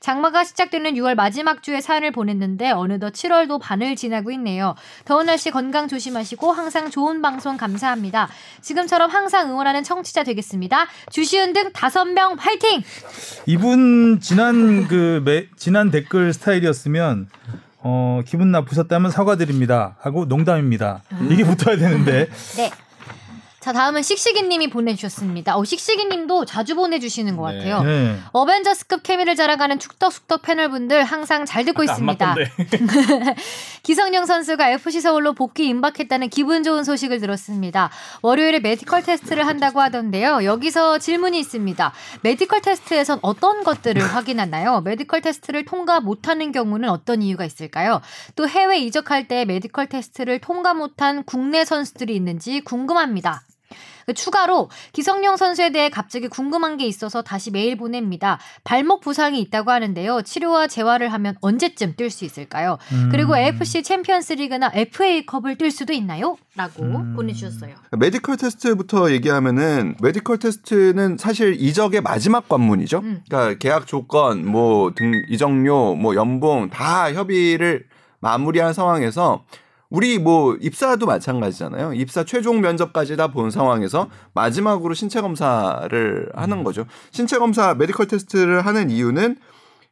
[0.00, 4.74] 장마가 시작되는 6월 마지막 주에 사연을 보냈는데 어느덧 7월도 반을 지나고 있네요.
[5.04, 8.28] 더운 날씨 건강 조심하시고 항상 좋은 방송 감사합니다.
[8.60, 10.86] 지금처럼 항상 응원하는 청취자 되겠습니다.
[11.10, 12.82] 주시은 등 다섯 명 파이팅!
[13.46, 17.28] 이분 지난 그 매, 지난 댓글 스타일이었으면
[17.78, 21.02] 어, 기분 나쁘셨다면 사과드립니다 하고 농담입니다.
[21.30, 22.70] 이게 붙어야 되는데 네.
[23.66, 25.56] 자, 다음은 씩씩이님이 보내주셨습니다.
[25.56, 27.58] 어, 씩씩이님도 자주 보내주시는 것 네.
[27.58, 27.82] 같아요.
[27.82, 28.16] 네.
[28.30, 32.36] 어벤져스급 케미를 자랑하는 축덕숙덕 패널분들 항상 잘 듣고 안 있습니다.
[33.82, 37.90] 기성용 선수가 FC 서울로 복귀 임박했다는 기분 좋은 소식을 들었습니다.
[38.22, 40.44] 월요일에 메디컬 테스트를 한다고 하던데요.
[40.44, 41.92] 여기서 질문이 있습니다.
[42.22, 44.80] 메디컬 테스트에선 어떤 것들을 확인하나요?
[44.82, 48.00] 메디컬 테스트를 통과 못하는 경우는 어떤 이유가 있을까요?
[48.36, 53.42] 또 해외 이적할 때 메디컬 테스트를 통과 못한 국내 선수들이 있는지 궁금합니다.
[54.06, 58.38] 그 추가로 기성용 선수에 대해 갑자기 궁금한 게 있어서 다시 메일 보냅니다.
[58.62, 60.22] 발목 부상이 있다고 하는데요.
[60.22, 62.78] 치료와 재활을 하면 언제쯤 뛸 수 있을까요?
[62.92, 63.08] 음.
[63.10, 66.36] 그리고 AFC 챔피언스리그나 FA컵을 뛸 수도 있나요?
[66.54, 67.14] 라고 음.
[67.16, 67.74] 보내주셨어요.
[67.98, 72.98] 메디컬 테스트부터 얘기하면은 메디컬 테스트는 사실 이적의 마지막 관문이죠.
[73.00, 73.22] 음.
[73.28, 77.86] 그러니까 계약 조건, 뭐 등 이적료, 뭐 연봉 다 협의를
[78.20, 79.44] 마무리한 상황에서
[79.90, 81.94] 우리 뭐 입사도 마찬가지잖아요.
[81.94, 86.86] 입사 최종 면접까지 다 본 상황에서 마지막으로 신체 검사를 하는 거죠.
[87.10, 89.36] 신체 검사 메디컬 테스트를 하는 이유는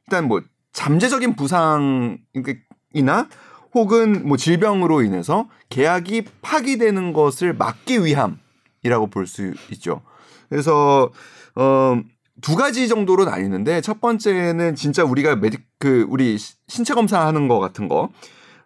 [0.06, 0.40] 일단 뭐
[0.72, 3.28] 잠재적인 부상이나
[3.74, 10.02] 혹은 뭐 질병으로 인해서 계약이 파기되는 것을 막기 위함이라고 볼 수 있죠.
[10.48, 11.10] 그래서
[11.56, 12.00] 어.
[12.40, 17.60] 두 가지 정도로 나뉘는데 첫 번째는 진짜 우리가 메디 그 우리 시- 신체 검사하는 거
[17.60, 18.08] 같은 거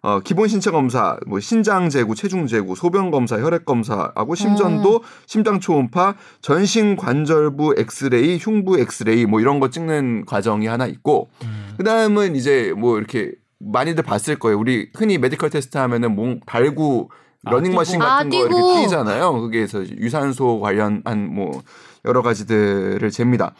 [0.01, 5.59] 어, 기본 신체 검사, 뭐 신장 재구, 체중 재구, 소변 검사, 혈액 검사하고 심전도, 심장
[5.59, 11.29] 초음파, 전신 관절부 엑스레이, 흉부 엑스레이 뭐 이런 거 찍는 과정이 하나 있고
[11.77, 14.57] 그다음은 이제 뭐 이렇게 많이들 봤을 거예요.
[14.57, 17.09] 우리 흔히 메디컬 테스트 하면은 뭐 달고
[17.45, 18.05] 아, 러닝머신 뛰고.
[18.05, 18.81] 같은 아, 거 이렇게.
[18.83, 19.31] 뛰잖아요.
[19.33, 21.61] 거기에서 유산소 관련한 뭐
[22.05, 23.53] 여러 가지들을 잽니다.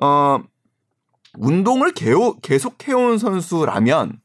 [0.00, 0.38] 어,
[1.38, 4.18] 운동을 계속 해온 선수라면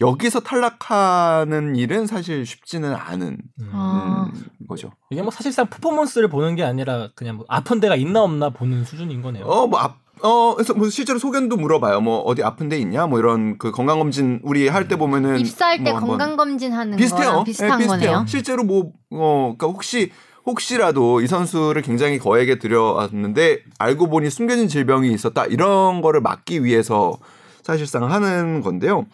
[0.00, 3.38] 여기서 탈락하는 일은 사실 쉽지는 않은
[3.72, 4.30] 아.
[4.34, 4.92] 음, 거죠.
[5.10, 9.22] 이게 뭐 사실상 퍼포먼스를 보는 게 아니라 그냥 뭐 아픈 데가 있나 없나 보는 수준인
[9.22, 9.46] 거네요.
[9.46, 12.00] 어, 뭐, 앞, 어, 그래서 뭐 실제로 소견도 물어봐요.
[12.02, 13.06] 뭐 어디 아픈 데 있냐?
[13.06, 16.96] 뭐 이런 그 건강 검진 우리 할 때 보면은 입사할 때뭐 한번 건강 검진 하는
[16.98, 17.26] 비슷해요.
[17.30, 18.24] 거랑 비슷한 예, 거네요.
[18.28, 20.12] 실제로 뭐, 어, 그러니까 혹시
[20.44, 27.18] 혹시라도 이 선수를 굉장히 거액에 들여왔는데 알고 보니 숨겨진 질병이 있었다 이런 거를 막기 위해서
[27.62, 29.06] 사실상 하는 건데요.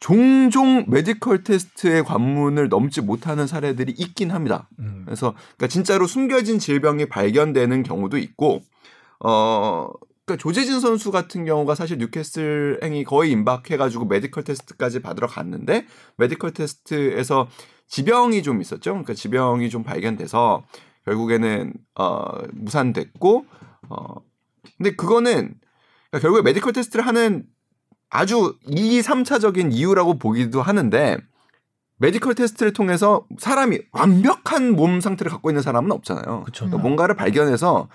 [0.00, 4.68] 종종 메디컬 테스트의 관문을 넘지 못하는 사례들이 있긴 합니다.
[4.78, 5.02] 음.
[5.04, 8.62] 그래서 그러니까 진짜로 숨겨진 질병이 발견되는 경우도 있고
[9.20, 9.88] 어
[10.24, 15.86] 그러니까 조재진 선수 같은 경우가 사실 뉴캐슬 행이 거의 임박해가지고 메디컬 테스트까지 받으러 갔는데
[16.16, 17.48] 메디컬 테스트에서
[17.86, 18.90] 지병이 좀 있었죠.
[18.90, 20.64] 그러니까 지병이 좀 발견돼서
[21.04, 23.46] 결국에는 어 무산됐고
[23.88, 24.06] 어
[24.76, 25.54] 근데 그거는
[26.10, 27.44] 그러니까 결국에 메디컬 테스트를 하는
[28.08, 31.18] 아주 2, 3차적인 이유라고 보기도 하는데
[31.98, 36.42] 메디컬 테스트를 통해서 사람이 완벽한 몸 상태를 갖고 있는 사람은 없잖아요.
[36.44, 36.66] 그쵸.
[36.66, 37.88] 그러니까 뭔가를 발견해서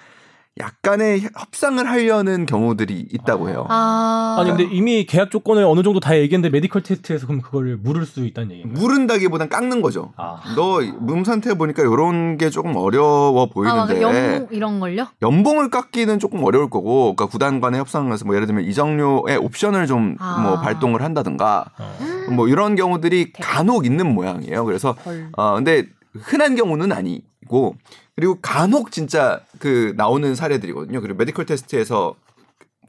[0.59, 3.65] 약간의 협상을 하려는 경우들이 있다고 해요.
[3.69, 8.05] 아, 아니 근데 이미 계약 조건을 어느 정도 다 얘기했는데 메디컬 테스트에서 그럼 그거를 무를
[8.05, 8.77] 수 있다는 얘기인가요?
[8.81, 10.11] 무른다기보단 깎는 거죠.
[10.17, 10.41] 아.
[10.55, 15.07] 너 몸 상태 보니까 이런 게 조금 어려워 아, 막 보이는데 연봉 이런 걸요?
[15.21, 20.15] 연봉을 깎기는 조금 어려울 거고, 그러니까 구단 간의 협상에서 뭐 예를 들면 이적료의 옵션을 좀뭐
[20.19, 20.61] 아.
[20.61, 22.31] 발동을 한다든가, 어.
[22.33, 24.65] 뭐 이런 경우들이 간혹 있는 모양이에요.
[24.65, 25.29] 그래서 헐.
[25.37, 27.75] 어 근데 흔한 경우는 아니고,
[28.15, 31.01] 그리고 간혹 진짜 그 나오는 사례들이거든요.
[31.01, 32.15] 그리고 메디컬 테스트에서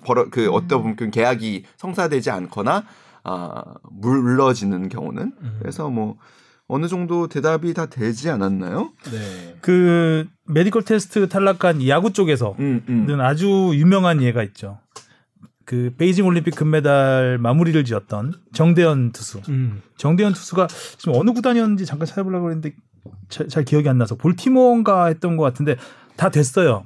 [0.05, 0.51] 벌어 그 음.
[0.53, 0.97] 어떤 부분
[1.77, 2.85] 성사되지 않거나 않거나
[3.25, 5.57] 아 물러지는 경우는 음.
[5.61, 6.17] 그래서 뭐
[6.67, 8.93] 어느 정도 대답이 다 되지 않았나요?
[9.11, 9.57] 네.
[9.61, 13.21] 그 메디컬 테스트 탈락한 야구 쪽에서는 음, 음.
[13.21, 14.79] 아주 유명한 예가 있죠.
[15.65, 19.41] 그 베이징 올림픽 금메달 마무리를 지었던 정대현 투수.
[19.49, 19.83] 음.
[19.97, 20.67] 정대현 투수가
[20.99, 22.75] 지금 어느 구단이었는지 잠깐 찾아보려고 했는데
[23.29, 25.77] 자- 잘 기억이 안 나서 볼티모어인가 했던 것 같은데
[26.17, 26.85] 다 됐어요.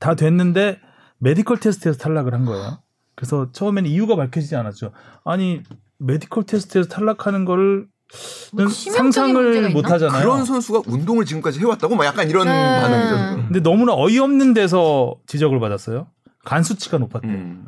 [0.00, 0.80] 다 됐는데
[1.18, 2.78] 메디컬 테스트에서 탈락을 한 거예요.
[3.14, 4.90] 그래서 처음에는 이유가 밝혀지지 않았죠.
[5.24, 5.62] 아니
[5.98, 7.86] 메디컬 테스트에서 탈락하는 거를
[8.52, 9.70] 뭐 상상을?
[9.70, 10.20] 못 하잖아요.
[10.22, 12.52] 그런 선수가 운동을 지금까지 해왔다고 막 약간 이런 네.
[12.80, 13.46] 반응이죠.
[13.48, 16.06] 근데 너무나 어이없는 데서 지적을 받았어요.
[16.44, 17.26] 간 수치가 높았대.
[17.28, 17.64] 음.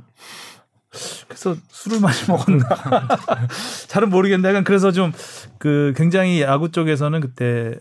[1.29, 2.65] 그래서 술을 많이 먹었나?
[3.89, 5.13] 잘은 모르겠는데 약간 그래서 좀
[5.59, 7.75] 그 굉장히 야구 쪽에서는 그때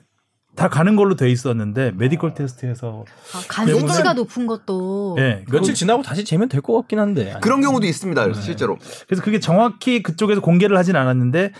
[0.55, 3.03] 다 가는 걸로 돼 있었는데 메디컬 테스트에서
[3.33, 7.35] 아, 간 수치가 높은 것도 예 며칠 지나고 다시 재면 될 것 같긴 한데.
[7.41, 8.23] 그런 경우도 있습니다.
[8.23, 8.77] 그래서 실제로.
[9.07, 11.51] 그래서 그게 정확히 그쪽에서 공개를 하진 않았는데 에,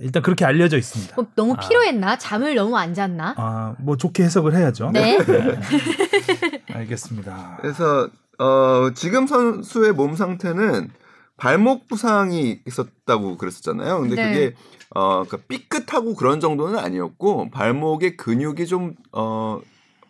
[0.00, 1.14] 일단 그렇게 알려져 있습니다.
[1.16, 2.16] 뭐 너무 피로했나?
[2.16, 3.34] 잠을 너무 안 잤나?
[3.36, 4.90] 아뭐 좋게 해석을 해야죠.
[4.92, 5.18] 네.
[6.72, 7.58] 알겠습니다.
[7.60, 8.08] 그래서
[8.38, 10.90] 어, 지금 선수의 몸 상태는
[11.36, 14.00] 발목 부상이 있었다고 그랬었잖아요.
[14.00, 14.32] 근데 네.
[14.32, 14.54] 그게
[14.94, 19.60] 어, 그러니까 삐끗하고 그런 정도는 아니었고 발목의 근육이 좀 어,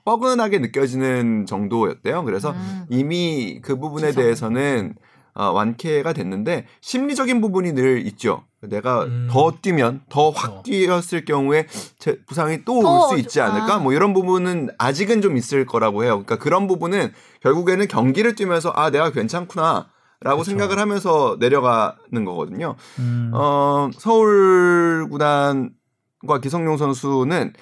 [0.05, 2.25] 뻐근하게 느껴지는 정도였대요.
[2.25, 2.85] 그래서 음.
[2.89, 4.95] 이미 그 부분에 대해서는
[5.35, 8.45] 어, 완쾌가 됐는데 심리적인 부분이 늘 있죠.
[8.61, 9.29] 내가 음.
[9.31, 10.63] 더 뛰면 더확 어.
[10.65, 11.67] 뛰었을 경우에
[11.99, 13.47] 제 부상이 또더올수 있지 아.
[13.47, 13.79] 않을까?
[13.79, 16.25] 뭐 이런 부분은 아직은 좀 있을 거라고 해요.
[16.25, 19.89] 그러니까 그런 부분은 결국에는 경기를 뛰면서 아 내가 괜찮구나.
[20.21, 22.75] 라고 생각을 하면서 내려가는 거거든요.
[22.99, 27.53] 음, 어, 서울 구단과 기성용 선수는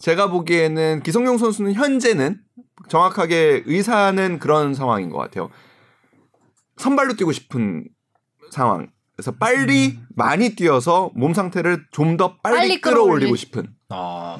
[0.00, 2.40] 제가 보기에는 기성용 선수는 현재는
[2.88, 5.50] 정확하게 의사는 그런 상황인 것 같아요.
[6.78, 7.84] 선발로 뛰고 싶은
[8.50, 8.90] 상황.
[9.20, 13.66] 그래서 빨리 많이 뛰어서 몸 상태를 좀 더 빨리, 빨리 끌어올리고 끌어올리- 싶은.
[13.90, 14.38] 아,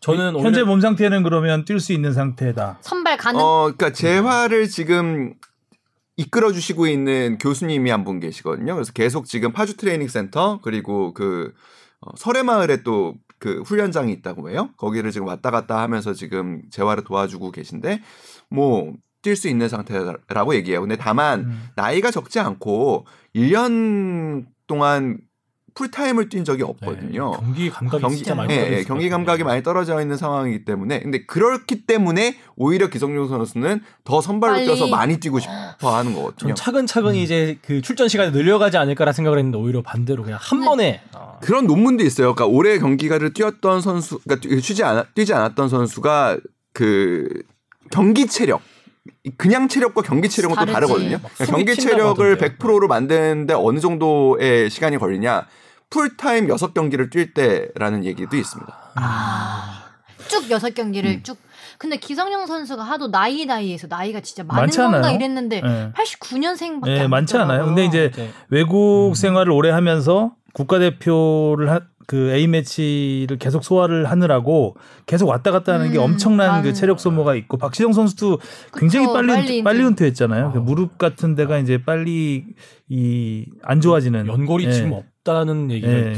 [0.00, 2.78] 저는 오히려 현재 몸 상태는 그러면 뛸 수 있는 상태다.
[2.80, 3.40] 선발 가능?
[3.40, 5.34] 어, 그러니까 재활을 지금
[6.16, 8.74] 이끌어 주시고 있는 교수님이 한 분 계시거든요.
[8.74, 11.52] 그래서 계속 지금 파주 트레이닝 센터 그리고 그
[12.00, 14.68] 어, 설해마을에 또 그 훈련장이 있다고 해요.
[14.76, 18.02] 거기를 지금 왔다 갔다 하면서 지금 재활을 도와주고 계신데
[18.50, 20.80] 뭐 뛸 수 있는 상태라고 얘기해요.
[20.82, 21.68] 근데 다만 음.
[21.74, 25.18] 나이가 적지 않고 1년 동안
[25.72, 27.30] 풀타임을 뛴 적이 없거든요.
[27.30, 29.08] 네, 경기 감각이 경기, 진짜 많이 예, 것 경기.
[29.08, 34.64] 감각이 많이 떨어져 있는 상황이기 때문에 근데 그렇기 때문에 오히려 기성용 선수는 더 선발로 빨리.
[34.66, 35.52] 뛰어서 많이 뛰고 싶어
[35.96, 36.48] 하는 거거든요.
[36.48, 41.02] 전 차근차근 이제 그 출전 시간이 늘려가지 않을까라 생각을 했는데 오히려 반대로 그냥 한 번에
[41.12, 42.34] 아, 그런 논문도 있어요.
[42.34, 46.38] 그러니까 올해 경기가를 뛰었던 선수, 그러니까 뛰- 쉬지 않아, 뛰지 않았던 선수가
[46.72, 47.28] 그
[47.92, 48.60] 경기 체력,
[49.36, 50.72] 그냥 체력과 경기 체력은 또 다르지.
[50.74, 51.18] 다르거든요.
[51.22, 52.58] 막 그러니까 경기 체력을 하던데요.
[52.58, 55.46] 100%로 만드는데 어느 정도의 시간이 걸리냐?
[55.90, 58.74] 풀타임 6경기를 뛸 때라는 얘기도 있습니다.
[60.28, 61.22] 쭉 여섯 경기를 음.
[61.22, 61.36] 쭉.
[61.78, 65.14] 근데 기성용 선수가 하도 나이 나이에서 나이가 진짜 많은 많지 건가 않아요?
[65.14, 65.92] 이랬는데 예.
[65.96, 67.64] 89년생밖에 예, 안 많지 않아요.
[67.64, 74.74] 근데 이제 이제 외국 생활을 오래 하면서 국가대표를 하, 그 A 매치를 계속 소화를 하느라고
[75.06, 78.38] 계속 왔다 갔다 하는 게 음, 엄청난 그 체력 소모가 있고 박시정 선수도
[78.76, 79.62] 굉장히 빨리 빨리.
[79.62, 80.50] 빨리 은퇴했잖아요.
[80.52, 80.62] 그 어.
[80.62, 82.46] 무릎 같은 데가 이제 빨리
[82.88, 84.72] 이 안 좋아지는 연골이 예.
[84.72, 86.14] 지금 없다는 얘기가 예.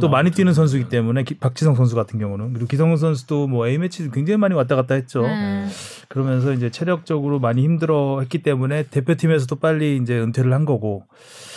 [0.00, 0.30] 또 많이.
[0.30, 4.36] 뛰는 선수이기 때문에 기- 박지성 선수 같은 경우는 그리고 기성용 선수도 뭐 A 매치 굉장히
[4.36, 5.24] 많이 왔다 갔다 했죠.
[5.24, 5.68] 음.
[6.08, 11.04] 그러면서 이제 체력적으로 많이 힘들어했기 때문에 대표팀에서도 빨리 이제 은퇴를 한 거고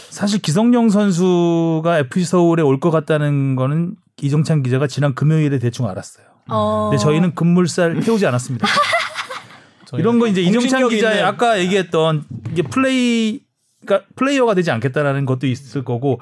[0.09, 6.25] 사실 기성용 선수가 FC 서울에 올 것 같다는 거는 이정찬 기자가 지난 금요일에 대충 알았어요.
[6.49, 6.89] 어.
[6.89, 8.67] 근데 저희는 급물살 태우지 않았습니다.
[9.97, 16.19] 이런 거 이제 이정찬 기자의 아까 얘기했던 이게 플레이가 플레이어가 되지 않겠다라는 것도 있을 거고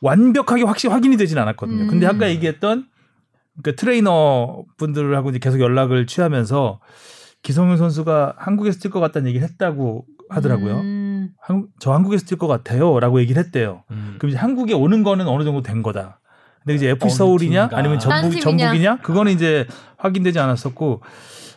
[0.00, 1.86] 완벽하게 확실 확인이 되진 않았거든요.
[1.86, 2.14] 근데 음.
[2.14, 2.86] 아까 얘기했던
[3.62, 6.80] 그 트레이너 분들하고 이제 계속 연락을 취하면서
[7.42, 10.76] 기성용 선수가 한국에서 뛸 것 같다는 얘기를 했다고 하더라고요.
[10.80, 10.99] 음.
[11.40, 13.82] 한- 저 한국에서 뛸 것 같아요라고 얘기를 했대요.
[13.90, 14.16] 음.
[14.18, 16.20] 그럼 이제 한국에 오는 거는 어느 정도 된 거다.
[16.64, 17.76] 근데 이제 FC 서울이냐 팀인가.
[17.78, 18.40] 아니면 딴 전북.
[18.40, 19.66] 전북이냐 그거는 이제
[19.96, 21.00] 확인되지 않았었고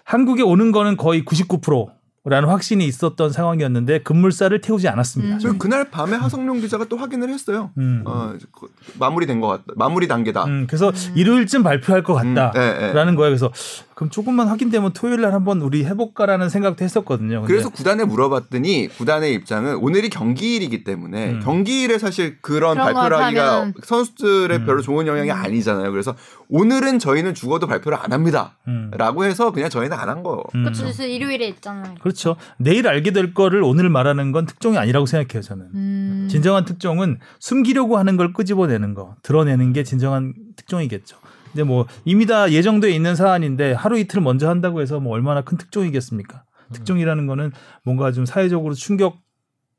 [0.06, 5.36] 한국에 오는 거는 거의 99%라는 확신이 있었던 상황이었는데 급물살을 태우지 않았습니다.
[5.36, 5.40] 음.
[5.40, 7.72] 저 그날 밤에 하성룡 기자가 또 확인을 했어요.
[7.78, 8.04] 음.
[8.06, 8.68] 어, 그-
[8.98, 9.64] 마무리된 것 같다.
[9.76, 10.46] 마무리 단계다.
[10.46, 12.94] 음, 그래서 일요일쯤 발표할 것 음, 같다라는 예, 예.
[12.94, 13.16] 거예요.
[13.16, 13.52] 그래서
[13.96, 17.42] 그럼 조금만 확인되면 토요일 날 한번 우리 해볼까라는 생각도 했었거든요.
[17.42, 21.40] 근데 그래서 구단에 물어봤더니 구단의 입장은 오늘이 경기일이기 때문에 음.
[21.42, 24.66] 경기일에 사실 그런 그런 발표를 걸 하기가 하면- 선수들의 음.
[24.66, 25.92] 별로 좋은 영향이 아니잖아요.
[25.92, 26.16] 그래서
[26.50, 28.58] 오늘은 저희는 죽어도 발표를 안 합니다.
[28.68, 28.92] 음.
[28.96, 30.44] 라고 해서 그냥 저희는 안 한 거.
[30.56, 30.66] 음.
[30.66, 31.96] 그쵸, 그래서 일요일에 있잖아요.
[32.02, 32.36] 그렇죠.
[32.58, 35.42] 내일 알게 될 거를 오늘 말하는 건 특종이 아니라고 생각해요.
[35.42, 35.66] 저는.
[35.74, 36.28] 음.
[36.30, 41.18] 진정한 특종은 숨기려고 하는 걸 끄집어내는 거, 드러내는 게 진정한 특종이겠죠.
[41.54, 45.58] 근데 뭐 이미 다 예정돼 있는 사안인데 하루 이틀 먼저 한다고 해서 뭐 얼마나 큰
[45.58, 46.44] 특종이겠습니까?
[46.74, 47.52] 특종이라는 거는
[47.84, 49.22] 뭔가 좀 사회적으로 충격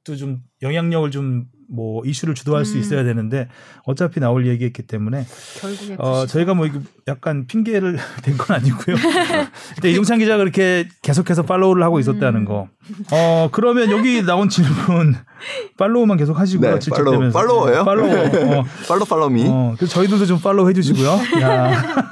[0.05, 2.81] 또좀 영향력을 좀 뭐 이슈를 주도할 수 음.
[2.81, 3.49] 있어야 되는데
[3.85, 5.27] 어차피 나올 얘기였기 때문에
[5.99, 8.97] 어, 저희가 뭐 이거 약간 핑계를 댄 건 아니고요.
[9.77, 12.45] 일단 이정찬 기자가 그렇게 계속해서 팔로우를 하고 있었다는 음.
[12.45, 12.69] 거.
[13.13, 15.15] 어 그러면 여기 나온 질문
[15.79, 16.61] 팔로우만 계속 하시고요.
[16.61, 17.39] 네, 팔로우, 질책되면서.
[17.39, 17.85] 팔로워예요?
[17.87, 18.59] 팔로우.
[18.59, 19.45] 어, 팔로 follow me.
[19.49, 21.09] 어, 그래서 저희들도 좀 팔로우 해주시고요.
[21.43, 22.11] 야.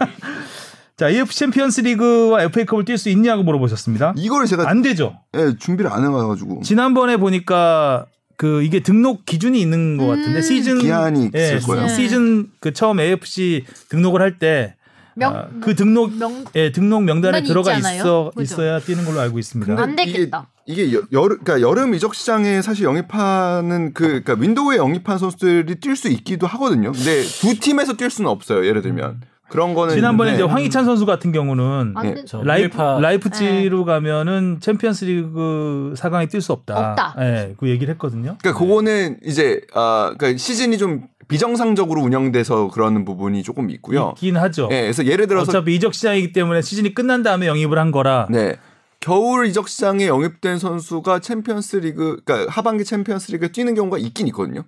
[0.97, 4.15] 자, AFC 챔피언스 리그와 FA컵을 뛸 수 있냐고 물어보셨습니다.
[4.17, 5.19] 이걸 제가 안 되죠.
[5.37, 8.07] 예, 준비를 안 해가지고 지난번에 보니까
[8.43, 10.43] 그 이게 등록 기준이 있는 것 같은데 음.
[10.43, 11.87] 시즌 기한이 예, 있을 거예요.
[11.87, 14.75] 시즌 그 처음 AFC 등록을 할때
[15.15, 18.01] 명- 아, 그 등록 명- 예, 등록 명단에 들어가 있잖아요.
[18.01, 18.43] 있어 그죠?
[18.43, 19.81] 있어야 뛰는 걸로 알고 있습니다.
[19.81, 20.49] 안 되겠다.
[20.67, 25.77] 이게, 이게 여, 여름 그러니까 여름 이적 시장에 사실 영입하는 그 그러니까 윈도우에 영입한 선수들이
[25.77, 26.91] 뛸 수 있기도 하거든요.
[26.91, 28.67] 근데 두 팀에서 뛸 수는 없어요.
[28.67, 29.21] 예를 들면
[29.53, 31.95] 그런 거는 지난번에 이제 있는데 황희찬 선수 같은 경우는.
[32.27, 36.91] 저 라이프 라이프치히로 가면은 챔피언스리그 4강에 뛸 수 없다.
[36.91, 37.15] 없다.
[37.19, 38.39] 예, 그 얘기를 했거든요.
[38.41, 44.15] 그러니까 그거는 이제 아 그러니까 시즌이 좀 비정상적으로 운영돼서 그러는 부분이 조금 있고요.
[44.17, 44.71] 있긴 하죠.
[44.73, 48.29] 예, 그래서 예를 들어서 어차피 이적 시장이기 때문에 시즌이 끝난 다음에 영입을 한 거라.
[48.31, 48.57] 네.
[49.01, 54.63] 겨울 이적 시장에 영입된 선수가 챔피언스 리그 그러니까 하반기 챔피언스 리그에 뛰는 경우가 있긴 있거든요.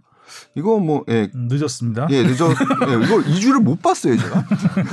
[0.54, 1.28] 이거 뭐 예.
[1.34, 2.06] 음, 늦었습니다.
[2.10, 2.48] 예, 늦어.
[2.50, 4.44] 예, 이거 2주를 못 봤어요, 제가.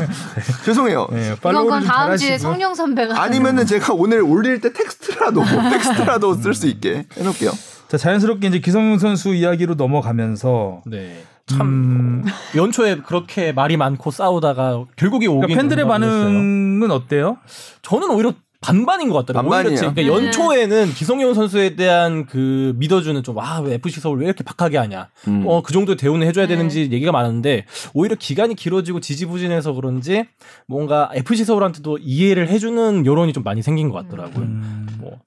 [0.65, 1.07] 죄송해요.
[1.13, 2.37] 예, 이건 다음 주에.
[2.37, 7.51] 성룡 선배가 아니면은 제가 오늘 올릴 때 텍스트라도 텍스트라도 쓸 수 있게 해 놓을게요.
[7.87, 11.23] 자, 자연스럽게 이제 기성용 선수 이야기로 넘어가면서 네.
[11.45, 12.25] 참 음,
[12.55, 15.85] 연초에 그렇게 말이 많고 싸우다가 결국에 오긴 그러니까 팬들의.
[15.85, 17.37] 반응은 어때요?
[17.81, 19.49] 저는 오히려 반반인 것 같더라고요.
[19.49, 19.73] 반반이에요.
[19.73, 20.25] 오히려 그러니까 네.
[20.27, 25.09] 연초에는 기성용 선수에 대한 그 믿어주는 좀아왜 FC 서울 왜 이렇게 박하게 하냐.
[25.27, 25.43] 음.
[25.47, 26.55] 어그 정도 대우는 해줘야 네.
[26.55, 30.25] 되는지 얘기가 많았는데 오히려 기간이 길어지고 지지부진해서 그런지
[30.67, 34.45] 뭔가 FC 서울한테도 이해를 해주는 여론이 좀 많이 생긴 것 같더라고요.
[34.45, 35.19] 음, 뭐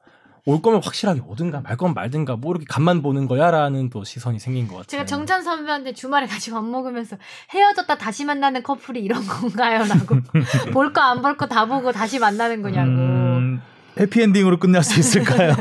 [0.46, 4.66] 올 거면 확실하게 오든가 말 거면 말든가 뭐 이렇게 간만 보는 거야라는 또 시선이 생긴
[4.68, 4.86] 것 같아요.
[4.88, 7.16] 제가 정찬 선배한테 주말에 같이 밥 먹으면서
[7.50, 9.84] 헤어졌다 다시 만나는 커플이 이런 건가요?
[9.86, 10.16] 라고
[10.72, 12.90] 볼 거 안 볼 거 다 보고 다시 만나는 거냐고.
[12.90, 13.62] 음,
[13.98, 15.54] 해피엔딩으로 끝날 수 있을까요?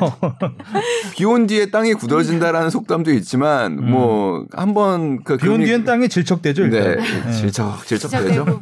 [1.16, 5.38] 비온 뒤에 땅이 굳어진다라는 속담도 있지만 뭐 한번 그 음.
[5.38, 6.98] 비온 금리- 뒤엔 땅이 질척대죠, 네, 일단.
[7.26, 7.32] 네.
[7.32, 8.62] 질척 질척되죠.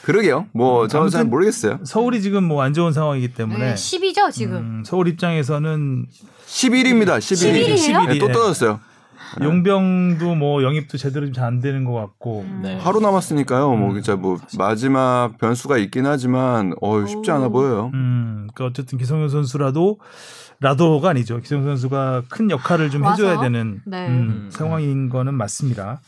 [0.00, 0.06] 음.
[0.06, 0.46] 그러게요.
[0.52, 1.80] 뭐 저는 잘 모르겠어요.
[1.84, 4.56] 서울이 지금 뭐 안 좋은 상황이기 때문에 네, 10이죠 지금.
[4.56, 6.06] 음, 서울 입장에서는
[6.46, 7.18] 11입니다.
[7.18, 7.74] 11일.
[7.74, 8.04] 11일 이에요?
[8.06, 8.80] 네, 또 떨어졌어요.
[9.40, 12.60] 용병도 뭐 영입도 제대로 좀잘안 되는 것 같고 음.
[12.64, 12.76] 네.
[12.78, 13.72] 하루 남았으니까요.
[13.74, 13.80] 음.
[13.80, 17.50] 뭐 진짜 뭐 마지막 변수가 있긴 하지만 어 쉽지 않아 오.
[17.52, 17.90] 보여요.
[17.94, 19.98] 음, 그러니까 어쨌든 기성용 선수라도
[20.60, 21.38] 라도가 아니죠.
[21.40, 23.22] 기성용 선수가 큰 역할을 좀 와서?
[23.22, 24.08] 해줘야 되는 네.
[24.08, 26.00] 음, 상황인 거는 맞습니다.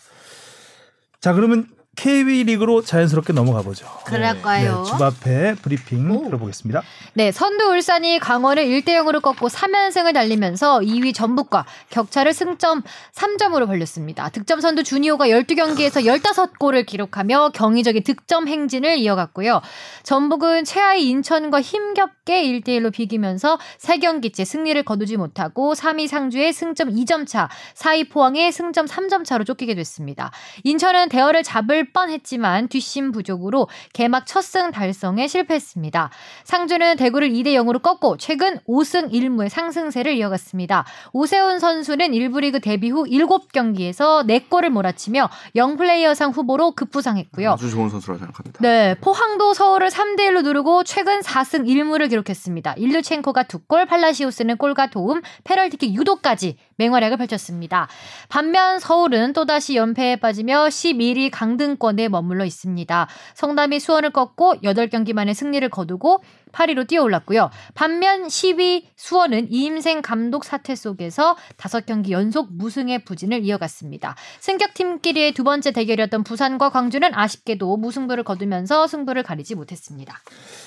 [1.20, 3.86] 자, 그러면 KB 리그로 자연스럽게 넘어가 보죠.
[4.06, 4.82] 그럴까요?
[4.82, 6.24] 네, 주바페 브리핑 오.
[6.24, 6.82] 들어보겠습니다.
[7.12, 12.82] 네, 선두 울산이 강원을 1대 0으로 꺾고 3연승을 달리면서 2위 전북과 격차를 승점
[13.14, 14.30] 3점으로 벌렸습니다.
[14.30, 19.60] 득점 선두 주니오가 12경기에서 15골을 기록하며 경이적인 득점 행진을 이어갔고요.
[20.02, 27.26] 전북은 최하위 인천과 힘겹게 1대 1로 비기면서 3경기째 승리를 거두지 못하고 3위 상주의 승점 2점
[27.26, 30.30] 차, 4위 포항의 승점 3점 차로 쫓기게 됐습니다.
[30.64, 36.10] 인천은 대열을 잡을 뻔했지만 뒷심 부족으로 개막 첫 승 달성에 실패했습니다.
[36.44, 40.84] 상주는 대구를 2대 0으로 꺾고 최근 5승 1무의 상승세를 이어갔습니다.
[41.12, 47.52] 오세훈 선수는 1부 리그 데뷔 후 7경기에서 4골을 몰아치며 영플레이어상 후보로 급부상했고요.
[47.52, 48.58] 아주 좋은 선수라 생각합니다.
[48.60, 52.74] 네, 포항도 서울을 3대 1로 누르고 최근 4승 1무를 기록했습니다.
[52.76, 57.88] 일류첸코가 2골, 팔라시오스는 골과 도움, 페널티킥 유도까지 맹활약을 펼쳤습니다.
[58.28, 63.08] 반면 서울은 또다시 연패에 빠지며 11위 강등 권에 머물러 있습니다.
[63.34, 67.50] 성남이 수원을 꺾고 8경기 만에 승리를 거두고 8위로 뛰어올랐고요.
[67.74, 74.14] 반면 10위 수원은 이임생 감독 사퇴 속에서 5경기 연속 무승의 부진을 이어갔습니다.
[74.40, 80.18] 승격팀끼리의 두 번째 대결이었던 부산과 광주는 아쉽게도 무승부를 거두면서 승부를 가리지 못했습니다.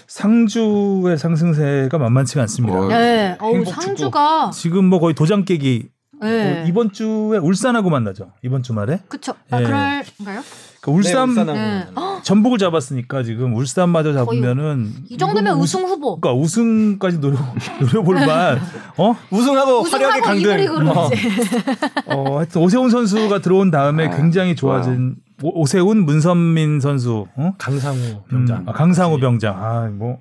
[0.07, 2.79] 상주의 상승세가 만만치가 않습니다.
[2.79, 3.65] 어, 네, 어우.
[3.65, 5.89] 상주가 지금 뭐 거의 도장 깨기.
[6.21, 6.61] 네.
[6.61, 8.31] 어, 이번 주에 울산하고 만나죠.
[8.41, 8.99] 이번 주말에.
[9.09, 9.33] 그쵸.
[9.51, 9.65] 아, 예.
[9.65, 10.41] 그럴까요?
[10.85, 10.91] 그러니까
[11.23, 11.87] 울산 네.
[12.23, 16.19] 전북을 잡았으니까 지금 울산마저 잡으면은 이 정도면 이거 우승 후보.
[16.19, 17.37] 그러니까 우승까지 노려
[17.81, 18.59] 노려볼 만.
[18.97, 19.15] 어?
[19.31, 20.87] 우승하고 화려하게 강등.
[20.89, 21.09] 어.
[22.07, 27.53] 어, 하여튼 오세훈 선수가 들어온 다음에 아, 굉장히 좋아진 오- 오세훈, 문선민 선수, 어?
[27.57, 28.57] 강상우 병장.
[28.59, 29.55] 음, 아, 강상우 병장.
[29.57, 30.19] 아, 뭐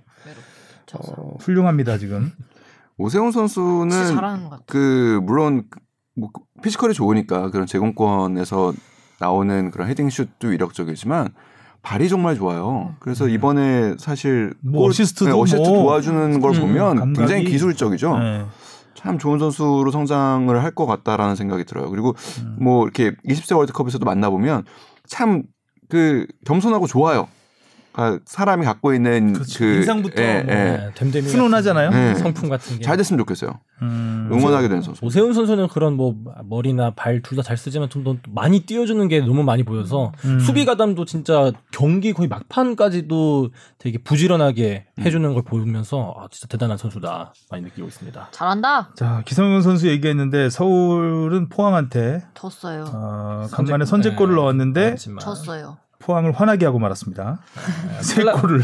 [0.95, 2.33] 어, 훌륭합니다 지금.
[2.97, 4.62] 오세훈 선수는 잘하는 것 같아.
[4.67, 5.65] 그 물론
[6.17, 6.31] 뭐
[6.62, 8.73] 피지컬이 좋으니까 그런 제공권에서
[9.29, 11.28] 나오는 그런 헤딩슛도 위력적이지만
[11.83, 12.95] 발이 정말 좋아요.
[13.01, 17.45] 그래서 이번에 사실 뭐 골- 어시스트도 네, 어시스트 뭐- 도와주는 걸 음, 보면 감각이- 굉장히
[17.45, 18.18] 기술적이죠.
[18.18, 18.45] 네.
[18.95, 21.91] 참 좋은 선수로 성장을 할 것 같다라는 생각이 들어요.
[21.91, 22.57] 그리고 음.
[22.61, 24.64] 뭐 이렇게 20세 월드컵에서도 만나 보면
[25.07, 25.43] 참
[25.91, 27.29] 그 겸손하고 좋아요.
[27.97, 29.59] 아, 사람이 갖고 있는 그렇죠.
[29.61, 30.59] 그 인상부터 예, 뭐 예.
[30.59, 31.90] 네, 됨됨이 훈훈하잖아요.
[31.90, 32.07] 네.
[32.09, 32.82] 같은 성품 같은 게.
[32.82, 33.61] 잘 됐으면 좋겠어요.
[33.82, 34.28] 음.
[34.32, 35.05] 응원하게 되는 선수.
[35.05, 36.14] 오세훈 선수는 그런 뭐
[36.45, 40.40] 머리나 발 둘 다 잘 쓰지만 좀 더 많이 띄워주는 게 너무 많이 보여서 음.
[40.40, 47.32] 수비 가담도 진짜 경기 거의 막판까지도 되게 부지런하게 해주는 걸 보면서 아, 진짜 대단한 선수다
[47.51, 48.28] 많이 느끼고 있습니다.
[48.32, 48.90] 잘한다.
[48.97, 52.84] 자 기성용 선수 얘기했는데 서울은 포항한테 졌어요.
[52.92, 55.78] 어, 간만에 선제골을 네, 넣었는데 졌어요.
[56.05, 57.38] 포항을 화나게 하고 말았습니다.
[58.00, 58.62] 세 골을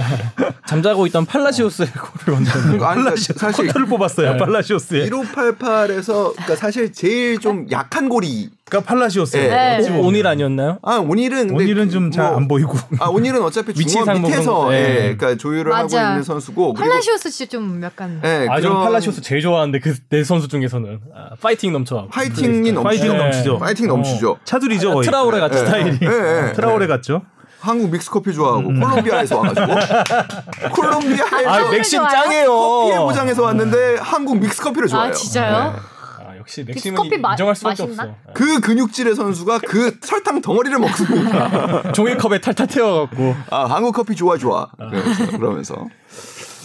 [0.66, 4.32] 잠자고 있던 팔라시오스의 골을 완전 그러니까 사실 커터를 뽑았어요.
[4.32, 4.38] 네.
[4.38, 5.08] 팔라시오스에.
[5.08, 9.36] 1588에서 그러니까 사실 제일 좀 약한 골이 그러니까 팔라시오스.
[9.36, 9.78] 네.
[9.80, 9.98] 네.
[9.98, 10.78] 오닐 아니었나요?
[10.82, 12.78] 아 오닐은 근데 오닐은 좀잘 뭐- 안 보이고.
[13.00, 14.72] 아 오닐은 어차피 위치 중원 밑에서.
[14.72, 15.16] 예, 네.
[15.16, 16.10] 그러니까 조율을 하고 맞아.
[16.10, 20.48] 있는 선수고 팔라시오스 진짜 좀 약간 예, 아, 저는 팔라시오스 제일 좋아하는데 그 네 선수
[20.48, 22.06] 중에서는 아, 파이팅 넘쳐.
[22.10, 22.82] 파이팅이 넘치죠.
[22.82, 23.18] 파이팅 네.
[23.18, 23.58] 넘치죠.
[23.58, 24.30] 파이팅 넘치죠.
[24.30, 24.92] 어, 차두리죠.
[24.94, 25.04] 거의.
[25.04, 25.64] 트라우레 같은 예.
[25.64, 25.98] 스타일이.
[26.02, 26.52] 예, 예.
[26.54, 27.22] 트라우레 같죠.
[27.60, 28.80] 한국 믹스커피 좋아하고 음.
[28.80, 29.66] 콜롬비아에서 와가지고
[30.74, 32.00] 콜롬비아에서 아, 맥심?
[32.00, 33.04] 커피의 짱이에요.
[33.06, 35.10] 포장에서 왔는데 한국 믹스커피를 좋아해요.
[35.10, 35.74] 아 진짜요?
[36.40, 36.42] 네.
[36.42, 38.02] 아, 역시 맥심은 인정할 수밖에 맛있나?
[38.04, 38.16] 없어.
[38.34, 41.92] 그 근육질의 선수가 그 설탕 덩어리를 먹습니다.
[41.92, 44.68] 종이컵에 탈탈 태워갖고 아 한국 커피 좋아 좋아.
[44.76, 45.86] 그러면서, 그러면서.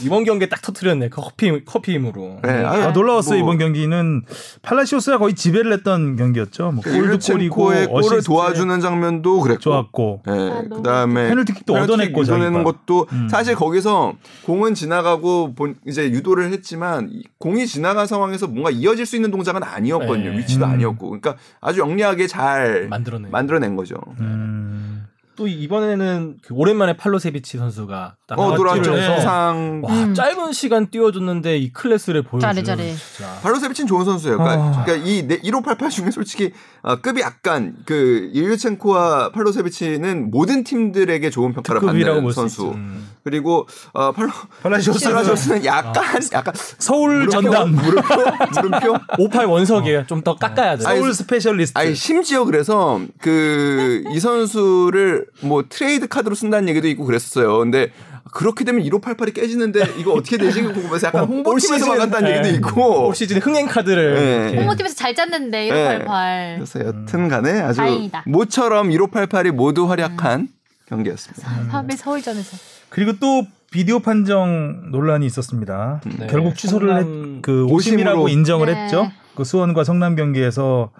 [0.04, 1.10] 이번 경기에 딱 터트렸네.
[1.10, 2.40] 그 커피 커피 힘으로.
[2.44, 4.24] 네, 아유, 아, 놀라웠어요 뭐 이번 경기는
[4.62, 6.72] 팔라시오스가 거의 지배를 했던 경기였죠.
[6.72, 7.56] 뭐 골도 골이고
[7.90, 9.60] 골을 도와주는 장면도 그랬고.
[9.62, 12.64] 좋았고 예, 너무 그다음에 페널티킥도 페널티킥 얻어냈고 얻어내는.
[12.64, 13.28] 것도 음.
[13.30, 14.14] 사실 거기서
[14.46, 19.64] 공은 지나가고 본 이제 유도를 했지만 이- 공이 지나간 상황에서 뭔가 이어질 수 있는 동작은
[19.64, 20.32] 아니었거든요.
[20.32, 20.38] 네.
[20.40, 20.72] 위치도 음.
[20.72, 23.30] 아니었고, 그러니까 아주 영리하게 잘 만들어내.
[23.30, 23.96] 만들어낸 거죠.
[24.20, 24.95] 음.
[25.36, 28.92] 또 이번에는 그 오랜만에 팔로세비치 선수가 딱 어, 돌아왔죠.
[28.92, 29.82] 부상.
[29.84, 30.14] 와, 음.
[30.14, 32.96] 짧은 시간 띄워줬는데 이 클래스를 보여주는 잘해, 잘해.
[32.96, 33.40] 진짜.
[33.42, 34.38] 팔로세비치는 좋은 선수예요.
[34.38, 34.86] 그러니까, 아.
[34.86, 41.82] 그러니까 이 1588 중에 솔직히 어, 급이 약간 그 일류첸코와 팔로세비치는 모든 팀들에게 좋은 평가를
[41.82, 42.70] 받는 선수.
[42.70, 43.10] 음.
[43.24, 44.30] 그리고 어, 팔로
[44.64, 48.16] 팔라시오스 팔라시오스는 약간 약간 서울 전담 물음표
[48.62, 50.06] 물음표 58 원석이에요.
[50.08, 50.84] 좀더 깎아야 돼.
[50.84, 51.78] 서울 스페셜리스트.
[51.78, 57.58] 아니 심지어 그래서 그 이 선수를 뭐 트레이드 카드로 쓴다는 얘기도 있고 그랬었어요.
[57.60, 57.92] 근데
[58.32, 60.64] 그렇게 되면 1588이 깨지는데 이거 어떻게 되지?
[60.64, 63.08] 보면서 약간 홍보팀에서 막았다는 얘기도 있고.
[63.08, 64.16] 올 시즌 흥행 카드를
[64.52, 64.58] 네.
[64.58, 65.68] 홍보팀에서 잘 짰는데 네.
[65.70, 66.56] 1588.
[66.58, 68.24] 그래서 여튼간에 아주 다행이다.
[68.28, 70.50] 모처럼 1588이 모두 활약한
[70.88, 71.68] 경기였습니다.
[71.70, 72.58] 다음에 서울전에서.
[72.90, 76.02] 그리고 또 비디오 판정 논란이 있었습니다.
[76.18, 78.40] 네, 결국 취소를 성남 했, 그 오심이라고 오심으로.
[78.40, 78.84] 인정을 네.
[78.84, 79.12] 했죠.
[79.36, 80.92] 그 수원과 성남 경기에서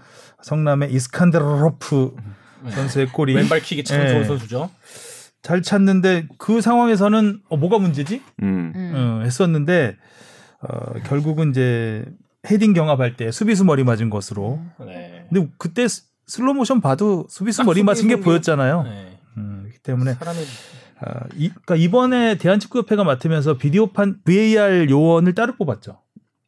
[0.42, 2.16] 성남의 이스칸데로프
[2.72, 4.10] 선수의 골이 왼발 킥이 참 네.
[4.12, 4.70] 좋은 선수죠.
[5.42, 8.22] 잘 찼는데 그 상황에서는 어, 뭐가 문제지?
[8.42, 8.74] 음.
[8.76, 8.94] 음.
[8.96, 9.96] 어, 했었는데
[10.62, 12.06] 어, 결국은 이제
[12.50, 14.60] 헤딩 경합할 때 수비수 머리 맞은 것으로.
[14.86, 15.26] 네.
[15.30, 18.84] 근데 그때 스- 슬로우 모션 봐도 수비수 딱 머리 맞은 게 보였잖아요.
[18.84, 19.20] 네.
[19.38, 20.40] 음, 그렇기 때문에 사람이
[21.02, 26.00] 아, 이, 그러니까 이번에 대한축구협회가 맡으면서 비디오 판 VAR 요원을 따로 뽑았죠.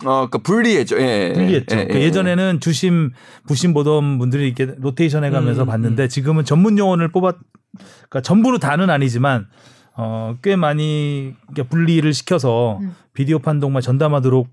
[0.05, 0.99] 어, 그러니까 불리했죠.
[0.99, 1.33] 예.
[1.33, 1.75] 불리했죠.
[1.75, 2.03] 예, 그러니까 예.
[2.03, 3.11] 예전에는 주심,
[3.47, 7.35] 부심 보던 분들이 이렇게 로테이션 해가면서 음, 봤는데 지금은 전문 요원을 뽑았,
[7.77, 9.47] 그러니까 전부는 다는 아니지만
[9.95, 11.33] 어, 꽤 많이
[11.69, 12.93] 분리를 시켜서 음.
[13.13, 14.47] 비디오 판독만 전담하도록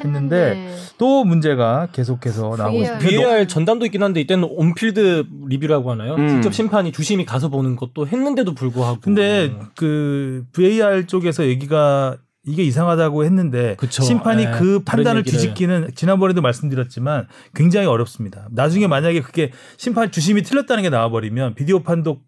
[0.00, 2.78] 했는데 또 문제가 계속해서 나오고.
[2.78, 2.98] 있습니다.
[2.98, 6.14] VAR 전담도 있긴 한데 이때는 온필드 리뷰라고 하나요?
[6.14, 6.28] 음.
[6.28, 9.00] 직접 심판이 주심이 가서 보는 것도 했는데도 불구하고.
[9.00, 12.16] 근데 그 VAR 쪽에서 얘기가
[12.46, 14.02] 이게 이상하다고 했는데 그쵸.
[14.02, 15.38] 심판이 예, 그 판단을 얘기를.
[15.38, 18.48] 뒤집기는 지난번에도 말씀드렸지만 굉장히 어렵습니다.
[18.50, 22.20] 나중에 만약에 그게 심판 주심이 틀렸다는 게 나와버리면 비디오 판독을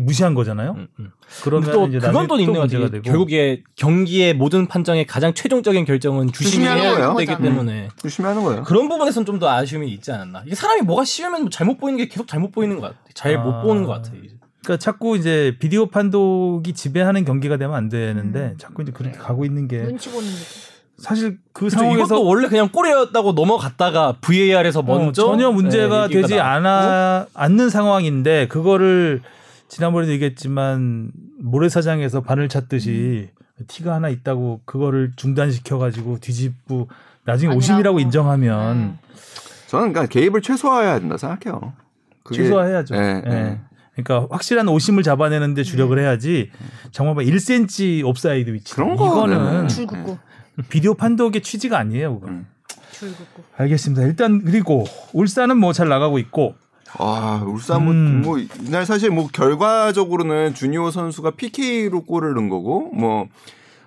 [0.00, 0.72] 무시한 거잖아요.
[0.72, 1.10] 음, 음.
[1.42, 2.66] 그러면 또 이제 그건 또 있는.
[2.68, 7.16] 되고 결국에 경기의 모든 판정의 가장 최종적인 결정은 주심이 주심이 하는 해야 거예요.
[7.16, 7.42] 되기.
[7.42, 8.62] 때문에 조심히 하는 거예요.
[8.62, 10.42] 그런 부분에서는 좀더 아쉬움이 있지 않았나.
[10.46, 12.98] 이게 사람이 뭐가 쉬우면 뭐 잘못 보이는 게 계속 잘못 보이는 것 같아.
[13.14, 13.62] 잘못 아.
[13.62, 14.12] 보는 것 같아.
[14.68, 18.54] 그러니까 자꾸 이제 비디오 판독이 지배하는 경기가 되면 안 되는데 음.
[18.58, 20.44] 자꾸 이제 그렇게 가고 있는 게 눈치 보는 느낌.
[20.98, 26.38] 사실 그 상황에서 이것도 원래 그냥 골이었다고 넘어갔다가 VAR에서 어, 먼저 전혀 문제가 네, 되지.
[26.38, 29.22] 않아 않는 상황인데 그거를
[29.68, 33.64] 지난번에도 얘기했지만 모래사장에서 바늘 찼듯이 음.
[33.68, 36.88] 티가 하나 있다고 그거를 중단시켜 가지고 뒤집고
[37.24, 37.58] 나중에 아니라고.
[37.58, 38.98] 오심이라고 인정하면 음.
[39.68, 41.72] 저는 그러니까 개입을 최소화해야 된다 생각해요.
[42.22, 42.94] 그게- 취소해야죠.
[42.96, 43.32] 예, 예.
[43.32, 43.60] 예.
[44.02, 46.02] 그러니까 확실한 오심을 잡아내는데 주력을 네.
[46.02, 46.50] 해야지
[46.92, 50.18] 정말 막 1cm 옵사이드 위치 그런 이거는 거는 줄 긋고.
[50.68, 52.20] 비디오 판독의 취지가 아니에요.
[52.20, 52.30] 그거.
[52.32, 52.46] 음.
[52.92, 53.44] 줄 긋고.
[53.56, 54.04] 알겠습니다.
[54.04, 56.54] 일단 그리고 울산은 뭐 잘 나가고 있고
[56.96, 58.22] 아, 울산 뭐, 음.
[58.22, 63.26] 뭐 이날 사실 뭐 결과적으로는 주니오 선수가 PK로 골을 넣은 거고 뭐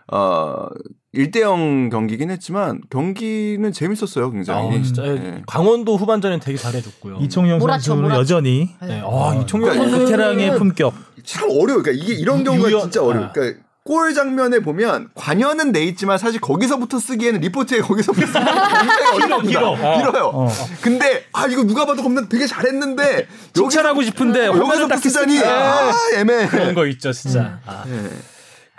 [0.07, 0.68] 어,
[1.14, 4.78] 1대0 경기긴 했지만 경기는 재밌었어요, 굉장히.
[4.80, 5.41] 아, 진짜 네.
[5.45, 7.18] 강원도 후반전엔 되게 잘해줬고요.
[7.22, 8.20] 이청용 몰아쳐, 선수는 몰아쳐.
[8.22, 9.01] 여전히 네.
[9.03, 10.93] 아, 이청용 그러니까 선수 베테랑의 품격.
[11.26, 11.82] 참 어려워.
[11.82, 13.26] 그러니까 이게 이런 경우가 유연- 진짜 어려워.
[13.26, 13.32] 아.
[13.34, 19.47] 그러니까 골 장면에 보면 관여는 돼 있지만 사실 거기서부터 쓰기에는 리포트에 거기서부터 쓰기에는 굉장히 어렵다.
[19.47, 19.76] 길어.
[19.76, 20.32] 길어요.
[20.34, 20.47] 어.
[20.82, 25.89] 근데 아 이거 누가 봐도 겁나 되게 잘했는데 칭찬하고 싶은데 여기서 화면을 딱 쓰자니 쓰니까.
[25.89, 26.47] 아 애매해.
[26.47, 27.59] 그런 거 있죠, 진짜.
[27.66, 27.84] 아.
[27.88, 28.09] 네.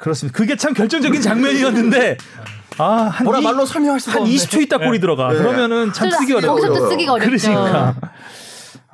[0.03, 0.37] 그렇습니다.
[0.37, 2.17] 그게 참 결정적인 장면이었는데
[2.79, 4.35] 아 한 뭐라 말로 설명할 수가 한 없네.
[4.35, 5.31] 20초 있다 골이 들어가.
[5.33, 5.39] 네.
[5.39, 6.55] 그러면은 참 쓰기 어려워.
[6.55, 6.91] 거기서 또 어려워요.
[6.91, 7.49] 쓰기가 어렵죠.
[7.49, 7.95] 그러니까.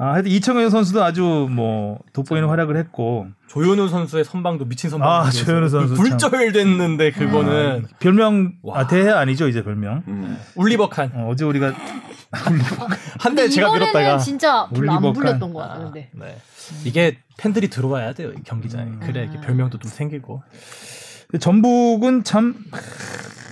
[0.01, 5.09] 아, 하여튼 이청용 선수도 아주 뭐 돋보이는 활약을 했고 조현우 선수의 선방도 미친 선방.
[5.11, 6.05] 아, 조현우 선수 참.
[6.05, 8.81] 불절 됐는데 그거는 별명 와.
[8.81, 10.03] 아, 대해 아니죠 이제 별명.
[10.09, 10.39] 음.
[10.57, 11.13] 울리버칸.
[11.15, 11.73] 어, 어제 우리가
[13.19, 15.13] 한대 제가 밀었다가 진짜 별로 안 올리버칸.
[15.15, 16.11] 불렸던 것 같은데.
[16.13, 16.37] 네.
[16.85, 18.85] 이게 팬들이 들어와야 돼요 이 경기장에.
[18.85, 19.01] 음.
[19.01, 20.43] 그래야 이게 별명도 좀 생기고.
[21.41, 22.57] 전북은 참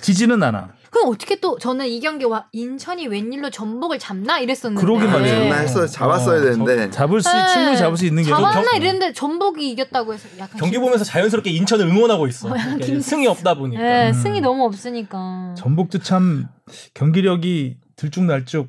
[0.00, 0.74] 지지는 않아.
[0.90, 4.80] 그럼 어떻게 또 저는 이 경기 와 인천이 웬일로 전북을 잡나 이랬었는데.
[4.80, 5.34] 그러게 말이에요.
[5.36, 7.46] 아, 장난 했어 잡았어야 어, 되는데 잡을 수 네.
[7.52, 11.04] 충분히 잡을 수 있는 게 잡았나 경- 이랬는데 전북이 이겼다고 해서 약간 경기 기- 보면서
[11.04, 12.48] 자연스럽게 인천을 응원하고 있어.
[12.82, 13.82] 김- 승이 없다 보니까.
[13.82, 14.12] 네, 음.
[14.14, 15.54] 승이 너무 없으니까.
[15.58, 16.48] 전북도 참
[16.94, 18.68] 경기력이 들쭉날쭉.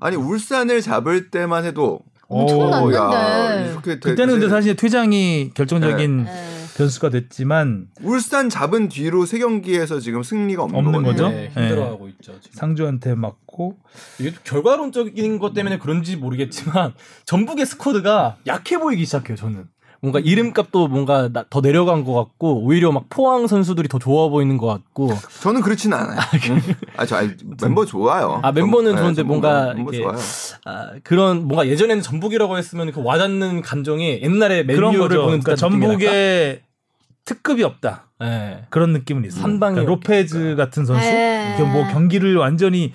[0.00, 2.96] 아니 울산을 잡을 때만 해도 엄청 어, 났는데.
[2.96, 6.44] 야, 이렇게 되- 그때는 근데 사실 퇴장이 결정적인 네.
[6.76, 11.02] 변수가 됐지만 울산 잡은 뒤로 세 경기에서 지금 승리가 없는, 없는.
[11.02, 11.28] 거죠?
[11.28, 12.38] 네, 힘들어하고 있죠.
[12.40, 12.56] 지금.
[12.56, 13.78] 상주한테 맞고
[14.20, 16.92] 이게 좀 결과론적인 것 때문에 그런지 모르겠지만
[17.24, 19.36] 전북의 스쿼드가 약해 보이기 시작해요.
[19.36, 19.64] 저는
[20.00, 24.56] 뭔가 이름값도 뭔가 나- 더 내려간 것 같고 오히려 막 포항 선수들이 더 좋아 보이는
[24.56, 25.10] 것 같고
[25.42, 26.20] 저는 그렇지는 않아요.
[26.96, 27.30] 아, 저 아니,
[27.60, 28.38] 멤버 좋아요.
[28.44, 30.18] 아, 멤버는 전- 좋은데 네, 뭔가 멤버 이렇게 좋아요.
[30.66, 34.92] 아, 그런 뭔가 예전에는 전북이라고 했으면 그 와닿는 감정이 옛날에 맨유를.
[34.92, 35.08] 보는
[35.40, 35.98] 그러니까 듯한 느낌이랄까?
[35.98, 36.60] 전북의
[37.24, 38.04] 특급이 없다.
[38.20, 38.64] 네.
[38.70, 39.42] 그런 느낌은 있어요.
[39.44, 41.56] 한 방에 그러니까 로페즈 같은 선수, 네.
[41.72, 42.92] 뭐 경기를 완전히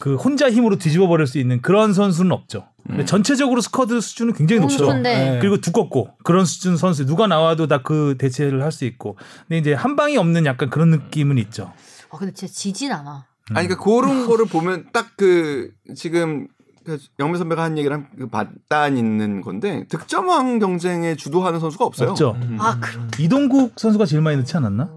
[0.00, 2.68] 그 혼자 힘으로 뒤집어 버릴 수 있는 그런 선수는 없죠.
[2.86, 3.06] 근데 음.
[3.06, 4.84] 전체적으로 스쿼드 수준은 굉장히 높죠.
[4.84, 5.30] 높은데.
[5.32, 5.38] 네.
[5.40, 9.16] 그리고 두껍고 그런 수준 선수 누가 나와도 다 그 대체를 할 수 있고.
[9.48, 11.72] 근데 이제 한 방이 없는 약간 그런 느낌은 있죠.
[12.10, 13.26] 아 근데 진짜 지진 않아.
[13.54, 16.46] 아니 그러니까 그런 거를 보면 딱 그 지금
[16.84, 22.10] 그 영배 선배가 한 얘기랑 그 맞닿아 있는 건데 득점왕 경쟁에 주도하는 선수가 없어요.
[22.10, 22.36] 없죠.
[22.42, 22.58] 음.
[22.60, 23.08] 아 그럼.
[23.18, 24.90] 이동국 선수가 제일 많이 넣지 않았나?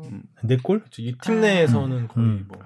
[0.43, 0.84] 네 골?
[0.97, 2.45] 이 팀 내에서는 거의 음.
[2.47, 2.60] 뭐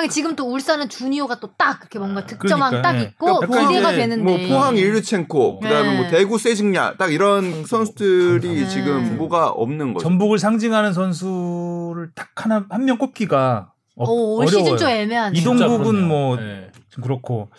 [0.00, 3.02] 하긴 지금 또 울산은 주니어가 또 딱 그렇게 뭔가 득점왕 그러니까, 딱 예.
[3.02, 4.22] 있고 그러니까 기대가 되는데.
[4.22, 6.00] 뭐 포항 일류첸코 그다음에 네.
[6.00, 8.68] 뭐 대구 세징야 딱 이런 선수들이 네.
[8.68, 10.02] 지금 뭐가 없는 거죠.
[10.04, 14.64] 전북을 상징하는 선수를 딱 하나 한 명 꼽기가 어, 오, 올 어려워요.
[14.64, 15.38] 시즌 좀 애매하네.
[15.38, 16.08] 이동- 진짜 동국은 그렇네요.
[16.08, 16.70] 뭐 네.
[16.88, 17.50] 좀 그렇고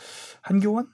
[0.41, 0.87] 한교원?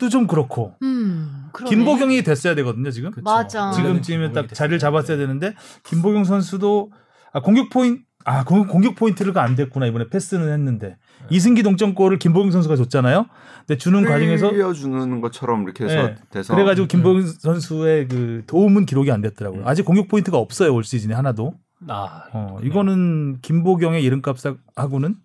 [0.00, 1.46] 또좀 그렇고 음.
[1.68, 3.10] 김보경이 됐어야 되거든요 지금.
[3.12, 3.22] 그쵸.
[3.22, 3.70] 맞아.
[3.72, 4.78] 지금쯤이면 딱 자리를.
[4.78, 6.90] 잡았어야 되는데 김보경 선수도
[7.32, 10.96] 아 공격 포인트 아 공- 공격 포인트가 안 됐구나 이번에 패스는 했는데
[11.30, 13.26] 이승기 동점골을 김보경 선수가 줬잖아요.
[13.66, 16.14] 근데 주는 과정에서 흘려주는 것처럼 이렇게 해서 네.
[16.30, 19.62] 돼서 그래 가지고 김보경 선수의 그 도움은 기록이 안 됐더라고요.
[19.66, 21.54] 아직 공격 포인트가 없어요 올 시즌에 하나도.
[21.88, 22.58] 아, 어.
[22.62, 25.16] 이거는 김보경의 이름값하고는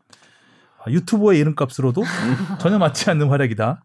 [0.84, 2.04] 아, 유튜버의 이름값으로도
[2.60, 3.84] 전혀 맞지 않는 활약이다.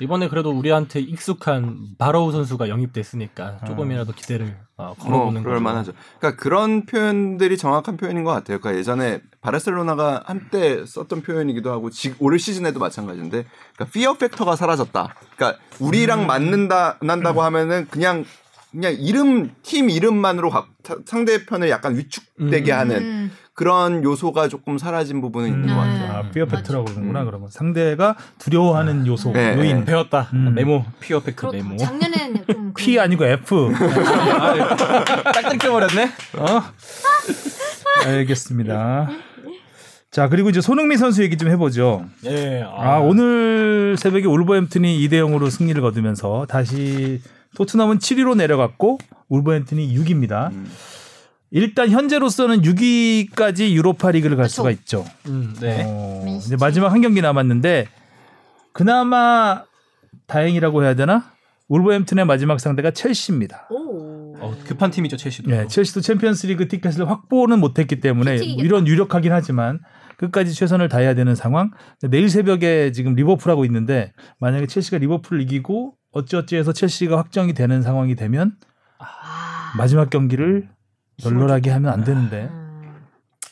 [0.00, 3.64] 이번에 그래도 우리한테 익숙한 바로우 선수가 영입됐으니까 아.
[3.66, 5.64] 조금이라도 기대를 어, 어, 걸어보는 그럴 거죠.
[5.64, 5.92] 만하죠.
[6.18, 8.58] 그러니까 그런 표현들이 정확한 표현인 것 같아요.
[8.60, 15.14] 그러니까 예전에 바르셀로나가 한때 썼던 표현이기도 하고 지, 올 시즌에도 마찬가지인데, 그러니까 피어 팩터가 사라졌다.
[15.36, 16.26] 그러니까 우리랑 음.
[16.26, 18.24] 맞는다 난다고 하면은 그냥
[18.72, 22.78] 그냥 이름 팀 이름만으로 각- 타- 상대편을 약간 위축되게 음.
[22.78, 23.32] 하는 음.
[23.56, 26.12] 그런 요소가 조금 사라진 부분은 있는 것 같아요.
[26.12, 26.84] 아, fear factor라고.
[26.84, 27.22] 그러는구나.
[27.22, 27.26] 음.
[27.26, 29.78] 그러면 상대가 두려워하는 요소, 네, 요인.
[29.78, 29.84] 네.
[29.86, 30.28] 배웠다.
[30.34, 30.52] 음.
[30.54, 31.46] 메모 fear factor.
[31.46, 31.78] 메모.
[31.78, 33.72] 작년에는 좀 P 아니고 F.
[35.32, 36.04] 딱 뜯겨버렸네.
[36.36, 36.62] 어?
[38.04, 39.08] 알겠습니다.
[40.10, 42.04] 자 그리고 이제 손흥민 선수 얘기 좀 해보죠.
[42.26, 42.62] 예.
[42.62, 47.22] 아, 오늘 새벽에 울버햄튼이 2대 0으로 승리를 거두면서 다시
[47.56, 48.98] 토트넘은 7위로 내려갔고
[49.30, 50.52] 울버햄튼이 6위입니다.
[50.52, 50.70] 음.
[51.50, 54.54] 일단 현재로서는 6위까지 유로파 리그를 갈 그쵸.
[54.56, 55.04] 수가 있죠.
[55.26, 55.84] 음, 네.
[55.86, 56.24] 어.
[56.38, 57.88] 이제 마지막 한 경기 남았는데
[58.72, 59.64] 그나마
[60.26, 61.32] 다행이라고 해야 되나?
[61.68, 63.68] 울버햄튼의 마지막 상대가 첼시입니다.
[63.70, 64.36] 오.
[64.38, 65.50] 어, 급한 팀이죠 첼시도.
[65.50, 68.64] 네, 첼시도 챔피언스리그 티켓을 확보는 못했기 때문에 일찍이겠다.
[68.64, 69.80] 이런 유력하긴 하지만
[70.18, 71.70] 끝까지 최선을 다해야 되는 상황.
[72.02, 78.56] 내일 새벽에 지금 리버풀하고 있는데 만약에 첼시가 리버풀을 이기고 어찌어찌해서 첼시가 확정이 되는 상황이 되면
[78.98, 79.72] 아.
[79.76, 80.68] 마지막 경기를
[81.24, 82.66] 널널하게 하면 안 되는데 음.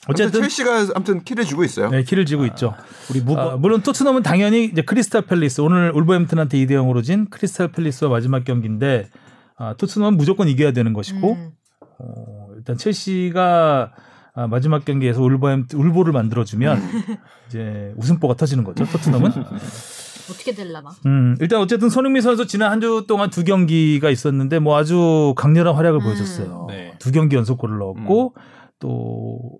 [0.08, 1.88] 어쨌든 첼시가 아무튼 키를 주고 있어요.
[1.90, 2.74] 네, 키를 쥐고 있죠.
[3.10, 7.68] 우리 무버 아, 물론 토트넘은 당연히 이제 크리스탈 팰리스 오늘 울버햄튼한테 2대 0으로 진 크리스탈
[7.68, 9.08] 팰리스와 마지막 경기인데
[9.56, 11.50] 아, 토트넘은 무조건 이겨야 되는 것이고 음.
[11.98, 13.92] 어, 일단 첼시가
[14.34, 16.82] 아, 마지막 경기에서 울버햄 울보를 만들어주면
[17.48, 18.84] 이제 웃음보가 터지는 거죠.
[18.84, 19.30] 토트넘은.
[20.30, 20.90] 어떻게 될라나?
[21.06, 25.74] 음, 일단 어쨌든 손흥민 선수 지난 한 주 동안 두 경기가 있었는데 뭐 아주 강렬한
[25.74, 26.04] 활약을 음.
[26.04, 26.66] 보여줬어요.
[26.68, 26.92] 네.
[26.98, 28.34] 두 경기 연속골을 넣었고
[28.78, 29.58] 또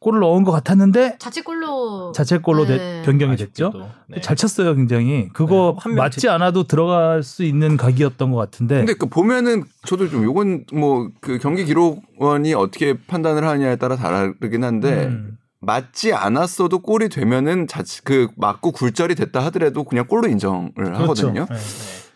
[0.00, 3.02] 골을 넣은 것 같았는데 자책골로 자책골로 내- 네.
[3.06, 3.72] 변경이 됐죠.
[4.06, 4.20] 네.
[4.20, 5.30] 잘 쳤어요, 굉장히.
[5.32, 8.76] 그거 네, 맞지 않아도 들어갈 수 있는 각이었던 것 같은데.
[8.80, 14.62] 근데 그 보면은 저도 좀 요건 뭐 그 경기 기록원이 어떻게 판단을 하냐에 따라 다르긴
[14.64, 15.38] 한데 음.
[15.64, 21.02] 맞지 않았어도 골이 되면은 자칫 그 맞고 굴절이 됐다 하더라도 그냥 골로 인정을 그렇죠.
[21.02, 21.46] 하거든요.
[21.50, 21.56] 네.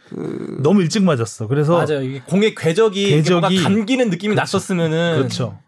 [0.08, 1.48] 그 너무 일찍 맞았어.
[1.48, 2.02] 그래서 맞아요.
[2.02, 5.58] 이게 공의 궤적이, 궤적이- 뭔가 감기는 느낌이 났었으면은 그렇죠.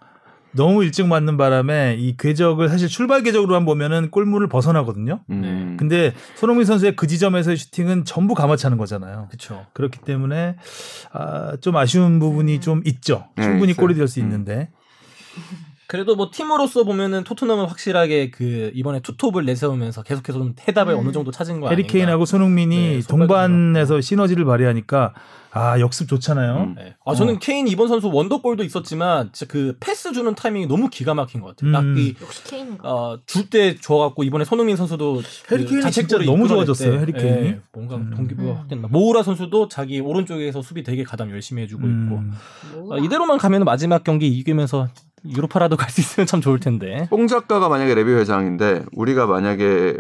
[0.53, 5.21] 너무 일찍 맞는 바람에 이 궤적을 사실 출발 궤적으로만 보면은 골문을 벗어나거든요.
[5.31, 5.77] 음.
[5.79, 9.29] 근데 손흥민 선수의 그 지점에서의 슈팅은 전부 감아차는 거잖아요.
[9.29, 9.67] 그렇죠.
[9.75, 10.57] 그렇기 때문에
[11.13, 13.27] 아, 좀 아쉬운 부분이 좀 있죠.
[13.37, 13.81] 네, 충분히 있어요.
[13.81, 14.25] 골이 될수 음.
[14.25, 14.71] 있는데.
[15.91, 21.01] 그래도 뭐 팀으로서 보면은 토트넘은 확실하게 그 이번에 투톱을 내세우면서 계속해서 좀 해답을 음.
[21.01, 21.71] 어느 정도 찾은 거 아닌가.
[21.71, 25.15] 해리케인하고 손흥민이 네, 선발 동반에서 시너지를 발휘하니까
[25.53, 26.57] 아 역습 좋잖아요.
[26.59, 26.75] 음.
[26.77, 26.95] 네.
[27.05, 27.39] 아 저는 어.
[27.41, 31.71] 케인 이번 선수 원더골도 있었지만 진짜 그 패스 주는 타이밍이 너무 기가 막힌 것 같아요.
[31.71, 31.73] 음.
[31.73, 32.89] 딱이 역시 케인인가?
[32.89, 37.47] 어, 줄때 좋아갖고 이번에 손흥민 선수도 그 해리케인이 자책골을 진짜 너무 좋아졌어요, 때, 해리케인이.
[37.49, 38.13] 예, 뭔가 음.
[38.15, 38.57] 동기부여 음.
[38.59, 38.87] 확 됐나.
[38.89, 42.33] 모우라 선수도 자기 오른쪽에서 수비 되게 가담 열심히 해주고 있고 음.
[42.77, 42.95] 뭐.
[42.95, 44.87] 어, 이대로만 가면 마지막 경기 이기면서
[45.29, 47.07] 유로파라도 갈 수 있으면 참 좋을 텐데.
[47.11, 49.97] 뽕 작가가 만약에 레비 회장인데 우리가 만약에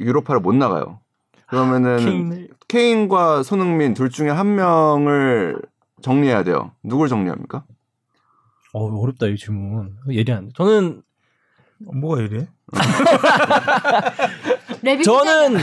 [0.00, 1.00] 유로파를 못 나가요.
[1.46, 3.08] 그러면은 케인을 케인...
[3.08, 5.60] 과 손흥민 둘 중에 한 명을
[6.02, 6.72] 정리해야 돼요.
[6.82, 7.64] 누굴 정리합니까?
[8.72, 10.50] 어 어렵다 이 질문 예리한.
[10.54, 11.02] 저는
[11.78, 12.22] 뭐가?
[14.82, 15.58] 레비 저는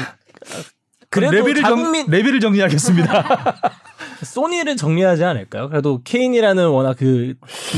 [1.10, 3.24] 그래도 레비를 자국민 정, 레비를 정리하겠습니다.
[4.26, 5.70] 소니를 정리하지 않을까요?
[5.70, 7.34] 그래도 케인이라는 워낙 그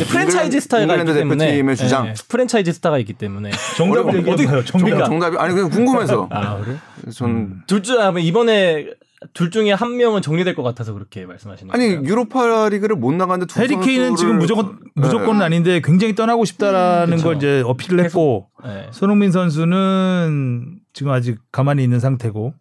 [0.09, 2.07] 프랜차이즈 스타가 있기 때문에 대표팀의 주장.
[2.07, 4.15] 예, 프랜차이즈 스타가 있기 때문에 정답을.
[4.17, 4.63] 얘기해봐요.
[4.65, 5.05] 정답.
[5.05, 6.27] 정답이 아니 그냥 궁금해서.
[6.31, 6.77] 아 그래?
[7.13, 8.87] 전 둘중 아, 이번에
[9.33, 12.01] 둘 중에 한 명은 정리될 것 같아서 그렇게 말씀하시는 아니 거예요?
[12.03, 15.45] 유로파 리그를 못 나가는데 두 해리 케인은 선수를- 지금 무조건 무조건은 네.
[15.45, 17.27] 아닌데 굉장히 떠나고 싶다라는 그쵸.
[17.29, 18.87] 걸 이제 어필을 했고 네.
[18.91, 22.53] 손흥민 선수는 지금 아직 가만히 있는 상태고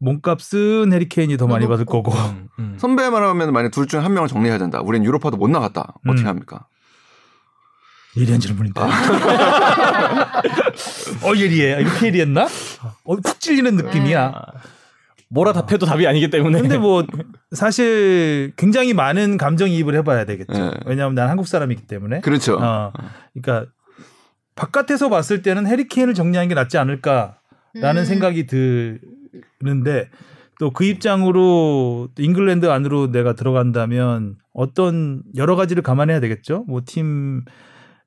[0.00, 2.76] 몸값은 해리케인이 더 많이 받을 거고 음, 음.
[2.78, 4.80] 선배 말하면 만약 둘 중에 한 명을 정리해야 된다.
[4.82, 5.94] 우린 유로파도 못 나갔다.
[6.06, 6.28] 어떻게 음.
[6.28, 6.66] 합니까?
[8.16, 8.80] 예리한 질문인데.
[8.82, 8.88] 어
[11.36, 11.80] 예리해.
[11.80, 12.48] 이렇게 예리했나?
[13.04, 14.32] 어, 푹 찔리는 느낌이야.
[14.34, 14.42] 아,
[15.28, 16.60] 뭐라 답해도 답이 아니기 때문에.
[16.60, 17.04] 근데 뭐
[17.52, 20.52] 사실 굉장히 많은 감정이입을 해봐야 되겠죠.
[20.52, 20.72] 네.
[20.86, 22.20] 왜냐하면 난 한국 사람이기 때문에.
[22.22, 22.58] 그렇죠.
[22.60, 22.92] 어,
[23.32, 23.70] 그러니까
[24.56, 27.34] 바깥에서 봤을 때는 해리케인을 정리하는 게 낫지 않을까라는
[27.76, 28.04] 음.
[28.04, 28.46] 생각이
[29.58, 30.08] 드는데
[30.58, 36.64] 또 그 입장으로 또 잉글랜드 안으로 내가 들어간다면 어떤 여러 가지를 감안해야 되겠죠.
[36.68, 37.44] 뭐 팀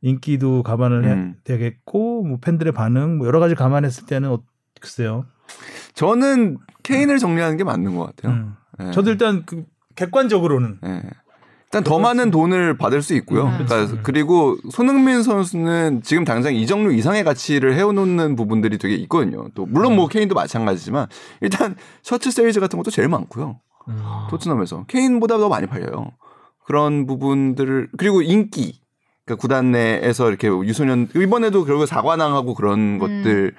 [0.02, 1.36] 인기도 감안을 해야 음.
[1.46, 4.44] 되겠고 뭐 팬들의 반응 뭐 여러 가지 감안했을 때는 어,
[4.80, 5.26] 글쎄요.
[5.96, 8.34] 저는 케인을 정리하는 게 맞는 것 같아요.
[8.34, 8.54] 음.
[8.82, 8.92] 예.
[8.92, 9.64] 저도 일단 그
[9.96, 11.02] 객관적으로는 예.
[11.74, 13.46] 일단 더 많은 돈을 받을 수 있고요.
[13.48, 13.66] 음.
[13.66, 19.48] 그러니까 그리고 손흥민 선수는 지금 당장 이정류 이상의 가치를 해놓는 부분들이 되게 있거든요.
[19.56, 21.08] 또 물론 뭐 케인도 마찬가지지만
[21.42, 23.60] 일단 셔츠 세일즈 같은 것도 제일 많고요.
[23.88, 24.04] 음.
[24.30, 26.12] 토트넘에서 케인보다 더 많이 팔려요.
[26.66, 28.83] 그런 부분들을 그리고 인기.
[29.26, 33.54] 그러니까 구단 내에서 이렇게 유소년 이번에도 결국 사관왕하고 그런 것들을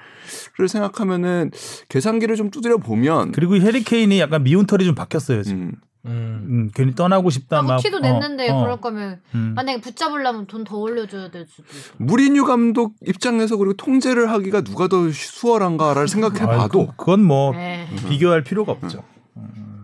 [0.67, 1.51] 생각하면은
[1.89, 5.59] 계산기를 좀 두드려 보면 그리고 해리케인이 약간 미운 털이 좀 박혔어요 지금.
[5.59, 5.71] 음,
[6.05, 6.45] 음.
[6.47, 7.73] 음, 괜히 떠나고 싶다 막.
[7.73, 8.59] 아, 티도 어, 냈는데 어.
[8.61, 9.53] 그럴 거면 음.
[9.55, 12.03] 만약에 붙잡으려면 돈 더 올려줘야 될 수도 있고.
[12.03, 17.87] 무리뉴 감독 입장에서 그리고 통제를 하기가 누가 더 수월한가를 생각해봐도 아이고, 그건 뭐 네.
[18.07, 19.03] 비교할 필요가 없죠.
[19.37, 19.74] 음.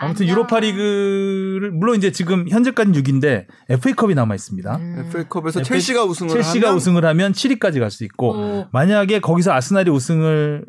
[0.00, 0.32] 아무튼 안녕.
[0.32, 4.76] 유로파 리그를 물론 이제 지금 현재까지 6인데 FA컵이 남아 있습니다.
[4.76, 5.04] 음.
[5.06, 8.66] FA컵에서 FA 첼시가 우승을 첼시가 하면 우승을 하면 7위까지 갈 수 있고 오.
[8.72, 10.64] 만약에 거기서 아스날이 우승을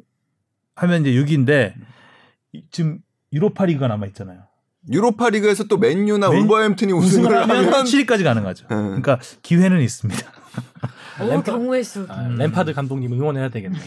[0.75, 1.73] 하면 이제 6인데
[2.71, 2.99] 지금
[3.33, 4.41] 유로파 리그가 남아 있잖아요.
[4.91, 8.65] 유로파 리그에서 또 맨유나 맨- 울버햄튼이 우승을, 우승을 하면 하면 7위까지 가는 거죠.
[8.69, 8.75] 네.
[8.75, 10.31] 그러니까 기회는 있습니다.
[11.21, 12.05] 오, 경우의 수.
[12.09, 13.77] 아, 램파드 감독님 응원해야 되겠네.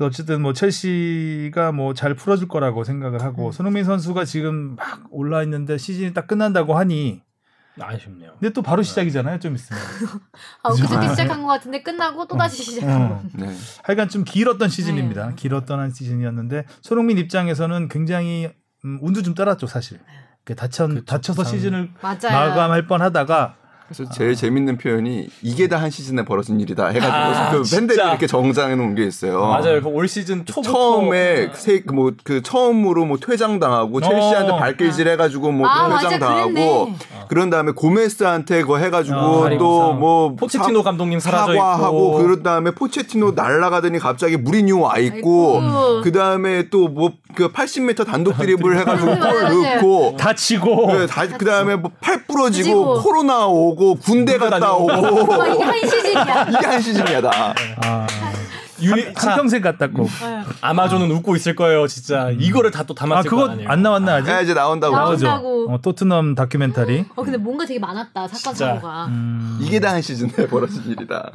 [0.00, 0.04] 음.
[0.04, 3.52] 그래서 어쨌든 뭐 첼시가 뭐 잘 풀어줄 거라고 생각을 하고 음.
[3.52, 7.22] 손흥민 선수가 지금 막 올라 있는데 시즌이 딱 끝난다고 하니
[7.78, 8.32] 아쉽네요.
[8.40, 9.38] 근데 또 바로 시작이잖아요.
[9.38, 9.80] 좀 있으면.
[10.62, 12.88] 아, 그저께 시작한 것 같은데 끝나고 또 다시 시작.
[12.88, 13.22] 어.
[13.34, 13.54] 네.
[13.84, 15.28] 하여간 좀 길었던 시즌입니다.
[15.28, 15.34] 네.
[15.36, 18.50] 길었던 한 시즌이었는데 손흥민 입장에서는 굉장히
[18.84, 19.98] 음, 운도 좀 따랐죠 사실.
[20.44, 21.52] 그 다쳐 그쵸, 다쳐서 참.
[21.52, 22.18] 시즌을 맞아요.
[22.32, 23.56] 마감할 뻔하다가
[23.92, 28.10] 그래서 제일 재밌는 표현이 이게 다 한 시즌에 벌어진 일이다 해가지고 아, 그 팬들이 진짜.
[28.10, 29.40] 이렇게 정장해 놓은 게 있어요.
[29.46, 29.80] 맞아요.
[29.80, 31.50] 그올 시즌 초부터 처음에
[31.92, 34.56] 뭐그 처음으로 뭐 퇴장 당하고 첼시한테 어.
[34.58, 36.96] 발길질 해가지고 뭐 아, 퇴장 맞아, 당하고 그랬네.
[37.28, 40.00] 그런 다음에 고메스한테 그거 해가지고 어, 다리 또 부상.
[40.00, 42.22] 뭐 포체티노 감독님 사라져 사과하고 있고.
[42.22, 46.00] 그런 다음에 포체티노 날라가더니 갑자기 무리뉴 와 있고 아이고.
[46.02, 49.64] 그 다음에 또 뭐 그 80m 단독 드리블 해가지고 골.
[49.76, 52.94] 넣고 다치고 네, 다, 그 다음에 뭐 팔 부러지고 부러지고.
[53.02, 54.74] 코로나 오고 군대 갔다.
[54.74, 56.46] 오고 아, 이게 한 시즌이야.
[56.50, 57.54] 이게 한 시즌이야 다.
[57.84, 58.06] 아,
[58.82, 60.08] 유니 한, 한평생 갔다 고
[60.62, 62.30] 아마존은 웃고 있을 거예요, 진짜.
[62.30, 63.68] 이거를 다또아 담았을 거 그거 아니에요.
[63.68, 64.30] 안 나왔나 아직?
[64.30, 64.96] 야, 이제 나온다고.
[64.96, 65.26] 나오죠.
[65.26, 65.72] 나온다고.
[65.72, 67.04] 어, 토트넘 다큐멘터리.
[67.14, 68.74] 어 근데 뭔가 되게 많았다 사건 진짜.
[68.74, 69.06] 사고가.
[69.06, 69.58] 음.
[69.62, 71.30] 이게 다 한 시즌에 벌어진 일이다.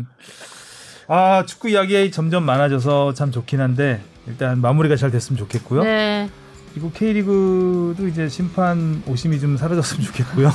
[1.08, 5.84] 아 축구 이야기 점점 많아져서 참 좋긴 한데 일단 마무리가 잘 됐으면 좋겠고요.
[5.84, 6.30] 네.
[6.74, 10.52] 그리고 K리그도 이제 심판 오심이 좀 사라졌으면 좋겠고요.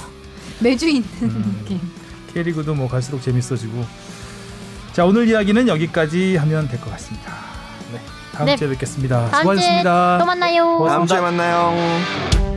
[0.61, 1.65] 매주 있는 음.
[1.67, 1.81] 게임.
[2.33, 3.85] K리그도 뭐 갈수록 재밌어지고.
[4.93, 7.33] 자 오늘 이야기는 여기까지 하면 될 것 같습니다.
[7.93, 8.01] 네.
[8.33, 8.57] 다음 네.
[8.57, 9.29] 주에 뵙겠습니다.
[9.31, 10.19] 다음 수고하셨습니다.
[10.21, 10.85] 또 만나요.
[10.87, 12.50] 다음 주에 만나요.